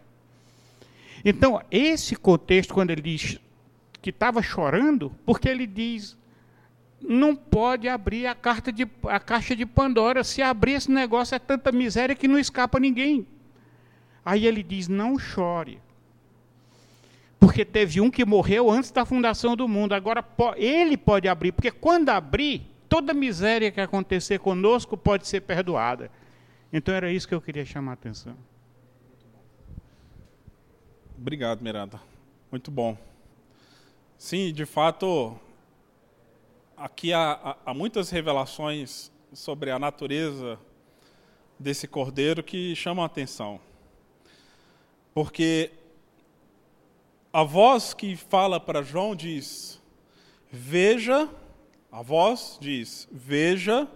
Então, 1.25 1.63
esse 1.71 2.17
contexto, 2.17 2.75
quando 2.75 2.91
ele 2.91 3.03
diz 3.03 3.39
que 4.03 4.11
estava 4.11 4.43
chorando, 4.43 5.13
porque 5.25 5.49
ele 5.49 5.67
diz: 5.67 6.19
não 7.01 7.35
pode 7.35 7.89
abrir 7.89 8.27
a, 8.27 8.35
carta 8.35 8.73
de, 8.73 8.87
a 9.05 9.21
caixa 9.21 9.55
de 9.55 9.65
Pandora. 9.65 10.25
Se 10.25 10.43
abrir 10.43 10.73
esse 10.73 10.91
negócio, 10.91 11.37
é 11.37 11.39
tanta 11.39 11.71
miséria 11.71 12.15
que 12.15 12.29
não 12.29 12.39
escapa 12.39 12.81
ninguém. 12.81 13.27
Aí 14.25 14.45
ele 14.45 14.63
diz: 14.63 14.89
não 14.89 15.19
chore. 15.19 15.81
Porque 17.39 17.65
teve 17.65 18.01
um 18.01 18.11
que 18.11 18.25
morreu 18.25 18.71
antes 18.71 18.91
da 18.91 19.05
fundação 19.05 19.57
do 19.57 19.67
mundo. 19.67 19.95
Agora 19.95 20.25
ele 20.57 20.97
pode 20.97 21.29
abrir, 21.29 21.53
porque 21.53 21.71
quando 21.71 22.09
abrir, 22.09 22.63
toda 22.89 23.15
miséria 23.15 23.71
que 23.71 23.81
acontecer 23.81 24.39
conosco 24.39 24.97
pode 24.97 25.27
ser 25.27 25.41
perdoada. 25.41 26.11
Então 26.73 26.95
era 26.95 27.11
isso 27.13 27.27
que 27.27 27.35
eu 27.35 27.41
queria 27.41 27.65
chamar 27.65 27.93
a 27.93 27.95
atenção. 27.95 28.37
Obrigado, 31.19 31.63
Miranda. 31.63 32.01
Muito 32.51 32.71
bom. 32.71 32.97
Sim, 34.25 34.53
de 34.53 34.65
fato, 34.65 35.37
aqui 36.77 37.13
há, 37.13 37.57
há, 37.67 37.75
muitas 37.75 38.09
revelações 38.09 39.11
sobre 39.33 39.69
a 39.73 39.81
natureza 39.81 40.61
desse 41.59 41.89
cordeiro 41.89 42.41
que 42.41 42.73
chamam 42.77 43.03
a 43.03 43.07
atenção. 43.07 43.61
Porque 45.13 45.73
a 47.33 47.43
voz 47.43 47.95
que 47.95 48.15
fala 48.15 48.61
para 48.61 48.81
João 48.81 49.17
diz: 49.17 49.83
Veja, 50.53 51.29
a 51.91 52.01
voz 52.01 52.59
diz: 52.61 53.09
Veja 53.11 53.89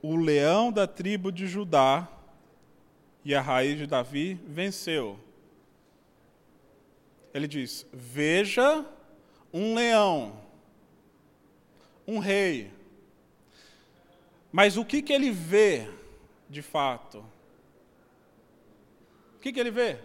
o 0.00 0.16
leão 0.16 0.72
da 0.72 0.86
tribo 0.86 1.30
de 1.30 1.46
Judá 1.46 2.08
e 3.22 3.34
a 3.34 3.42
raiz 3.42 3.76
de 3.76 3.86
Davi 3.86 4.40
venceu. 4.46 5.20
Ele 7.34 7.46
diz: 7.46 7.86
Veja 7.92 8.86
um 9.54 9.72
leão, 9.72 10.32
um 12.04 12.18
rei. 12.18 12.72
Mas 14.50 14.76
o 14.76 14.84
que, 14.84 15.00
que 15.00 15.12
ele 15.12 15.30
vê 15.30 15.88
de 16.50 16.60
fato? 16.60 17.24
O 19.36 19.38
que, 19.40 19.52
que 19.52 19.60
ele 19.60 19.70
vê? 19.70 19.98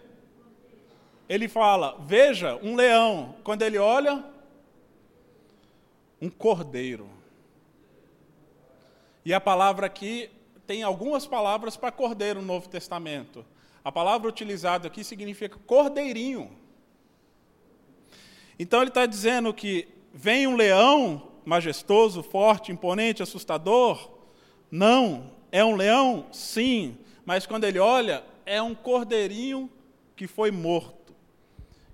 Ele 1.28 1.48
fala: 1.48 1.98
Veja, 2.06 2.58
um 2.58 2.76
leão. 2.76 3.36
Quando 3.44 3.64
ele 3.64 3.80
olha, 3.80 4.24
um 6.22 6.30
cordeiro. 6.30 7.10
E 9.26 9.34
a 9.34 9.42
palavra 9.42 9.88
aqui 9.88 10.30
tem 10.68 10.84
algumas 10.84 11.26
palavras 11.26 11.76
para 11.76 11.92
cordeiro 11.92 12.40
no 12.40 12.46
Novo 12.46 12.70
Testamento. 12.70 13.44
A 13.84 13.92
palavra 13.92 14.30
utilizada 14.30 14.88
aqui 14.88 15.04
significa 15.04 15.58
cordeirinho. 15.66 16.59
Então 18.60 18.82
ele 18.82 18.90
está 18.90 19.06
dizendo 19.06 19.54
que 19.54 19.88
vem 20.14 20.46
um 20.46 20.58
leão 20.58 21.32
majestoso, 21.46 22.22
forte, 22.22 22.72
imponente, 22.72 23.24
assustador? 23.24 24.12
Não. 24.70 25.32
É 25.52 25.64
um 25.64 25.76
leão? 25.76 26.28
Sim. 26.32 26.98
Mas 27.26 27.46
quando 27.46 27.64
ele 27.64 27.80
olha, 27.80 28.24
é 28.46 28.62
um 28.62 28.76
cordeirinho 28.76 29.70
que 30.16 30.28
foi 30.28 30.52
morto. 30.52 31.16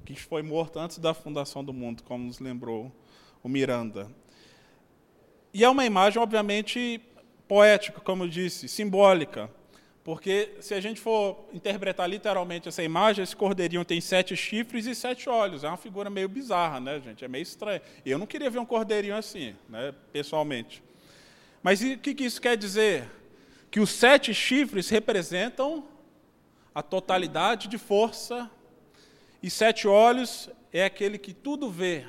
Que 0.03 0.15
foi 0.15 0.41
morto 0.41 0.79
antes 0.79 0.97
da 0.97 1.13
fundação 1.13 1.63
do 1.63 1.71
mundo, 1.71 2.03
como 2.03 2.25
nos 2.25 2.39
lembrou 2.39 2.91
o 3.43 3.47
Miranda. 3.47 4.11
E 5.53 5.63
é 5.63 5.69
uma 5.69 5.85
imagem, 5.85 6.21
obviamente, 6.21 6.99
poética, 7.47 8.01
como 8.01 8.23
eu 8.23 8.27
disse, 8.27 8.67
simbólica. 8.67 9.49
Porque 10.05 10.55
se 10.61 10.73
a 10.73 10.79
gente 10.79 11.01
for 11.01 11.49
interpretar 11.51 12.09
literalmente 12.09 12.69
essa 12.69 12.81
imagem, 12.81 13.23
esse 13.23 13.35
cordeirinho 13.35 13.83
tem 13.83 13.99
sete 13.99 14.37
chifres 14.37 14.85
e 14.85 14.95
sete 14.95 15.27
olhos. 15.27 15.65
É 15.65 15.67
uma 15.67 15.75
figura 15.75 16.09
meio 16.09 16.29
bizarra, 16.29 16.79
né, 16.79 17.01
gente? 17.01 17.25
É 17.25 17.27
meio 17.27 17.43
estranho. 17.43 17.81
Eu 18.05 18.17
não 18.17 18.25
queria 18.25 18.49
ver 18.49 18.59
um 18.59 18.65
cordeirinho 18.65 19.17
assim, 19.17 19.53
né, 19.67 19.93
pessoalmente. 20.13 20.81
Mas 21.61 21.81
o 21.81 21.97
que, 21.97 22.13
que 22.13 22.23
isso 22.23 22.39
quer 22.39 22.55
dizer? 22.55 23.09
que 23.75 23.79
os 23.81 23.89
sete 23.89 24.33
chifres 24.33 24.87
representam 24.87 25.85
a 26.73 26.81
totalidade 26.81 27.67
de 27.67 27.77
força, 27.77 28.49
e 29.43 29.49
sete 29.49 29.85
olhos 29.85 30.49
é 30.71 30.85
aquele 30.85 31.17
que 31.17 31.33
tudo 31.33 31.69
vê, 31.69 32.05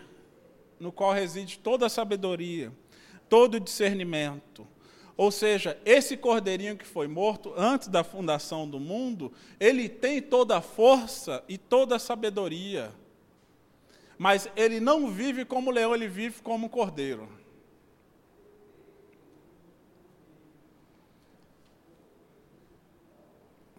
no 0.78 0.92
qual 0.92 1.12
reside 1.12 1.58
toda 1.58 1.86
a 1.86 1.88
sabedoria, 1.88 2.72
todo 3.28 3.54
o 3.56 3.60
discernimento. 3.60 4.64
Ou 5.16 5.30
seja, 5.30 5.80
esse 5.84 6.16
cordeirinho 6.16 6.76
que 6.76 6.86
foi 6.86 7.08
morto 7.08 7.54
antes 7.56 7.88
da 7.88 8.04
fundação 8.04 8.68
do 8.68 8.78
mundo, 8.78 9.32
ele 9.58 9.88
tem 9.88 10.20
toda 10.20 10.58
a 10.58 10.60
força 10.60 11.42
e 11.48 11.56
toda 11.56 11.96
a 11.96 11.98
sabedoria. 11.98 12.92
Mas 14.18 14.48
ele 14.54 14.78
não 14.78 15.10
vive 15.10 15.44
como 15.44 15.70
leão, 15.70 15.94
ele 15.94 16.06
vive 16.06 16.42
como 16.42 16.68
cordeiro. 16.68 17.28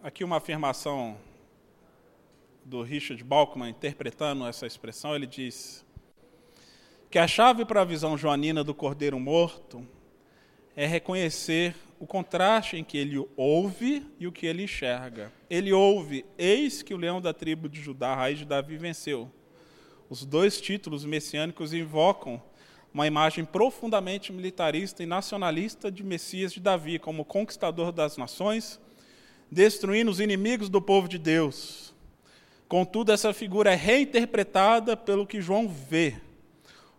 Aqui 0.02 0.24
uma 0.24 0.36
afirmação 0.38 1.18
do 2.64 2.82
Richard 2.82 3.22
Balkman 3.22 3.70
interpretando 3.70 4.46
essa 4.46 4.66
expressão, 4.66 5.14
ele 5.14 5.26
diz 5.26 5.84
que 7.10 7.18
a 7.18 7.26
chave 7.26 7.64
para 7.64 7.80
a 7.80 7.84
visão 7.84 8.18
joanina 8.18 8.62
do 8.62 8.74
cordeiro 8.74 9.18
morto 9.18 9.86
é 10.78 10.86
reconhecer 10.86 11.74
o 11.98 12.06
contraste 12.06 12.76
em 12.76 12.84
que 12.84 12.96
ele 12.96 13.20
ouve 13.36 14.06
e 14.16 14.28
o 14.28 14.32
que 14.32 14.46
ele 14.46 14.62
enxerga. 14.62 15.32
Ele 15.50 15.72
ouve: 15.72 16.24
Eis 16.38 16.82
que 16.82 16.94
o 16.94 16.96
leão 16.96 17.20
da 17.20 17.34
tribo 17.34 17.68
de 17.68 17.82
Judá, 17.82 18.14
raiz 18.14 18.38
de 18.38 18.44
Davi, 18.44 18.76
venceu. 18.76 19.28
Os 20.08 20.24
dois 20.24 20.60
títulos 20.60 21.04
messiânicos 21.04 21.74
invocam 21.74 22.40
uma 22.94 23.08
imagem 23.08 23.44
profundamente 23.44 24.32
militarista 24.32 25.02
e 25.02 25.06
nacionalista 25.06 25.90
de 25.90 26.04
Messias 26.04 26.52
de 26.52 26.60
Davi 26.60 27.00
como 27.00 27.24
conquistador 27.24 27.90
das 27.90 28.16
nações 28.16 28.80
destruindo 29.50 30.12
os 30.12 30.20
inimigos 30.20 30.68
do 30.68 30.80
povo 30.80 31.08
de 31.08 31.18
Deus. 31.18 31.92
Contudo, 32.68 33.10
essa 33.10 33.32
figura 33.32 33.72
é 33.72 33.74
reinterpretada 33.74 34.96
pelo 34.96 35.26
que 35.26 35.40
João 35.40 35.68
vê: 35.68 36.14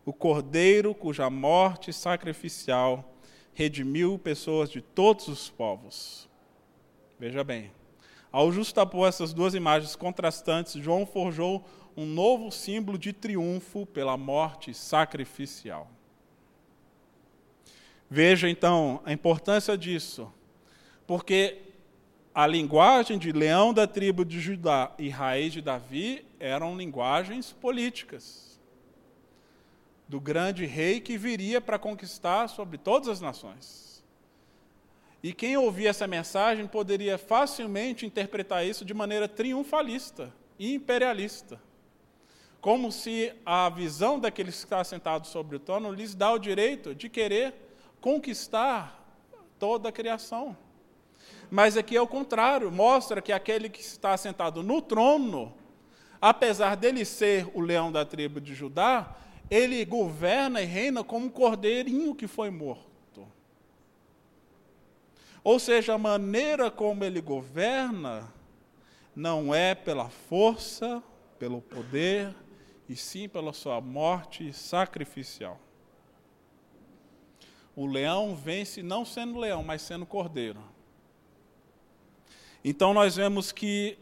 o 0.03 0.11
cordeiro 0.11 0.93
cuja 0.93 1.29
morte 1.29 1.93
sacrificial 1.93 3.15
redimiu 3.53 4.17
pessoas 4.17 4.69
de 4.69 4.81
todos 4.81 5.27
os 5.27 5.49
povos. 5.49 6.29
Veja 7.19 7.43
bem, 7.43 7.71
ao 8.31 8.51
justapor 8.51 9.07
essas 9.07 9.33
duas 9.33 9.53
imagens 9.53 9.95
contrastantes, 9.95 10.73
João 10.81 11.05
forjou 11.05 11.65
um 11.95 12.05
novo 12.05 12.51
símbolo 12.51 12.97
de 12.97 13.11
triunfo 13.11 13.85
pela 13.85 14.15
morte 14.15 14.73
sacrificial. 14.73 15.89
Veja 18.09 18.49
então 18.49 19.01
a 19.05 19.11
importância 19.11 19.77
disso, 19.77 20.31
porque 21.05 21.57
a 22.33 22.47
linguagem 22.47 23.19
de 23.19 23.31
leão 23.31 23.73
da 23.73 23.85
tribo 23.85 24.23
de 24.23 24.39
Judá 24.39 24.91
e 24.97 25.09
raiz 25.09 25.53
de 25.53 25.61
Davi 25.61 26.25
eram 26.39 26.77
linguagens 26.77 27.51
políticas 27.51 28.48
do 30.09 30.19
grande 30.19 30.65
rei 30.65 30.99
que 30.99 31.19
viria 31.19 31.61
para 31.61 31.77
conquistar 31.77 32.47
sobre 32.49 32.79
todas 32.79 33.07
as 33.07 33.21
nações. 33.21 34.03
E 35.21 35.31
quem 35.31 35.55
ouvia 35.55 35.91
essa 35.91 36.07
mensagem 36.07 36.65
poderia 36.65 37.19
facilmente 37.19 38.07
interpretar 38.07 38.65
isso 38.65 38.83
de 38.83 38.93
maneira 38.93 39.27
triunfalista 39.27 40.33
e 40.57 40.73
imperialista. 40.73 41.61
Como 42.59 42.91
se 42.91 43.31
a 43.45 43.69
visão 43.69 44.19
daqueles 44.19 44.55
que 44.55 44.63
estão 44.63 44.83
sentados 44.83 45.29
sobre 45.29 45.57
o 45.57 45.59
trono 45.59 45.93
lhes 45.93 46.15
dá 46.15 46.31
o 46.31 46.39
direito 46.39 46.95
de 46.95 47.07
querer 47.07 47.53
conquistar 48.01 48.99
toda 49.59 49.89
a 49.89 49.91
criação. 49.91 50.57
Mas 51.51 51.77
aqui 51.77 51.95
é 51.95 52.01
o 52.01 52.07
contrário, 52.07 52.71
mostra 52.71 53.21
que 53.21 53.31
aquele 53.31 53.69
que 53.69 53.81
está 53.81 54.17
sentado 54.17 54.63
no 54.63 54.81
trono, 54.81 55.53
apesar 56.19 56.75
dele 56.75 57.05
ser 57.05 57.47
o 57.53 57.61
leão 57.61 57.91
da 57.91 58.03
tribo 58.03 58.41
de 58.41 58.55
Judá, 58.55 59.15
ele 59.49 59.83
governa 59.85 60.61
e 60.61 60.65
reina 60.65 61.03
como 61.03 61.25
um 61.25 61.29
cordeirinho 61.29 62.13
que 62.13 62.27
foi 62.27 62.49
morto. 62.49 63.27
Ou 65.43 65.59
seja, 65.59 65.93
a 65.93 65.97
maneira 65.97 66.69
como 66.69 67.03
ele 67.03 67.21
governa 67.21 68.31
não 69.15 69.53
é 69.53 69.73
pela 69.73 70.09
força, 70.09 71.01
pelo 71.37 71.61
poder, 71.61 72.35
e 72.87 72.95
sim 72.95 73.29
pela 73.29 73.53
sua 73.53 73.79
morte 73.79 74.51
sacrificial. 74.51 75.59
O 77.75 77.85
leão 77.85 78.35
vence 78.35 78.83
não 78.83 79.05
sendo 79.05 79.39
leão, 79.39 79.63
mas 79.63 79.81
sendo 79.81 80.05
cordeiro. 80.05 80.61
Então 82.63 82.93
nós 82.93 83.15
vemos 83.15 83.51
que 83.51 83.97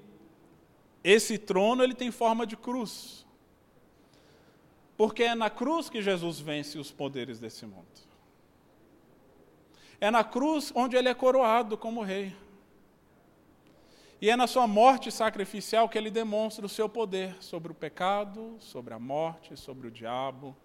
esse 1.04 1.38
trono 1.38 1.84
ele 1.84 1.94
tem 1.94 2.10
forma 2.10 2.48
de 2.48 2.58
cruz. 2.58 3.27
Porque 4.98 5.24
é 5.24 5.36
na 5.36 5.50
cruz 5.50 5.90
que 5.90 6.02
Jesus 6.02 6.40
vence 6.40 6.80
os 6.80 6.92
poderes 6.92 7.40
desse 7.40 7.66
mundo. 7.66 7.86
É 10.02 10.10
na 10.10 10.24
cruz 10.24 10.72
onde 10.76 10.98
ele 10.98 11.08
é 11.08 11.14
coroado 11.14 11.78
como 11.78 12.02
rei. 12.02 12.36
E 14.20 14.32
é 14.32 14.36
na 14.36 14.48
sua 14.48 14.66
morte 14.66 15.12
sacrificial 15.12 15.88
que 15.88 15.98
ele 15.98 16.10
demonstra 16.10 16.66
o 16.66 16.70
seu 16.70 16.90
poder 16.90 17.36
sobre 17.40 17.72
o 17.72 17.76
pecado, 17.76 18.58
sobre 18.60 18.96
a 18.96 19.00
morte, 19.00 19.56
sobre 19.56 19.88
o 19.88 19.92
diabo, 19.92 20.56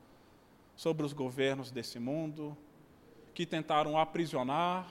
sobre 0.75 1.05
os 1.05 1.13
governos 1.13 1.71
desse 1.71 1.99
mundo, 1.99 2.57
que 3.35 3.45
tentaram 3.45 3.99
aprisionar, 3.99 4.91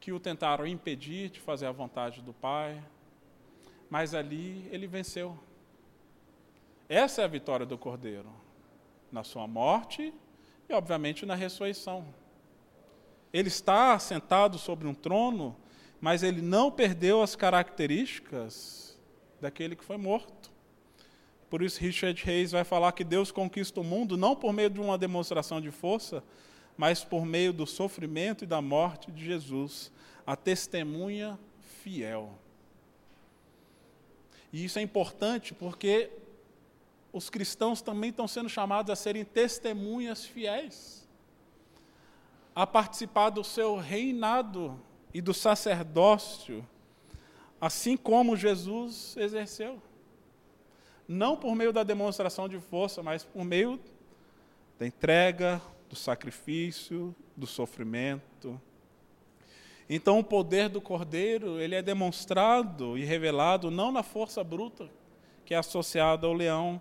que 0.00 0.10
o 0.12 0.18
tentaram 0.18 0.66
impedir 0.66 1.28
de 1.28 1.40
fazer 1.40 1.66
a 1.66 1.72
vontade 1.72 2.22
do 2.22 2.32
Pai, 2.32 2.82
mas 3.90 4.14
ali 4.14 4.66
ele 4.70 4.86
venceu. 4.86 5.38
Essa 6.88 7.22
é 7.22 7.24
a 7.24 7.28
vitória 7.28 7.64
do 7.64 7.78
Cordeiro, 7.78 8.28
na 9.10 9.24
sua 9.24 9.46
morte 9.46 10.12
e, 10.68 10.72
obviamente, 10.74 11.24
na 11.24 11.34
ressurreição. 11.34 12.04
Ele 13.32 13.48
está 13.48 13.98
sentado 13.98 14.58
sobre 14.58 14.86
um 14.86 14.94
trono, 14.94 15.56
mas 16.00 16.22
ele 16.22 16.42
não 16.42 16.70
perdeu 16.70 17.22
as 17.22 17.34
características 17.34 18.98
daquele 19.40 19.74
que 19.74 19.84
foi 19.84 19.96
morto. 19.96 20.52
Por 21.48 21.62
isso, 21.62 21.80
Richard 21.80 22.22
Reis 22.22 22.52
vai 22.52 22.64
falar 22.64 22.92
que 22.92 23.04
Deus 23.04 23.32
conquista 23.32 23.80
o 23.80 23.84
mundo 23.84 24.16
não 24.16 24.36
por 24.36 24.52
meio 24.52 24.68
de 24.68 24.80
uma 24.80 24.98
demonstração 24.98 25.60
de 25.60 25.70
força, 25.70 26.22
mas 26.76 27.02
por 27.02 27.24
meio 27.24 27.52
do 27.52 27.66
sofrimento 27.66 28.44
e 28.44 28.46
da 28.46 28.60
morte 28.60 29.10
de 29.10 29.24
Jesus, 29.24 29.90
a 30.26 30.36
testemunha 30.36 31.38
fiel. 31.82 32.38
E 34.52 34.64
isso 34.64 34.78
é 34.78 34.82
importante 34.82 35.54
porque 35.54 36.10
os 37.14 37.30
cristãos 37.30 37.80
também 37.80 38.10
estão 38.10 38.26
sendo 38.26 38.48
chamados 38.48 38.90
a 38.90 38.96
serem 38.96 39.24
testemunhas 39.24 40.24
fiéis, 40.24 41.08
a 42.52 42.66
participar 42.66 43.30
do 43.30 43.44
seu 43.44 43.76
reinado 43.76 44.80
e 45.12 45.22
do 45.22 45.32
sacerdócio, 45.32 46.66
assim 47.60 47.96
como 47.96 48.36
Jesus 48.36 49.16
exerceu. 49.16 49.80
Não 51.06 51.36
por 51.36 51.54
meio 51.54 51.72
da 51.72 51.84
demonstração 51.84 52.48
de 52.48 52.58
força, 52.58 53.00
mas 53.00 53.22
por 53.24 53.44
meio 53.44 53.78
da 54.76 54.84
entrega, 54.84 55.62
do 55.88 55.94
sacrifício, 55.94 57.14
do 57.36 57.46
sofrimento. 57.46 58.60
Então 59.88 60.18
o 60.18 60.24
poder 60.24 60.68
do 60.68 60.80
cordeiro, 60.80 61.60
ele 61.60 61.76
é 61.76 61.82
demonstrado 61.82 62.98
e 62.98 63.04
revelado 63.04 63.70
não 63.70 63.92
na 63.92 64.02
força 64.02 64.42
bruta 64.42 64.90
que 65.44 65.54
é 65.54 65.58
associada 65.58 66.26
ao 66.26 66.32
leão, 66.32 66.80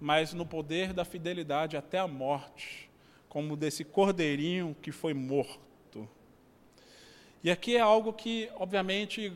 mas 0.00 0.32
no 0.32 0.46
poder 0.46 0.92
da 0.92 1.04
fidelidade 1.04 1.76
até 1.76 1.98
a 1.98 2.06
morte, 2.06 2.90
como 3.28 3.56
desse 3.56 3.84
cordeirinho 3.84 4.76
que 4.80 4.92
foi 4.92 5.14
morto. 5.14 6.08
E 7.42 7.50
aqui 7.50 7.76
é 7.76 7.80
algo 7.80 8.12
que, 8.12 8.50
obviamente, 8.56 9.32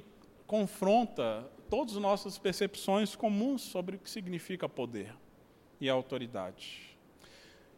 confronta 0.47 1.49
todas 1.70 1.97
as 1.97 2.03
nossas 2.03 2.38
percepções 2.38 3.16
comuns 3.16 3.62
sobre 3.62 3.97
o 3.97 3.99
que 3.99 4.11
significa 4.11 4.68
poder 4.68 5.14
e 5.80 5.88
autoridade. 5.88 6.97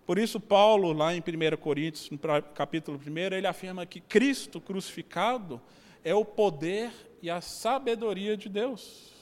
Por 0.04 0.18
isso, 0.18 0.38
Paulo, 0.38 0.92
lá 0.92 1.14
em 1.14 1.20
1 1.20 1.56
Coríntios, 1.56 2.10
no 2.10 2.18
capítulo 2.54 3.00
1, 3.04 3.18
ele 3.34 3.46
afirma 3.46 3.84
que 3.84 4.00
Cristo 4.00 4.60
crucificado 4.60 5.60
é 6.04 6.14
o 6.14 6.24
poder 6.24 6.92
e 7.20 7.28
a 7.28 7.40
sabedoria 7.40 8.36
de 8.36 8.48
Deus. 8.48 9.15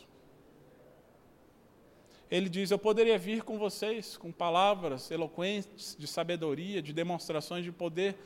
Ele 2.31 2.49
diz: 2.49 2.71
Eu 2.71 2.79
poderia 2.79 3.19
vir 3.19 3.43
com 3.43 3.59
vocês 3.59 4.17
com 4.17 4.33
palavras 4.33 5.11
eloquentes 5.11 5.97
de 5.99 6.07
sabedoria, 6.07 6.83
de 6.83 6.93
demonstrações 6.93 7.65
de 7.65 7.73
poder, 7.73 8.17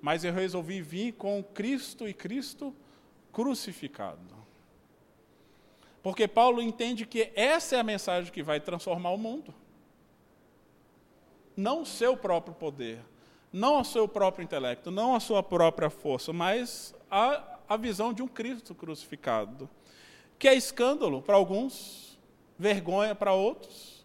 mas 0.00 0.24
eu 0.24 0.32
resolvi 0.32 0.80
vir 0.80 1.12
com 1.12 1.42
Cristo 1.42 2.08
e 2.08 2.14
Cristo 2.14 2.74
crucificado. 3.32 4.36
Porque 6.02 6.28
Paulo 6.28 6.62
entende 6.62 7.04
que 7.04 7.30
essa 7.34 7.76
é 7.76 7.80
a 7.80 7.84
mensagem 7.84 8.32
que 8.32 8.42
vai 8.42 8.60
transformar 8.60 9.10
o 9.10 9.18
mundo 9.18 9.54
não 11.58 11.82
o 11.82 11.86
seu 11.86 12.16
próprio 12.16 12.54
poder, 12.54 13.00
não 13.52 13.78
ao 13.78 13.84
seu 13.84 14.06
próprio 14.06 14.44
intelecto, 14.44 14.92
não 14.92 15.16
à 15.16 15.18
sua 15.18 15.42
própria 15.42 15.90
força, 15.90 16.32
mas 16.32 16.94
a, 17.10 17.58
a 17.68 17.76
visão 17.76 18.12
de 18.12 18.22
um 18.22 18.28
Cristo 18.28 18.76
crucificado, 18.76 19.68
que 20.38 20.46
é 20.46 20.54
escândalo 20.54 21.20
para 21.20 21.34
alguns, 21.34 22.16
vergonha 22.58 23.14
para 23.14 23.32
outros, 23.32 24.04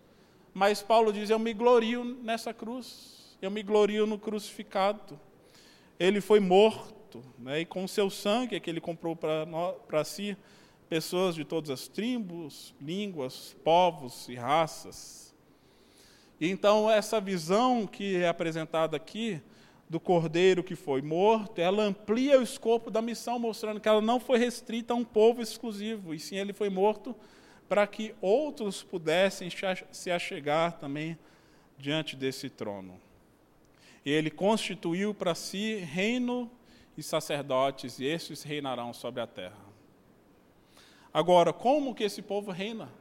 mas 0.53 0.81
Paulo 0.81 1.11
diz: 1.11 1.29
Eu 1.29 1.39
me 1.39 1.53
glorio 1.53 2.03
nessa 2.03 2.53
cruz, 2.53 3.37
eu 3.41 3.49
me 3.49 3.63
glorio 3.63 4.05
no 4.05 4.19
crucificado. 4.19 5.19
Ele 5.99 6.21
foi 6.21 6.39
morto, 6.39 7.23
né, 7.39 7.61
e 7.61 7.65
com 7.65 7.87
seu 7.87 8.09
sangue 8.09 8.55
é 8.55 8.59
que 8.59 8.69
ele 8.69 8.81
comprou 8.81 9.15
para 9.15 10.03
si 10.03 10.35
pessoas 10.89 11.35
de 11.35 11.45
todas 11.45 11.69
as 11.69 11.87
tribos, 11.87 12.73
línguas, 12.81 13.55
povos 13.63 14.27
e 14.27 14.35
raças. 14.35 15.33
E 16.39 16.49
então, 16.49 16.89
essa 16.89 17.21
visão 17.21 17.87
que 17.87 18.17
é 18.17 18.27
apresentada 18.27 18.97
aqui, 18.97 19.41
do 19.89 19.99
cordeiro 19.99 20.63
que 20.63 20.75
foi 20.75 21.01
morto, 21.01 21.59
ela 21.59 21.83
amplia 21.83 22.39
o 22.39 22.43
escopo 22.43 22.89
da 22.89 23.01
missão, 23.01 23.37
mostrando 23.37 23.79
que 23.79 23.87
ela 23.87 24.01
não 24.01 24.19
foi 24.19 24.39
restrita 24.39 24.93
a 24.93 24.95
um 24.95 25.03
povo 25.03 25.41
exclusivo, 25.41 26.13
e 26.13 26.19
sim 26.19 26.35
ele 26.35 26.51
foi 26.51 26.69
morto 26.69 27.15
para 27.73 27.87
que 27.87 28.13
outros 28.21 28.83
pudessem 28.83 29.49
se 29.91 30.11
achegar 30.11 30.73
também 30.73 31.17
diante 31.75 32.15
desse 32.15 32.47
trono. 32.47 33.01
E 34.05 34.11
ele 34.11 34.29
constituiu 34.29 35.11
para 35.11 35.33
si 35.33 35.77
reino 35.77 36.51
e 36.95 37.01
sacerdotes, 37.01 37.97
e 37.97 38.05
esses 38.05 38.43
reinarão 38.43 38.93
sobre 38.93 39.21
a 39.21 39.25
terra. 39.25 39.57
Agora, 41.11 41.51
como 41.51 41.95
que 41.95 42.03
esse 42.03 42.21
povo 42.21 42.51
reina? 42.51 42.91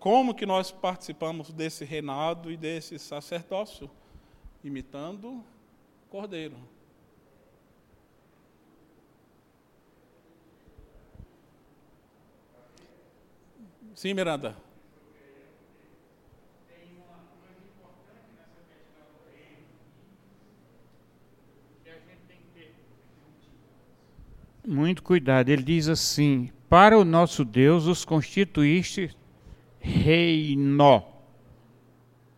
Como 0.00 0.34
que 0.34 0.44
nós 0.44 0.72
participamos 0.72 1.52
desse 1.52 1.84
reinado 1.84 2.50
e 2.50 2.56
desse 2.56 2.98
sacerdócio? 2.98 3.88
Imitando 4.64 5.40
Cordeiro. 6.10 6.56
Sim, 13.94 14.12
Miranda. 14.12 14.56
Muito 24.66 25.02
cuidado. 25.02 25.48
Ele 25.50 25.62
diz 25.62 25.88
assim: 25.88 26.50
Para 26.68 26.98
o 26.98 27.04
nosso 27.04 27.44
Deus 27.44 27.86
os 27.86 28.04
constituíste 28.04 29.14
reino. 29.78 31.04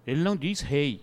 Ele 0.06 0.22
não 0.22 0.36
diz 0.36 0.60
rei. 0.60 1.00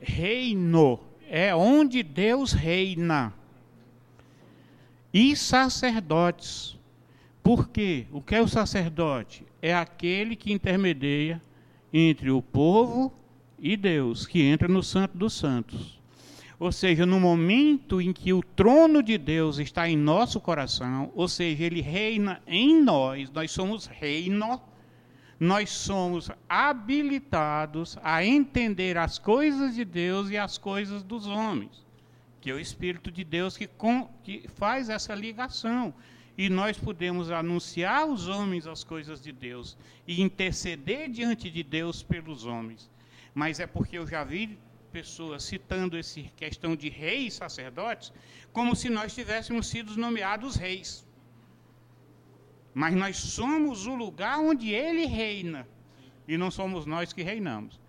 Reino 0.00 1.00
é 1.28 1.54
onde 1.54 2.02
Deus 2.02 2.52
reina. 2.52 3.32
E 5.12 5.34
sacerdotes. 5.34 6.73
Por 7.44 7.68
quê? 7.68 8.06
O 8.10 8.22
que 8.22 8.34
é 8.34 8.40
o 8.40 8.48
sacerdote? 8.48 9.44
É 9.60 9.74
aquele 9.74 10.34
que 10.34 10.50
intermedia 10.50 11.42
entre 11.92 12.30
o 12.30 12.40
povo 12.40 13.12
e 13.58 13.76
Deus, 13.76 14.26
que 14.26 14.40
entra 14.40 14.66
no 14.66 14.82
Santo 14.82 15.18
dos 15.18 15.34
Santos. 15.34 16.00
Ou 16.58 16.72
seja, 16.72 17.04
no 17.04 17.20
momento 17.20 18.00
em 18.00 18.14
que 18.14 18.32
o 18.32 18.42
trono 18.42 19.02
de 19.02 19.18
Deus 19.18 19.58
está 19.58 19.86
em 19.86 19.94
nosso 19.94 20.40
coração, 20.40 21.12
ou 21.14 21.28
seja, 21.28 21.64
ele 21.64 21.82
reina 21.82 22.40
em 22.46 22.82
nós, 22.82 23.30
nós 23.30 23.50
somos 23.50 23.84
reino, 23.84 24.58
nós 25.38 25.68
somos 25.68 26.30
habilitados 26.48 27.98
a 28.02 28.24
entender 28.24 28.96
as 28.96 29.18
coisas 29.18 29.74
de 29.74 29.84
Deus 29.84 30.30
e 30.30 30.38
as 30.38 30.56
coisas 30.56 31.02
dos 31.02 31.26
homens, 31.26 31.84
que 32.40 32.50
é 32.50 32.54
o 32.54 32.58
Espírito 32.58 33.12
de 33.12 33.22
Deus 33.22 33.54
que, 33.54 33.66
com, 33.66 34.08
que 34.22 34.48
faz 34.54 34.88
essa 34.88 35.14
ligação. 35.14 35.92
E 36.36 36.48
nós 36.48 36.76
podemos 36.76 37.30
anunciar 37.30 38.02
aos 38.02 38.26
homens 38.26 38.66
as 38.66 38.82
coisas 38.82 39.20
de 39.20 39.30
Deus 39.30 39.76
e 40.06 40.20
interceder 40.20 41.08
diante 41.08 41.48
de 41.48 41.62
Deus 41.62 42.02
pelos 42.02 42.44
homens. 42.44 42.90
Mas 43.32 43.60
é 43.60 43.66
porque 43.66 43.98
eu 43.98 44.06
já 44.06 44.24
vi 44.24 44.58
pessoas 44.92 45.42
citando 45.42 45.96
essa 45.96 46.20
questão 46.36 46.76
de 46.76 46.88
reis 46.88 47.34
sacerdotes, 47.34 48.12
como 48.52 48.76
se 48.76 48.88
nós 48.88 49.14
tivéssemos 49.14 49.66
sido 49.66 49.96
nomeados 49.96 50.54
reis. 50.54 51.04
Mas 52.72 52.94
nós 52.94 53.16
somos 53.16 53.86
o 53.86 53.94
lugar 53.94 54.38
onde 54.38 54.72
ele 54.72 55.06
reina, 55.06 55.66
e 56.26 56.36
não 56.36 56.50
somos 56.50 56.86
nós 56.86 57.12
que 57.12 57.22
reinamos. 57.22 57.80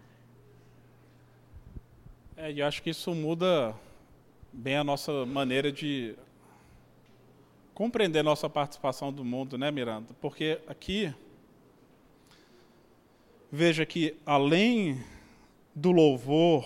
É, 2.38 2.52
e 2.52 2.62
acho 2.62 2.82
que 2.84 2.90
isso 2.90 3.14
muda 3.14 3.76
bem 4.52 4.78
a 4.78 4.84
nossa 4.84 5.26
maneira 5.26 5.72
de 5.72 6.16
compreender 7.76 8.24
nossa 8.24 8.50
participação 8.50 9.12
do 9.12 9.26
mundo, 9.26 9.58
né, 9.58 9.70
Miranda? 9.70 10.16
Porque 10.22 10.62
aqui, 10.66 11.14
veja 13.52 13.86
que 13.86 14.16
além 14.26 15.04
do 15.76 15.92
louvor 15.92 16.66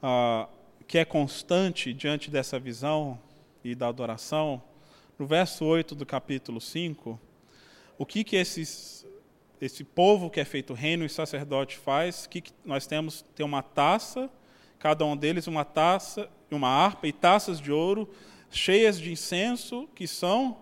ah, 0.00 0.48
que 0.86 0.96
é 0.96 1.04
constante 1.04 1.92
diante 1.92 2.30
dessa 2.30 2.56
visão 2.56 3.18
e 3.64 3.74
da 3.74 3.88
adoração, 3.88 4.62
no 5.18 5.26
verso 5.26 5.64
8 5.64 5.96
do 5.96 6.06
capítulo 6.06 6.60
5, 6.60 7.18
o 7.98 8.06
que, 8.06 8.22
que 8.22 8.36
esses, 8.36 9.04
esse 9.60 9.82
povo 9.82 10.30
que 10.30 10.38
é 10.38 10.44
feito 10.44 10.72
reino 10.72 11.04
e 11.04 11.08
sacerdote 11.08 11.76
faz? 11.76 12.28
Que, 12.28 12.42
que 12.42 12.52
nós 12.64 12.86
temos 12.86 13.22
tem 13.34 13.44
uma 13.44 13.62
taça, 13.62 14.30
cada 14.78 15.04
um 15.04 15.16
deles 15.16 15.48
uma 15.48 15.64
taça, 15.64 16.30
uma 16.48 16.68
harpa 16.68 17.08
e 17.08 17.12
taças 17.12 17.60
de 17.60 17.72
ouro 17.72 18.08
cheias 18.52 19.00
de 19.00 19.10
incenso, 19.10 19.88
que 19.94 20.06
são 20.06 20.58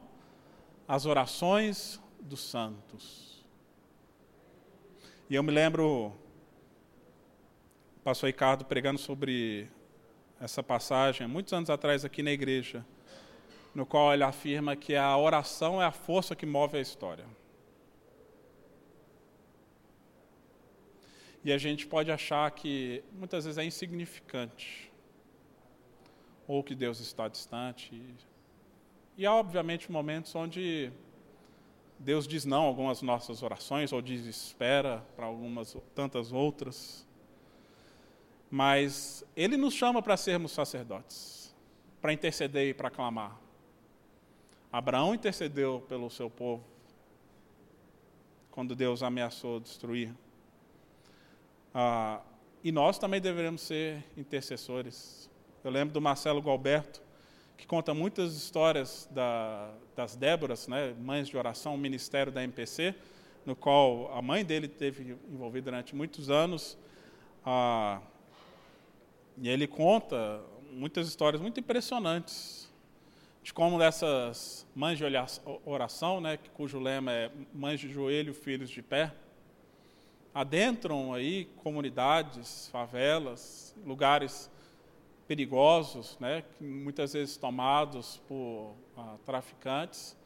as 0.88 1.04
orações 1.04 2.00
dos 2.20 2.40
santos. 2.40 3.44
E 5.28 5.34
eu 5.34 5.42
me 5.42 5.52
lembro 5.52 6.12
pastor 8.02 8.28
Ricardo 8.28 8.64
pregando 8.64 8.98
sobre 8.98 9.68
essa 10.40 10.62
passagem, 10.62 11.26
muitos 11.26 11.52
anos 11.52 11.68
atrás 11.68 12.04
aqui 12.04 12.22
na 12.22 12.30
igreja, 12.30 12.84
no 13.74 13.84
qual 13.84 14.12
ele 14.12 14.24
afirma 14.24 14.74
que 14.74 14.96
a 14.96 15.16
oração 15.16 15.80
é 15.80 15.84
a 15.84 15.92
força 15.92 16.34
que 16.34 16.46
move 16.46 16.78
a 16.78 16.80
história. 16.80 17.26
E 21.44 21.52
a 21.52 21.58
gente 21.58 21.86
pode 21.86 22.10
achar 22.10 22.50
que 22.50 23.04
muitas 23.12 23.44
vezes 23.44 23.58
é 23.58 23.64
insignificante, 23.64 24.89
ou 26.50 26.64
que 26.64 26.74
Deus 26.74 26.98
está 26.98 27.28
distante. 27.28 28.02
E 29.16 29.24
há, 29.24 29.32
obviamente, 29.32 29.92
momentos 29.92 30.34
onde 30.34 30.90
Deus 31.96 32.26
diz 32.26 32.44
não 32.44 32.64
a 32.64 32.66
algumas 32.66 33.02
nossas 33.02 33.40
orações, 33.44 33.92
ou 33.92 34.02
diz 34.02 34.26
espera 34.26 35.06
para 35.14 35.26
algumas 35.26 35.76
tantas 35.94 36.32
outras. 36.32 37.06
Mas 38.50 39.24
Ele 39.36 39.56
nos 39.56 39.74
chama 39.74 40.02
para 40.02 40.16
sermos 40.16 40.50
sacerdotes, 40.50 41.54
para 42.00 42.12
interceder 42.12 42.70
e 42.70 42.74
para 42.74 42.90
clamar. 42.90 43.38
Abraão 44.72 45.14
intercedeu 45.14 45.84
pelo 45.88 46.10
seu 46.10 46.28
povo 46.28 46.64
quando 48.50 48.74
Deus 48.74 49.04
ameaçou 49.04 49.60
destruir. 49.60 50.12
Ah, 51.72 52.20
e 52.64 52.72
nós 52.72 52.98
também 52.98 53.20
deveremos 53.20 53.60
ser 53.60 54.04
intercessores. 54.16 55.29
Eu 55.62 55.70
lembro 55.70 55.92
do 55.92 56.00
Marcelo 56.00 56.40
Galberto, 56.40 57.02
que 57.58 57.66
conta 57.66 57.92
muitas 57.92 58.32
histórias 58.32 59.06
da, 59.10 59.70
das 59.94 60.16
Déboras, 60.16 60.66
né, 60.66 60.94
mães 60.98 61.28
de 61.28 61.36
oração, 61.36 61.76
ministério 61.76 62.32
da 62.32 62.42
MPC, 62.42 62.94
no 63.44 63.54
qual 63.54 64.10
a 64.16 64.22
mãe 64.22 64.42
dele 64.42 64.66
teve 64.66 65.18
envolvida 65.30 65.70
durante 65.70 65.94
muitos 65.94 66.30
anos. 66.30 66.78
Ah, 67.44 68.00
e 69.36 69.50
ele 69.50 69.66
conta 69.66 70.40
muitas 70.72 71.06
histórias 71.06 71.42
muito 71.42 71.60
impressionantes 71.60 72.72
de 73.42 73.52
como 73.52 73.78
dessas 73.78 74.66
mães 74.74 74.96
de 74.96 75.04
oração, 75.66 76.22
né, 76.22 76.38
cujo 76.54 76.78
lema 76.78 77.12
é 77.12 77.30
mães 77.52 77.78
de 77.78 77.90
joelho, 77.90 78.32
filhos 78.32 78.70
de 78.70 78.80
pé, 78.80 79.12
adentram 80.32 81.12
aí 81.12 81.44
comunidades, 81.56 82.68
favelas, 82.68 83.76
lugares 83.84 84.50
perigosos, 85.30 86.18
né, 86.18 86.42
muitas 86.60 87.12
vezes 87.12 87.36
tomados 87.36 88.20
por 88.26 88.74
ah, 88.96 89.14
traficantes, 89.24 90.16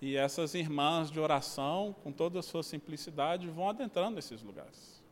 e 0.00 0.16
essas 0.16 0.54
irmãs 0.54 1.10
de 1.10 1.20
oração, 1.20 1.94
com 2.02 2.10
toda 2.10 2.38
a 2.38 2.42
sua 2.42 2.62
simplicidade, 2.62 3.46
vão 3.48 3.68
adentrando 3.68 4.18
esses 4.18 4.42
lugares. 4.42 5.04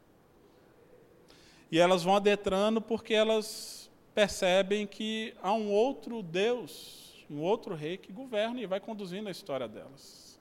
E 1.71 1.79
elas 1.79 2.03
vão 2.03 2.17
adentrando 2.17 2.81
porque 2.81 3.13
elas 3.13 3.91
percebem 4.15 4.87
que 4.87 5.35
há 5.43 5.53
um 5.53 5.71
outro 5.71 6.23
Deus, 6.23 7.23
um 7.31 7.43
outro 7.43 7.75
rei 7.75 7.99
que 7.99 8.11
governa 8.11 8.63
e 8.63 8.67
vai 8.67 8.81
conduzindo 8.81 9.29
a 9.29 9.31
história 9.31 9.69
delas. 9.69 10.41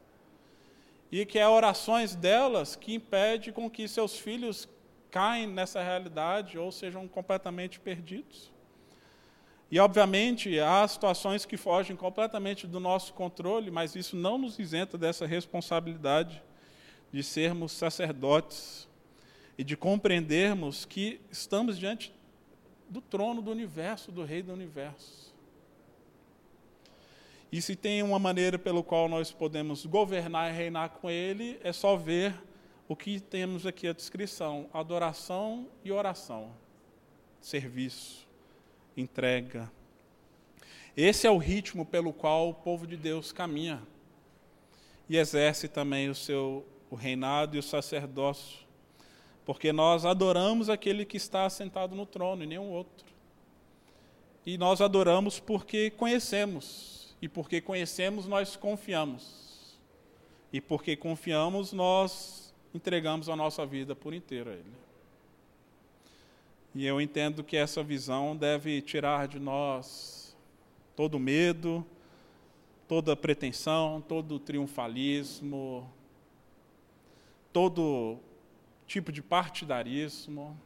E 1.11 1.25
que 1.25 1.37
é 1.37 1.45
orações 1.45 2.15
delas 2.15 2.77
que 2.77 2.95
impede 2.95 3.51
com 3.51 3.69
que 3.69 3.85
seus 3.85 4.17
filhos 4.17 4.65
caem 5.11 5.45
nessa 5.45 5.83
realidade 5.83 6.57
ou 6.57 6.71
sejam 6.71 7.05
completamente 7.05 7.81
perdidos. 7.81 8.55
E, 9.69 9.79
obviamente, 9.79 10.59
há 10.59 10.87
situações 10.87 11.45
que 11.45 11.57
fogem 11.57 11.95
completamente 11.95 12.65
do 12.65 12.79
nosso 12.79 13.13
controle, 13.13 13.69
mas 13.69 13.95
isso 13.95 14.15
não 14.15 14.37
nos 14.37 14.57
isenta 14.57 14.97
dessa 14.97 15.25
responsabilidade 15.25 16.41
de 17.11 17.21
sermos 17.21 17.73
sacerdotes 17.73 18.87
e 19.57 19.63
de 19.63 19.75
compreendermos 19.75 20.85
que 20.85 21.19
estamos 21.29 21.77
diante 21.77 22.13
do 22.89 23.01
trono 23.01 23.41
do 23.41 23.51
universo, 23.51 24.11
do 24.11 24.23
Rei 24.23 24.41
do 24.41 24.53
universo. 24.53 25.35
E 27.51 27.61
se 27.61 27.75
tem 27.75 28.03
uma 28.03 28.19
maneira 28.19 28.59
pelo 28.59 28.83
qual 28.83 29.07
nós 29.07 29.31
podemos 29.31 29.85
governar 29.85 30.51
e 30.51 30.55
reinar 30.55 30.89
com 30.89 31.09
Ele, 31.09 31.59
é 31.63 31.71
só 31.71 31.95
ver 31.95 32.33
o 32.87 32.95
que 32.95 33.19
temos 33.19 33.65
aqui 33.65 33.87
a 33.87 33.93
descrição: 33.93 34.69
adoração 34.73 35.67
e 35.83 35.91
oração, 35.91 36.51
serviço, 37.39 38.26
entrega. 38.97 39.71
Esse 40.95 41.27
é 41.27 41.31
o 41.31 41.37
ritmo 41.37 41.85
pelo 41.85 42.11
qual 42.11 42.49
o 42.49 42.53
povo 42.53 42.87
de 42.87 42.97
Deus 42.97 43.31
caminha 43.31 43.81
e 45.07 45.15
exerce 45.17 45.67
também 45.67 46.09
o 46.09 46.15
seu 46.15 46.65
o 46.89 46.95
reinado 46.95 47.55
e 47.55 47.59
o 47.59 47.63
sacerdócio, 47.63 48.59
porque 49.45 49.71
nós 49.71 50.05
adoramos 50.05 50.69
aquele 50.69 51.05
que 51.05 51.17
está 51.17 51.45
assentado 51.45 51.95
no 51.95 52.05
trono 52.05 52.43
e 52.43 52.47
nenhum 52.47 52.69
outro. 52.69 53.05
E 54.45 54.57
nós 54.57 54.79
adoramos 54.79 55.39
porque 55.39 55.89
conhecemos, 55.91 57.15
e 57.21 57.27
porque 57.27 57.59
conhecemos 57.59 58.25
nós 58.25 58.55
confiamos. 58.55 59.77
E 60.51 60.61
porque 60.61 60.95
confiamos 60.95 61.73
nós 61.73 62.53
entregamos 62.73 63.27
a 63.27 63.35
nossa 63.35 63.65
vida 63.65 63.93
por 63.95 64.13
inteiro 64.13 64.49
a 64.49 64.53
Ele. 64.53 64.86
E 66.75 66.85
eu 66.85 67.01
entendo 67.01 67.43
que 67.43 67.57
essa 67.57 67.83
visão 67.83 68.35
deve 68.35 68.81
tirar 68.81 69.27
de 69.27 69.39
nós 69.39 70.35
todo 70.95 71.19
medo, 71.19 71.85
toda 72.87 73.15
pretensão, 73.15 74.01
todo 74.01 74.39
triunfalismo, 74.39 75.91
todo 77.51 78.17
tipo 78.85 79.11
de 79.11 79.21
partidarismo. 79.21 80.57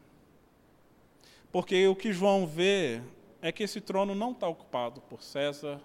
Porque 1.52 1.88
o 1.88 1.96
que 1.96 2.14
João 2.14 2.46
vê 2.46 3.02
é 3.42 3.52
que 3.52 3.64
esse 3.64 3.82
trono 3.82 4.14
não 4.14 4.32
está 4.32 4.48
ocupado 4.48 5.02
por 5.02 5.24
César, 5.24 5.82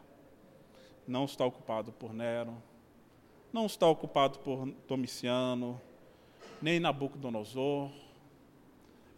não 1.06 1.24
está 1.24 1.44
ocupado 1.44 1.92
por 1.92 2.12
Nero, 2.12 2.54
não 3.52 3.66
está 3.66 3.88
ocupado 3.88 4.38
por 4.40 4.66
Domiciano, 4.86 5.80
nem 6.60 6.78
Nabucodonosor. 6.78 7.90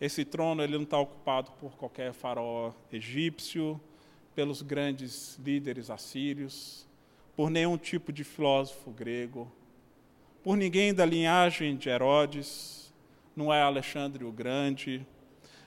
Esse 0.00 0.24
trono 0.24 0.62
ele 0.62 0.76
não 0.76 0.84
está 0.84 0.98
ocupado 0.98 1.50
por 1.52 1.76
qualquer 1.76 2.12
faraó 2.12 2.72
egípcio, 2.92 3.80
pelos 4.34 4.62
grandes 4.62 5.36
líderes 5.44 5.90
assírios, 5.90 6.86
por 7.34 7.50
nenhum 7.50 7.76
tipo 7.76 8.12
de 8.12 8.22
filósofo 8.22 8.92
grego, 8.92 9.50
por 10.42 10.56
ninguém 10.56 10.94
da 10.94 11.04
linhagem 11.04 11.76
de 11.76 11.88
Herodes, 11.88 12.94
não 13.34 13.52
é 13.52 13.60
Alexandre 13.60 14.24
o 14.24 14.30
Grande, 14.30 15.04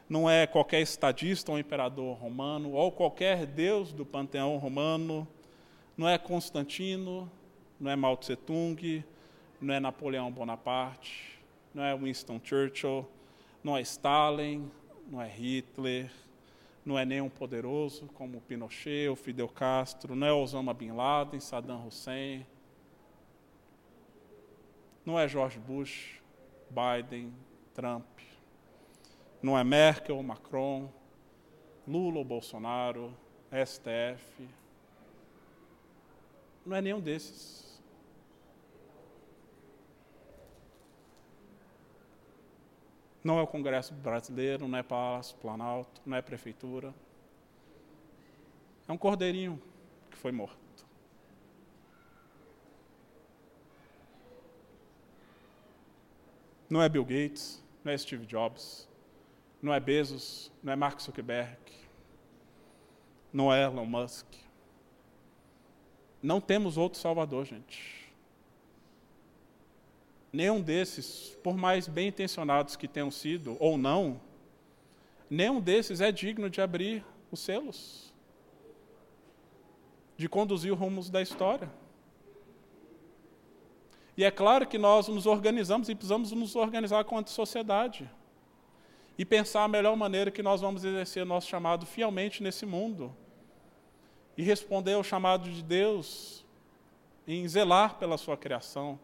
não 0.07 0.29
é 0.29 0.47
qualquer 0.47 0.81
estadista 0.81 1.51
ou 1.51 1.59
imperador 1.59 2.17
romano, 2.17 2.71
ou 2.71 2.91
qualquer 2.91 3.45
deus 3.45 3.91
do 3.91 4.05
panteão 4.05 4.57
romano, 4.57 5.27
não 5.97 6.07
é 6.07 6.17
Constantino, 6.17 7.29
não 7.79 7.91
é 7.91 7.95
Mao 7.95 8.15
Tse 8.15 8.35
Tung, 8.35 9.03
não 9.59 9.73
é 9.73 9.79
Napoleão 9.79 10.31
Bonaparte, 10.31 11.39
não 11.73 11.83
é 11.83 11.95
Winston 11.97 12.39
Churchill, 12.43 13.05
não 13.63 13.77
é 13.77 13.81
Stalin, 13.81 14.69
não 15.09 15.21
é 15.21 15.27
Hitler, 15.27 16.11
não 16.85 16.97
é 16.97 17.05
nenhum 17.05 17.29
poderoso 17.29 18.07
como 18.13 18.41
Pinochet 18.41 19.07
ou 19.07 19.15
Fidel 19.15 19.47
Castro, 19.47 20.15
não 20.15 20.27
é 20.27 20.33
Osama 20.33 20.73
Bin 20.73 20.91
Laden, 20.91 21.39
Saddam 21.39 21.85
Hussein, 21.85 22.45
não 25.05 25.19
é 25.19 25.27
George 25.27 25.59
Bush, 25.59 26.21
Biden, 26.69 27.33
Trump, 27.73 28.05
não 29.41 29.57
é 29.57 29.63
Merkel 29.63 30.17
ou 30.17 30.23
Macron, 30.23 30.91
Lula 31.87 32.19
ou 32.19 32.25
Bolsonaro, 32.25 33.13
STF, 33.51 34.47
não 36.65 36.75
é 36.75 36.81
nenhum 36.81 36.99
desses. 36.99 37.70
Não 43.23 43.37
é 43.37 43.41
o 43.41 43.47
Congresso 43.47 43.93
brasileiro, 43.93 44.67
não 44.67 44.77
é 44.77 44.83
Palácio 44.83 45.37
Planalto, 45.37 46.01
não 46.05 46.17
é 46.17 46.21
Prefeitura. 46.21 46.93
É 48.87 48.91
um 48.91 48.97
cordeirinho 48.97 49.61
que 50.09 50.17
foi 50.17 50.31
morto. 50.31 50.59
Não 56.69 56.81
é 56.81 56.87
Bill 56.87 57.03
Gates, 57.03 57.61
não 57.83 57.91
é 57.91 57.97
Steve 57.97 58.25
Jobs, 58.25 58.87
não 59.61 59.73
é 59.73 59.79
Bezos, 59.79 60.51
não 60.63 60.71
é 60.71 60.75
Mark 60.75 60.99
Zuckerberg, 61.01 61.59
não 63.31 63.53
é 63.53 63.63
Elon 63.63 63.85
Musk. 63.85 64.25
Não 66.23 66.39
temos 66.39 66.77
outro 66.77 66.99
Salvador, 66.99 67.45
gente. 67.45 68.00
Nenhum 70.31 70.61
desses, 70.61 71.37
por 71.43 71.57
mais 71.57 71.87
bem 71.87 72.07
intencionados 72.07 72.75
que 72.75 72.87
tenham 72.87 73.11
sido 73.11 73.57
ou 73.59 73.77
não, 73.77 74.21
nenhum 75.29 75.59
desses 75.59 75.99
é 75.99 76.11
digno 76.11 76.49
de 76.49 76.61
abrir 76.61 77.03
os 77.29 77.39
selos, 77.41 78.13
de 80.15 80.29
conduzir 80.29 80.71
os 80.71 80.79
rumos 80.79 81.09
da 81.09 81.21
história. 81.21 81.69
E 84.15 84.23
é 84.23 84.31
claro 84.31 84.67
que 84.67 84.77
nós 84.77 85.07
nos 85.07 85.25
organizamos 85.25 85.89
e 85.89 85.95
precisamos 85.95 86.31
nos 86.31 86.55
organizar 86.55 87.03
quanto 87.03 87.29
sociedade 87.29 88.09
e 89.17 89.25
pensar 89.25 89.63
a 89.63 89.67
melhor 89.67 89.95
maneira 89.97 90.31
que 90.31 90.41
nós 90.43 90.61
vamos 90.61 90.85
exercer 90.85 91.25
nosso 91.25 91.47
chamado 91.47 91.85
fielmente 91.85 92.41
nesse 92.41 92.65
mundo 92.65 93.15
e 94.37 94.43
responder 94.43 94.93
ao 94.93 95.03
chamado 95.03 95.49
de 95.49 95.61
Deus 95.61 96.45
em 97.27 97.47
zelar 97.47 97.95
pela 97.95 98.17
sua 98.17 98.37
criação 98.37 98.99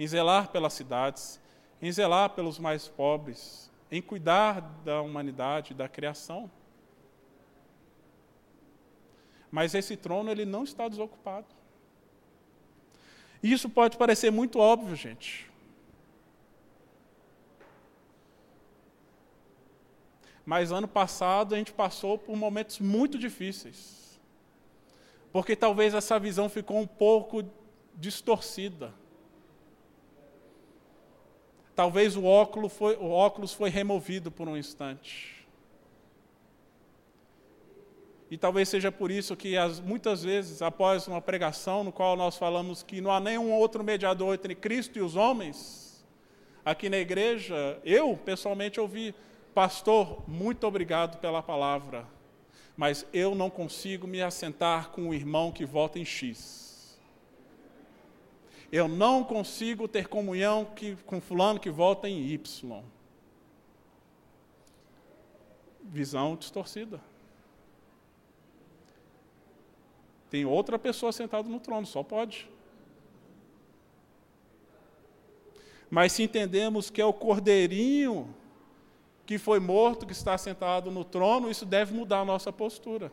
em 0.00 0.06
zelar 0.06 0.48
pelas 0.48 0.72
cidades, 0.72 1.38
em 1.82 1.92
zelar 1.92 2.30
pelos 2.30 2.58
mais 2.58 2.88
pobres, 2.88 3.70
em 3.92 4.00
cuidar 4.00 4.60
da 4.82 5.02
humanidade, 5.02 5.74
da 5.74 5.90
criação. 5.90 6.50
Mas 9.50 9.74
esse 9.74 9.98
trono 9.98 10.30
ele 10.30 10.46
não 10.46 10.64
está 10.64 10.88
desocupado. 10.88 11.48
E 13.42 13.52
isso 13.52 13.68
pode 13.68 13.98
parecer 13.98 14.30
muito 14.32 14.58
óbvio, 14.58 14.96
gente. 14.96 15.50
Mas 20.46 20.72
ano 20.72 20.88
passado 20.88 21.54
a 21.54 21.58
gente 21.58 21.74
passou 21.74 22.16
por 22.16 22.34
momentos 22.36 22.78
muito 22.78 23.18
difíceis. 23.18 24.18
Porque 25.30 25.54
talvez 25.54 25.92
essa 25.92 26.18
visão 26.18 26.48
ficou 26.48 26.78
um 26.78 26.86
pouco 26.86 27.44
distorcida. 27.94 28.98
Talvez 31.80 32.14
o 32.14 32.24
óculos 32.26 32.74
foi, 32.74 32.94
o 32.96 33.08
óculos 33.10 33.54
foi 33.54 33.70
removido 33.70 34.30
por 34.30 34.46
um 34.46 34.54
instante. 34.54 35.46
E 38.30 38.36
talvez 38.36 38.68
seja 38.68 38.92
por 38.92 39.10
isso 39.10 39.34
que 39.34 39.56
as, 39.56 39.80
muitas 39.80 40.22
vezes, 40.22 40.60
após 40.60 41.08
uma 41.08 41.22
pregação 41.22 41.82
no 41.82 41.90
qual 41.90 42.16
nós 42.16 42.36
falamos 42.36 42.82
que 42.82 43.00
não 43.00 43.10
há 43.10 43.18
nenhum 43.18 43.50
outro 43.50 43.82
mediador 43.82 44.34
entre 44.34 44.54
Cristo 44.54 44.98
e 44.98 45.00
os 45.00 45.16
homens, 45.16 46.04
aqui 46.62 46.90
na 46.90 46.98
igreja, 46.98 47.80
eu 47.82 48.14
pessoalmente 48.14 48.78
ouvi, 48.78 49.14
pastor, 49.54 50.22
muito 50.28 50.66
obrigado 50.66 51.18
pela 51.18 51.42
palavra, 51.42 52.06
mas 52.76 53.06
eu 53.10 53.34
não 53.34 53.48
consigo 53.48 54.06
me 54.06 54.20
assentar 54.20 54.90
com 54.90 55.04
um 55.04 55.14
irmão 55.14 55.50
que 55.50 55.64
vota 55.64 55.98
em 55.98 56.04
X. 56.04 56.69
Eu 58.72 58.86
não 58.86 59.24
consigo 59.24 59.88
ter 59.88 60.06
comunhão 60.06 60.64
que, 60.64 60.94
com 61.06 61.20
fulano 61.20 61.58
que 61.58 61.70
volta 61.70 62.08
em 62.08 62.20
Y. 62.20 62.82
Visão 65.82 66.36
distorcida. 66.36 67.00
Tem 70.30 70.44
outra 70.44 70.78
pessoa 70.78 71.10
sentada 71.10 71.48
no 71.48 71.58
trono, 71.58 71.84
só 71.84 72.04
pode. 72.04 72.48
Mas 75.90 76.12
se 76.12 76.22
entendemos 76.22 76.88
que 76.88 77.00
é 77.00 77.04
o 77.04 77.12
cordeirinho 77.12 78.32
que 79.26 79.38
foi 79.38 79.58
morto, 79.58 80.06
que 80.06 80.12
está 80.12 80.38
sentado 80.38 80.90
no 80.90 81.04
trono, 81.04 81.50
isso 81.50 81.66
deve 81.66 81.92
mudar 81.92 82.20
a 82.20 82.24
nossa 82.24 82.52
postura. 82.52 83.12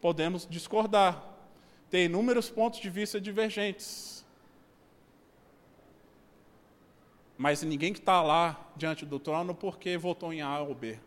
Podemos 0.00 0.46
discordar, 0.46 1.22
ter 1.90 2.04
inúmeros 2.04 2.50
pontos 2.50 2.80
de 2.80 2.88
vista 2.88 3.20
divergentes. 3.20 4.13
Mas 7.36 7.62
ninguém 7.62 7.92
que 7.92 7.98
está 7.98 8.22
lá 8.22 8.70
diante 8.76 9.04
do 9.04 9.18
trono 9.18 9.54
porque 9.54 9.96
votou 9.96 10.32
em 10.32 10.40
A 10.40 10.60
ou 10.60 10.74
B. 10.74 10.98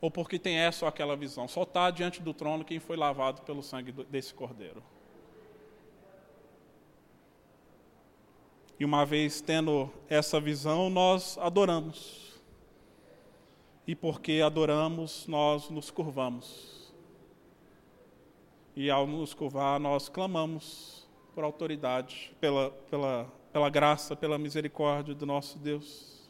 Ou 0.00 0.10
porque 0.10 0.38
tem 0.38 0.56
essa 0.58 0.84
ou 0.84 0.88
aquela 0.88 1.16
visão. 1.16 1.48
Só 1.48 1.62
está 1.62 1.90
diante 1.90 2.22
do 2.22 2.34
trono 2.34 2.64
quem 2.64 2.78
foi 2.78 2.96
lavado 2.96 3.42
pelo 3.42 3.62
sangue 3.62 3.92
desse 3.92 4.34
cordeiro. 4.34 4.82
E 8.78 8.84
uma 8.84 9.04
vez 9.04 9.40
tendo 9.40 9.90
essa 10.08 10.40
visão, 10.40 10.88
nós 10.88 11.36
adoramos. 11.38 12.40
E 13.86 13.94
porque 13.94 14.40
adoramos, 14.44 15.26
nós 15.26 15.68
nos 15.68 15.90
curvamos. 15.90 16.92
E 18.76 18.88
ao 18.88 19.06
nos 19.06 19.34
curvar, 19.34 19.80
nós 19.80 20.08
clamamos 20.08 21.08
por 21.34 21.42
autoridade, 21.42 22.32
pela, 22.40 22.70
pela, 22.88 23.32
pela 23.52 23.70
graça, 23.70 24.14
pela 24.14 24.38
misericórdia 24.38 25.14
do 25.14 25.26
nosso 25.26 25.58
Deus. 25.58 26.28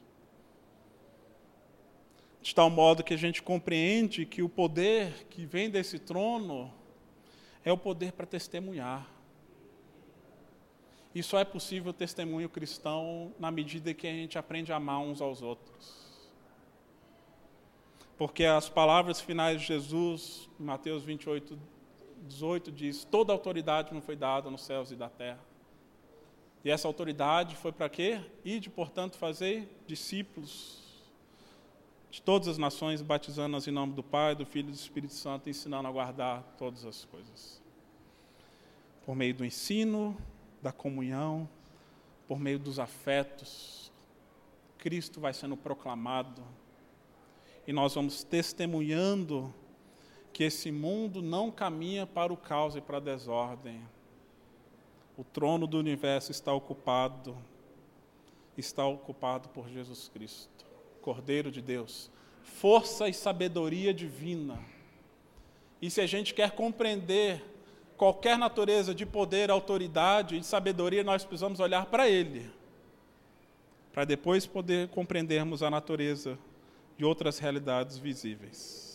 De 2.41 2.55
tal 2.55 2.71
modo 2.71 3.03
que 3.03 3.14
a 3.14 3.19
gente 3.19 3.43
compreende 3.43 4.25
que 4.25 4.43
o 4.43 4.49
poder 4.49 5.27
que 5.29 5.45
vem 5.45 5.69
desse 5.69 5.99
trono 5.99 6.73
é 7.64 7.73
o 7.73 7.77
poder 7.77 8.12
para 8.12 8.27
testemunhar. 8.27 9.07
E 11.14 11.23
só 11.23 11.39
é 11.39 11.45
possível 11.45 11.91
o 11.91 11.95
testemunho 11.95 12.49
cristão 12.49 13.33
na 13.39 13.51
medida 13.51 13.93
que 13.93 14.07
a 14.07 14.12
gente 14.12 14.39
aprende 14.39 14.73
a 14.73 14.77
amar 14.77 15.01
uns 15.01 15.21
aos 15.21 15.43
outros. 15.43 16.09
Porque 18.16 18.45
as 18.45 18.69
palavras 18.69 19.21
finais 19.21 19.61
de 19.61 19.66
Jesus, 19.66 20.49
Mateus 20.59 21.05
28, 21.05 21.59
18, 22.23 22.73
diz: 22.73 23.05
Toda 23.05 23.33
autoridade 23.33 23.95
me 23.95 24.01
foi 24.01 24.16
dada 24.16 24.51
nos 24.51 24.62
céus 24.64 24.91
e 24.91 24.97
da 24.97 25.09
terra. 25.09 25.47
E 26.64 26.70
essa 26.70 26.88
autoridade 26.88 27.56
foi 27.56 27.72
para 27.72 27.88
quê? 27.88 28.20
de 28.44 28.68
portanto, 28.68 29.16
fazer 29.16 29.68
discípulos 29.86 30.82
de 32.11 32.22
todas 32.22 32.48
as 32.48 32.59
nações, 32.59 33.02
batizando-as 33.02 33.66
em 33.68 33.70
nome 33.70 33.92
do 33.92 34.02
Pai, 34.02 34.34
do 34.34 34.46
Filho 34.46 34.68
e 34.68 34.72
do 34.72 34.74
Espírito 34.74 35.14
Santo, 35.14 35.48
ensinando 35.48 35.86
a 35.86 35.90
guardar 35.90 36.42
todas 36.59 36.84
as 36.84 37.04
coisas. 37.04 37.62
Por 39.04 39.14
meio 39.14 39.34
do 39.34 39.44
ensino, 39.44 40.16
da 40.62 40.72
comunhão, 40.72 41.48
por 42.26 42.38
meio 42.38 42.59
dos 42.59 42.78
afetos, 42.78 43.92
Cristo 44.78 45.20
vai 45.20 45.34
sendo 45.34 45.56
proclamado 45.56 46.42
e 47.66 47.72
nós 47.72 47.94
vamos 47.94 48.22
testemunhando 48.22 49.52
que 50.32 50.44
esse 50.44 50.70
mundo 50.70 51.20
não 51.20 51.50
caminha 51.50 52.06
para 52.06 52.32
o 52.32 52.36
caos 52.36 52.76
e 52.76 52.80
para 52.80 52.98
a 52.98 53.00
desordem. 53.00 53.82
O 55.19 55.25
trono 55.25 55.66
do 55.66 55.77
universo 55.77 56.31
está 56.31 56.53
ocupado, 56.53 57.37
está 58.57 58.87
ocupado 58.87 59.49
por 59.49 59.69
Jesus 59.69 60.09
Cristo, 60.14 60.64
Cordeiro 61.03 61.51
de 61.51 61.61
Deus, 61.61 62.09
força 62.45 63.09
e 63.09 63.12
sabedoria 63.12 63.93
divina. 63.93 64.61
E 65.83 65.91
se 65.91 66.01
a 66.01 66.07
gente 66.07 66.33
quer 66.33 66.53
compreender 66.53 67.45
qualquer 67.97 68.39
natureza 68.39 68.95
de 68.95 69.05
poder, 69.05 69.51
autoridade 69.51 70.39
e 70.39 70.45
sabedoria, 70.45 71.03
nós 71.03 71.25
precisamos 71.25 71.59
olhar 71.59 71.87
para 71.87 72.09
Ele, 72.09 72.49
para 73.93 74.05
depois 74.05 74.47
poder 74.47 74.87
compreendermos 74.87 75.64
a 75.64 75.69
natureza 75.69 76.39
de 76.97 77.05
outras 77.05 77.41
realidades 77.41 77.99
visíveis. 77.99 78.88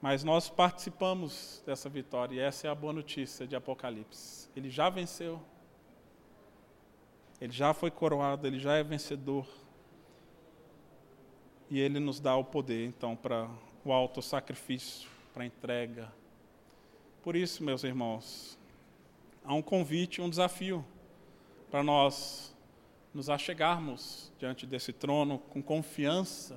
Mas 0.00 0.22
nós 0.22 0.48
participamos 0.48 1.62
dessa 1.66 1.88
vitória, 1.88 2.34
e 2.36 2.38
essa 2.38 2.66
é 2.66 2.70
a 2.70 2.74
boa 2.74 2.92
notícia 2.92 3.46
de 3.46 3.56
Apocalipse. 3.56 4.48
Ele 4.54 4.70
já 4.70 4.90
venceu, 4.90 5.40
ele 7.40 7.52
já 7.52 7.72
foi 7.72 7.90
coroado, 7.90 8.46
ele 8.46 8.58
já 8.58 8.76
é 8.76 8.82
vencedor. 8.82 9.46
E 11.68 11.80
ele 11.80 11.98
nos 11.98 12.20
dá 12.20 12.36
o 12.36 12.44
poder, 12.44 12.86
então, 12.86 13.16
para 13.16 13.50
o 13.84 13.92
alto 13.92 14.22
sacrifício, 14.22 15.08
para 15.32 15.42
a 15.42 15.46
entrega, 15.46 16.12
por 17.26 17.34
isso, 17.34 17.64
meus 17.64 17.82
irmãos, 17.82 18.56
há 19.44 19.52
um 19.52 19.60
convite, 19.60 20.22
um 20.22 20.30
desafio 20.30 20.86
para 21.68 21.82
nós 21.82 22.54
nos 23.12 23.28
achegarmos 23.28 24.32
diante 24.38 24.64
desse 24.64 24.92
trono 24.92 25.40
com 25.40 25.60
confiança 25.60 26.56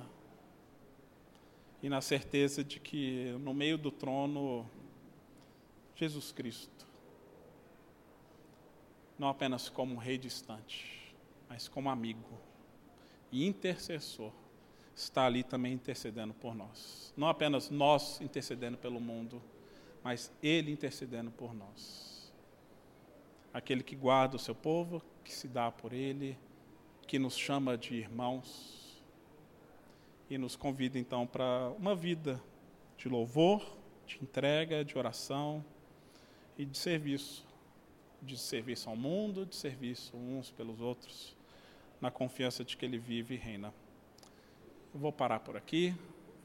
e 1.82 1.88
na 1.88 2.00
certeza 2.00 2.62
de 2.62 2.78
que 2.78 3.32
no 3.40 3.54
meio 3.54 3.78
do 3.78 3.90
trono, 3.90 4.68
Jesus 5.94 6.32
Cristo, 6.32 6.86
não 9.18 9.28
apenas 9.28 9.68
como 9.68 9.94
um 9.94 9.98
rei 9.98 10.18
distante, 10.18 11.14
mas 11.48 11.68
como 11.68 11.88
amigo 11.88 12.38
e 13.32 13.46
intercessor, 13.46 14.32
está 14.94 15.24
ali 15.24 15.42
também 15.42 15.72
intercedendo 15.72 16.34
por 16.34 16.54
nós. 16.54 17.14
Não 17.16 17.28
apenas 17.28 17.70
nós 17.70 18.20
intercedendo 18.20 18.76
pelo 18.76 19.00
mundo, 19.00 19.42
mas 20.02 20.32
Ele 20.42 20.70
intercedendo 20.70 21.30
por 21.30 21.54
nós. 21.54 22.32
Aquele 23.52 23.82
que 23.82 23.96
guarda 23.96 24.36
o 24.36 24.38
seu 24.38 24.54
povo, 24.54 25.02
que 25.24 25.32
se 25.32 25.48
dá 25.48 25.70
por 25.70 25.92
Ele, 25.92 26.36
que 27.06 27.18
nos 27.18 27.36
chama 27.36 27.76
de 27.76 27.94
irmãos 27.94 28.79
e 30.30 30.38
nos 30.38 30.54
convida 30.54 30.98
então 30.98 31.26
para 31.26 31.72
uma 31.76 31.94
vida 31.94 32.40
de 32.96 33.08
louvor, 33.08 33.76
de 34.06 34.18
entrega, 34.22 34.84
de 34.84 34.96
oração 34.96 35.64
e 36.56 36.64
de 36.64 36.78
serviço. 36.78 37.44
De 38.22 38.38
serviço 38.38 38.88
ao 38.88 38.96
mundo, 38.96 39.44
de 39.44 39.56
serviço 39.56 40.16
uns 40.16 40.50
pelos 40.50 40.80
outros, 40.80 41.34
na 42.00 42.10
confiança 42.10 42.62
de 42.62 42.76
que 42.76 42.84
Ele 42.84 42.98
vive 42.98 43.34
e 43.34 43.38
reina. 43.38 43.74
Eu 44.94 45.00
vou 45.00 45.12
parar 45.12 45.40
por 45.40 45.56
aqui. 45.56 45.94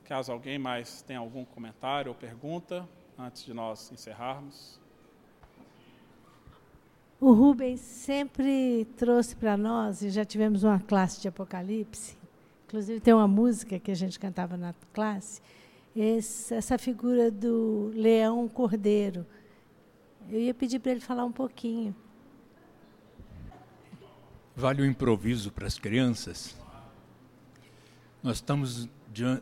Caso 0.05 0.31
alguém 0.31 0.57
mais 0.57 1.01
tenha 1.01 1.19
algum 1.19 1.43
comentário 1.43 2.09
ou 2.09 2.15
pergunta, 2.15 2.87
antes 3.17 3.43
de 3.43 3.53
nós 3.53 3.91
encerrarmos? 3.91 4.79
O 7.19 7.33
Rubens 7.33 7.79
sempre 7.79 8.85
trouxe 8.97 9.35
para 9.35 9.57
nós, 9.57 10.01
e 10.01 10.09
já 10.09 10.23
tivemos 10.23 10.63
uma 10.63 10.79
classe 10.79 11.21
de 11.21 11.27
Apocalipse, 11.27 12.15
inclusive 12.65 12.99
tem 12.99 13.13
uma 13.13 13.27
música 13.27 13.79
que 13.79 13.91
a 13.91 13.95
gente 13.95 14.19
cantava 14.19 14.57
na 14.57 14.73
classe, 14.93 15.41
essa 15.95 16.77
figura 16.77 17.31
do 17.31 17.91
leão 17.95 18.47
cordeiro. 18.49 19.25
Eu 20.29 20.39
ia 20.39 20.53
pedir 20.53 20.79
para 20.79 20.91
ele 20.91 20.99
falar 20.99 21.23
um 21.23 21.31
pouquinho. 21.31 21.95
Vale 24.55 24.81
o 24.81 24.85
improviso 24.85 25.51
para 25.51 25.67
as 25.67 25.77
crianças? 25.77 26.55
Nós 28.21 28.37
estamos 28.37 28.89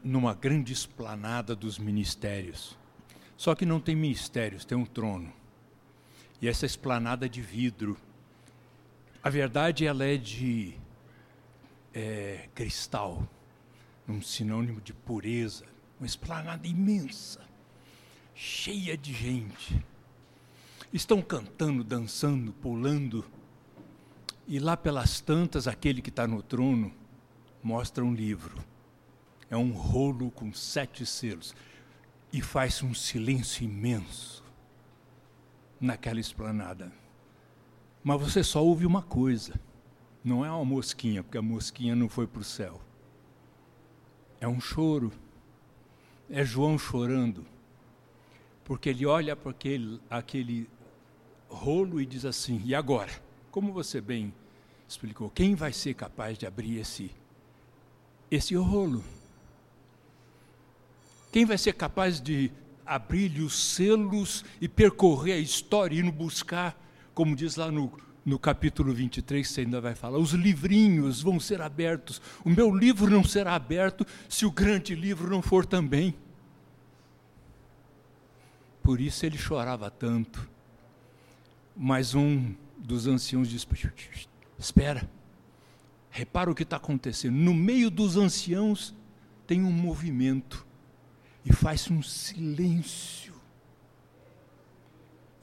numa 0.04 0.36
grande 0.36 0.74
esplanada 0.74 1.56
dos 1.56 1.80
ministérios. 1.80 2.78
Só 3.38 3.56
que 3.56 3.66
não 3.66 3.80
tem 3.80 3.96
ministérios, 3.96 4.66
tem 4.66 4.78
um 4.78 4.86
trono. 4.86 5.32
E 6.42 6.48
essa 6.48 6.66
esplanada 6.66 7.28
de 7.28 7.42
vidro. 7.42 7.98
A 9.24 9.30
verdade, 9.30 9.86
ela 9.86 10.04
é 10.04 10.18
de 10.18 10.76
é, 11.94 12.50
cristal, 12.56 13.28
um 14.08 14.22
sinônimo 14.22 14.82
de 14.82 14.94
pureza. 14.94 15.66
Uma 16.00 16.08
esplanada 16.08 16.68
imensa, 16.68 17.40
cheia 18.36 18.98
de 18.98 19.14
gente. 19.14 19.84
Estão 20.92 21.22
cantando, 21.22 21.84
dançando, 21.84 22.52
pulando. 22.54 23.26
E 24.48 24.60
lá 24.60 24.76
pelas 24.76 25.22
tantas, 25.22 25.68
aquele 25.68 26.02
que 26.02 26.10
está 26.10 26.28
no 26.28 26.42
trono 26.42 26.94
mostra 27.62 28.04
um 28.04 28.14
livro. 28.14 28.64
É 29.50 29.56
um 29.56 29.72
rolo 29.72 30.30
com 30.32 30.52
sete 30.54 31.06
selos 31.06 31.56
e 32.34 32.42
faz 32.42 32.82
um 32.84 32.94
silêncio 32.94 33.64
imenso 33.64 34.44
naquela 35.80 36.20
esplanada. 36.20 36.92
Mas 38.04 38.20
você 38.20 38.44
só 38.44 38.64
ouve 38.64 38.86
uma 38.86 39.02
coisa. 39.02 39.54
Não 40.24 40.46
é 40.46 40.50
uma 40.50 40.64
mosquinha, 40.64 41.22
porque 41.22 41.38
a 41.38 41.42
mosquinha 41.42 41.96
não 41.96 42.08
foi 42.08 42.26
para 42.26 42.42
o 42.42 42.44
céu. 42.44 42.82
É 44.40 44.48
um 44.48 44.62
choro. 44.62 45.12
É 46.30 46.46
João 46.46 46.78
chorando. 46.78 47.46
Porque 48.64 48.90
ele 48.90 49.06
olha 49.06 49.36
para 49.36 49.52
aquele, 49.52 50.02
aquele 50.10 50.70
rolo 51.50 52.00
e 52.00 52.06
diz 52.06 52.24
assim: 52.24 52.62
e 52.64 52.74
agora? 52.74 53.12
Como 53.52 53.74
você 53.74 54.00
bem 54.00 54.34
explicou, 54.88 55.30
quem 55.30 55.56
vai 55.56 55.74
ser 55.74 55.94
capaz 55.94 56.38
de 56.38 56.46
abrir 56.46 56.80
esse, 56.80 57.12
esse 58.32 58.56
rolo? 58.56 59.04
Quem 61.32 61.46
vai 61.46 61.58
ser 61.58 61.74
capaz 61.74 62.22
de 62.22 62.52
abrir 62.86 63.40
os 63.42 63.76
selos 63.76 64.46
e 64.62 64.68
percorrer 64.68 65.34
a 65.34 65.40
história, 65.40 66.00
e 66.00 66.12
buscar, 66.12 66.80
como 67.14 67.36
diz 67.36 67.56
lá 67.56 67.72
no, 67.72 67.92
no 68.26 68.40
capítulo 68.40 68.94
23, 68.94 69.48
você 69.48 69.62
ainda 69.62 69.82
vai 69.82 69.96
falar, 69.96 70.18
os 70.18 70.32
livrinhos 70.32 71.22
vão 71.22 71.40
ser 71.40 71.62
abertos. 71.62 72.22
O 72.46 72.50
meu 72.50 72.74
livro 72.74 73.10
não 73.10 73.24
será 73.24 73.56
aberto 73.56 74.06
se 74.30 74.46
o 74.46 74.52
grande 74.52 74.96
livro 74.96 75.30
não 75.30 75.42
for 75.42 75.66
também. 75.66 76.16
Por 78.82 79.02
isso 79.02 79.26
ele 79.26 79.38
chorava 79.38 79.90
tanto. 79.90 80.50
Mas 81.76 82.14
um 82.14 82.54
dos 82.78 83.08
anciãos 83.08 83.50
disse: 83.50 83.66
Espera, 84.58 85.10
Repara 86.16 86.52
o 86.52 86.54
que 86.54 86.62
está 86.62 86.76
acontecendo. 86.76 87.34
No 87.34 87.56
meio 87.56 87.90
dos 87.90 88.18
anciãos 88.18 88.94
tem 89.48 89.64
um 89.64 89.72
movimento 89.72 90.64
e 91.44 91.52
faz 91.52 91.90
um 91.90 92.04
silêncio. 92.04 93.23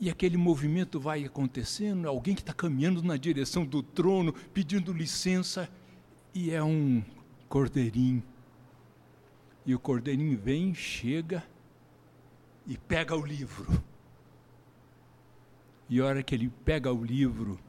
E 0.00 0.08
aquele 0.08 0.38
movimento 0.38 0.98
vai 0.98 1.26
acontecendo, 1.26 2.08
alguém 2.08 2.34
que 2.34 2.40
está 2.40 2.54
caminhando 2.54 3.02
na 3.02 3.18
direção 3.18 3.66
do 3.66 3.82
trono, 3.82 4.32
pedindo 4.32 4.94
licença, 4.94 5.68
e 6.34 6.50
é 6.50 6.62
um 6.62 7.04
cordeirinho. 7.50 8.22
E 9.66 9.74
o 9.74 9.78
cordeirinho 9.78 10.38
vem, 10.38 10.74
chega 10.74 11.44
e 12.66 12.78
pega 12.78 13.14
o 13.14 13.26
livro. 13.26 13.66
E 15.86 16.00
a 16.00 16.06
hora 16.06 16.22
que 16.22 16.34
ele 16.34 16.50
pega 16.64 16.90
o 16.90 17.04
livro, 17.04 17.60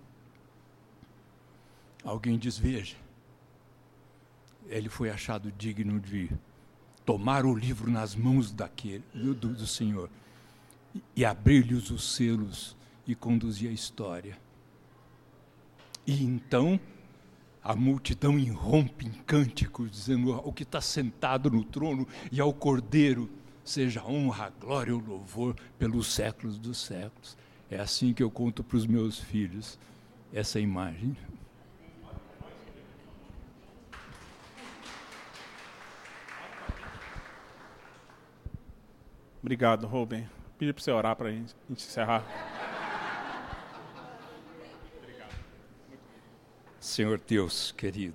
alguém 2.01 2.37
diz: 2.37 2.57
Veja, 2.57 2.95
ele 4.67 4.87
foi 4.87 5.09
achado 5.09 5.51
digno 5.51 5.99
de 5.99 6.29
tomar 7.05 7.45
o 7.45 7.53
livro 7.53 7.91
nas 7.91 8.15
mãos 8.15 8.53
daquele, 8.53 9.03
do, 9.13 9.33
do 9.33 9.67
Senhor 9.67 10.09
e, 11.15 11.25
abrir-lhes 11.25 11.89
os 11.89 12.15
selos 12.15 12.75
e 13.07 13.15
conduzir 13.15 13.69
a 13.69 13.73
história. 13.73 14.37
E 16.05 16.23
então 16.23 16.79
a 17.63 17.75
multidão 17.75 18.39
irrompe 18.39 19.05
em 19.05 19.11
cânticos, 19.11 19.91
dizendo: 19.91 20.31
O 20.43 20.51
que 20.51 20.63
está 20.63 20.81
sentado 20.81 21.49
no 21.49 21.63
trono 21.63 22.07
e 22.31 22.41
ao 22.41 22.53
Cordeiro 22.53 23.29
seja 23.63 24.03
honra, 24.03 24.51
glória 24.59 24.91
e 24.91 24.93
louvor 24.93 25.55
pelos 25.77 26.07
séculos 26.07 26.57
dos 26.57 26.79
séculos. 26.79 27.37
É 27.69 27.79
assim 27.79 28.13
que 28.13 28.23
eu 28.23 28.29
conto 28.29 28.63
para 28.63 28.77
os 28.77 28.85
meus 28.85 29.19
filhos 29.19 29.79
essa 30.33 30.59
imagem. 30.59 31.15
Obrigado, 39.41 39.87
Rubem. 39.87 40.27
Pedi 40.61 40.73
para 40.73 40.83
você 40.83 40.91
orar 40.91 41.15
para 41.15 41.29
a 41.29 41.31
gente 41.31 41.55
encerrar. 41.67 42.23
Senhor 46.79 47.19
Deus 47.19 47.71
querido, 47.71 48.13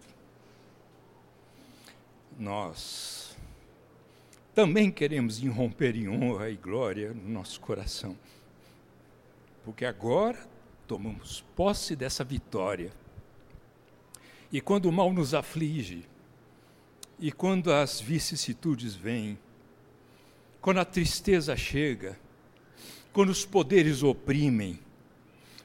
nós 2.39 3.37
também 4.55 4.93
queremos 4.93 5.43
irromper 5.43 5.97
em 5.97 6.09
honra 6.09 6.49
e 6.49 6.55
glória 6.55 7.13
no 7.13 7.29
nosso 7.29 7.61
coração, 7.61 8.17
porque 9.65 9.85
agora 9.85 10.39
tomamos 10.87 11.45
posse 11.57 11.97
dessa 11.97 12.23
vitória. 12.23 12.93
E 14.53 14.61
quando 14.61 14.87
o 14.87 14.93
mal 14.93 15.13
nos 15.13 15.35
aflige, 15.35 16.07
e 17.19 17.33
quando 17.33 17.73
as 17.73 18.01
vicissitudes 18.01 18.95
vêm, 18.95 19.37
quando 20.61 20.79
a 20.79 20.85
tristeza 20.85 21.57
chega, 21.57 22.17
quando 23.17 23.31
os 23.31 23.47
poderes 23.47 24.03
oprimem, 24.03 24.79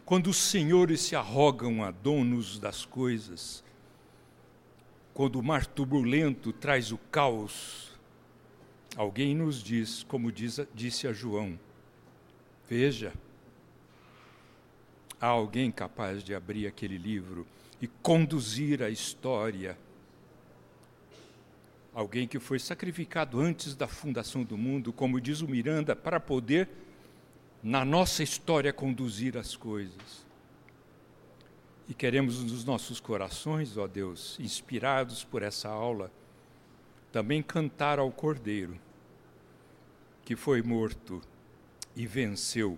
quando 0.06 0.28
os 0.28 0.38
senhores 0.38 1.02
se 1.02 1.18
arrogam 1.18 1.84
a 1.84 1.92
donos 1.92 2.58
das 2.58 2.86
coisas, 2.86 3.62
quando 5.14 5.38
o 5.38 5.44
mar 5.44 5.66
turbulento 5.66 6.54
traz 6.54 6.94
o 6.94 6.98
caos, 6.98 7.92
alguém 8.96 9.36
nos 9.36 9.62
diz, 9.62 10.02
como 10.04 10.32
diz, 10.32 10.62
disse 10.74 11.10
a 11.10 11.12
João: 11.12 11.60
Veja, 12.70 13.12
há 15.20 15.28
alguém 15.28 15.70
capaz 15.74 16.24
de 16.24 16.34
abrir 16.34 16.68
aquele 16.68 16.98
livro 16.98 17.46
e 17.82 17.88
conduzir 18.02 18.82
a 18.82 18.90
história. 18.90 19.78
Alguém 21.94 22.30
que 22.30 22.40
foi 22.40 22.60
sacrificado 22.60 23.42
antes 23.42 23.76
da 23.76 23.90
fundação 23.90 24.42
do 24.42 24.58
mundo, 24.58 24.94
como 24.94 25.20
diz 25.20 25.42
o 25.42 25.50
Miranda, 25.50 25.94
para 25.94 26.18
poder, 26.18 26.70
na 27.64 27.86
nossa 27.86 28.24
história, 28.24 28.74
conduzir 28.74 29.38
as 29.38 29.56
coisas. 29.56 30.26
E 31.88 31.94
queremos 31.94 32.42
nos 32.44 32.64
nossos 32.64 33.00
corações, 33.00 33.78
ó 33.78 33.88
Deus, 33.88 34.40
inspirados 34.40 35.24
por 35.24 35.44
essa 35.44 35.70
aula, 35.70 36.12
também 37.12 37.44
cantar 37.44 38.00
ao 38.00 38.12
Cordeiro, 38.12 38.80
que 40.24 40.36
foi 40.36 40.62
morto 40.62 41.22
e 41.96 42.08
venceu, 42.08 42.78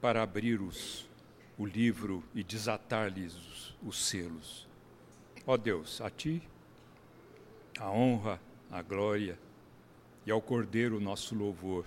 para 0.00 0.22
abrir 0.22 0.60
os, 0.60 1.08
o 1.58 1.66
livro 1.66 2.24
e 2.34 2.42
desatar-lhes 2.42 3.34
os, 3.34 3.76
os 3.82 4.08
selos. 4.08 4.66
Ó 5.46 5.56
Deus, 5.56 6.00
a 6.00 6.10
Ti 6.10 6.42
a 7.80 7.90
honra, 7.90 8.38
a 8.70 8.82
glória 8.82 9.38
e 10.26 10.30
ao 10.30 10.42
Cordeiro 10.42 11.00
nosso 11.00 11.34
louvor 11.34 11.86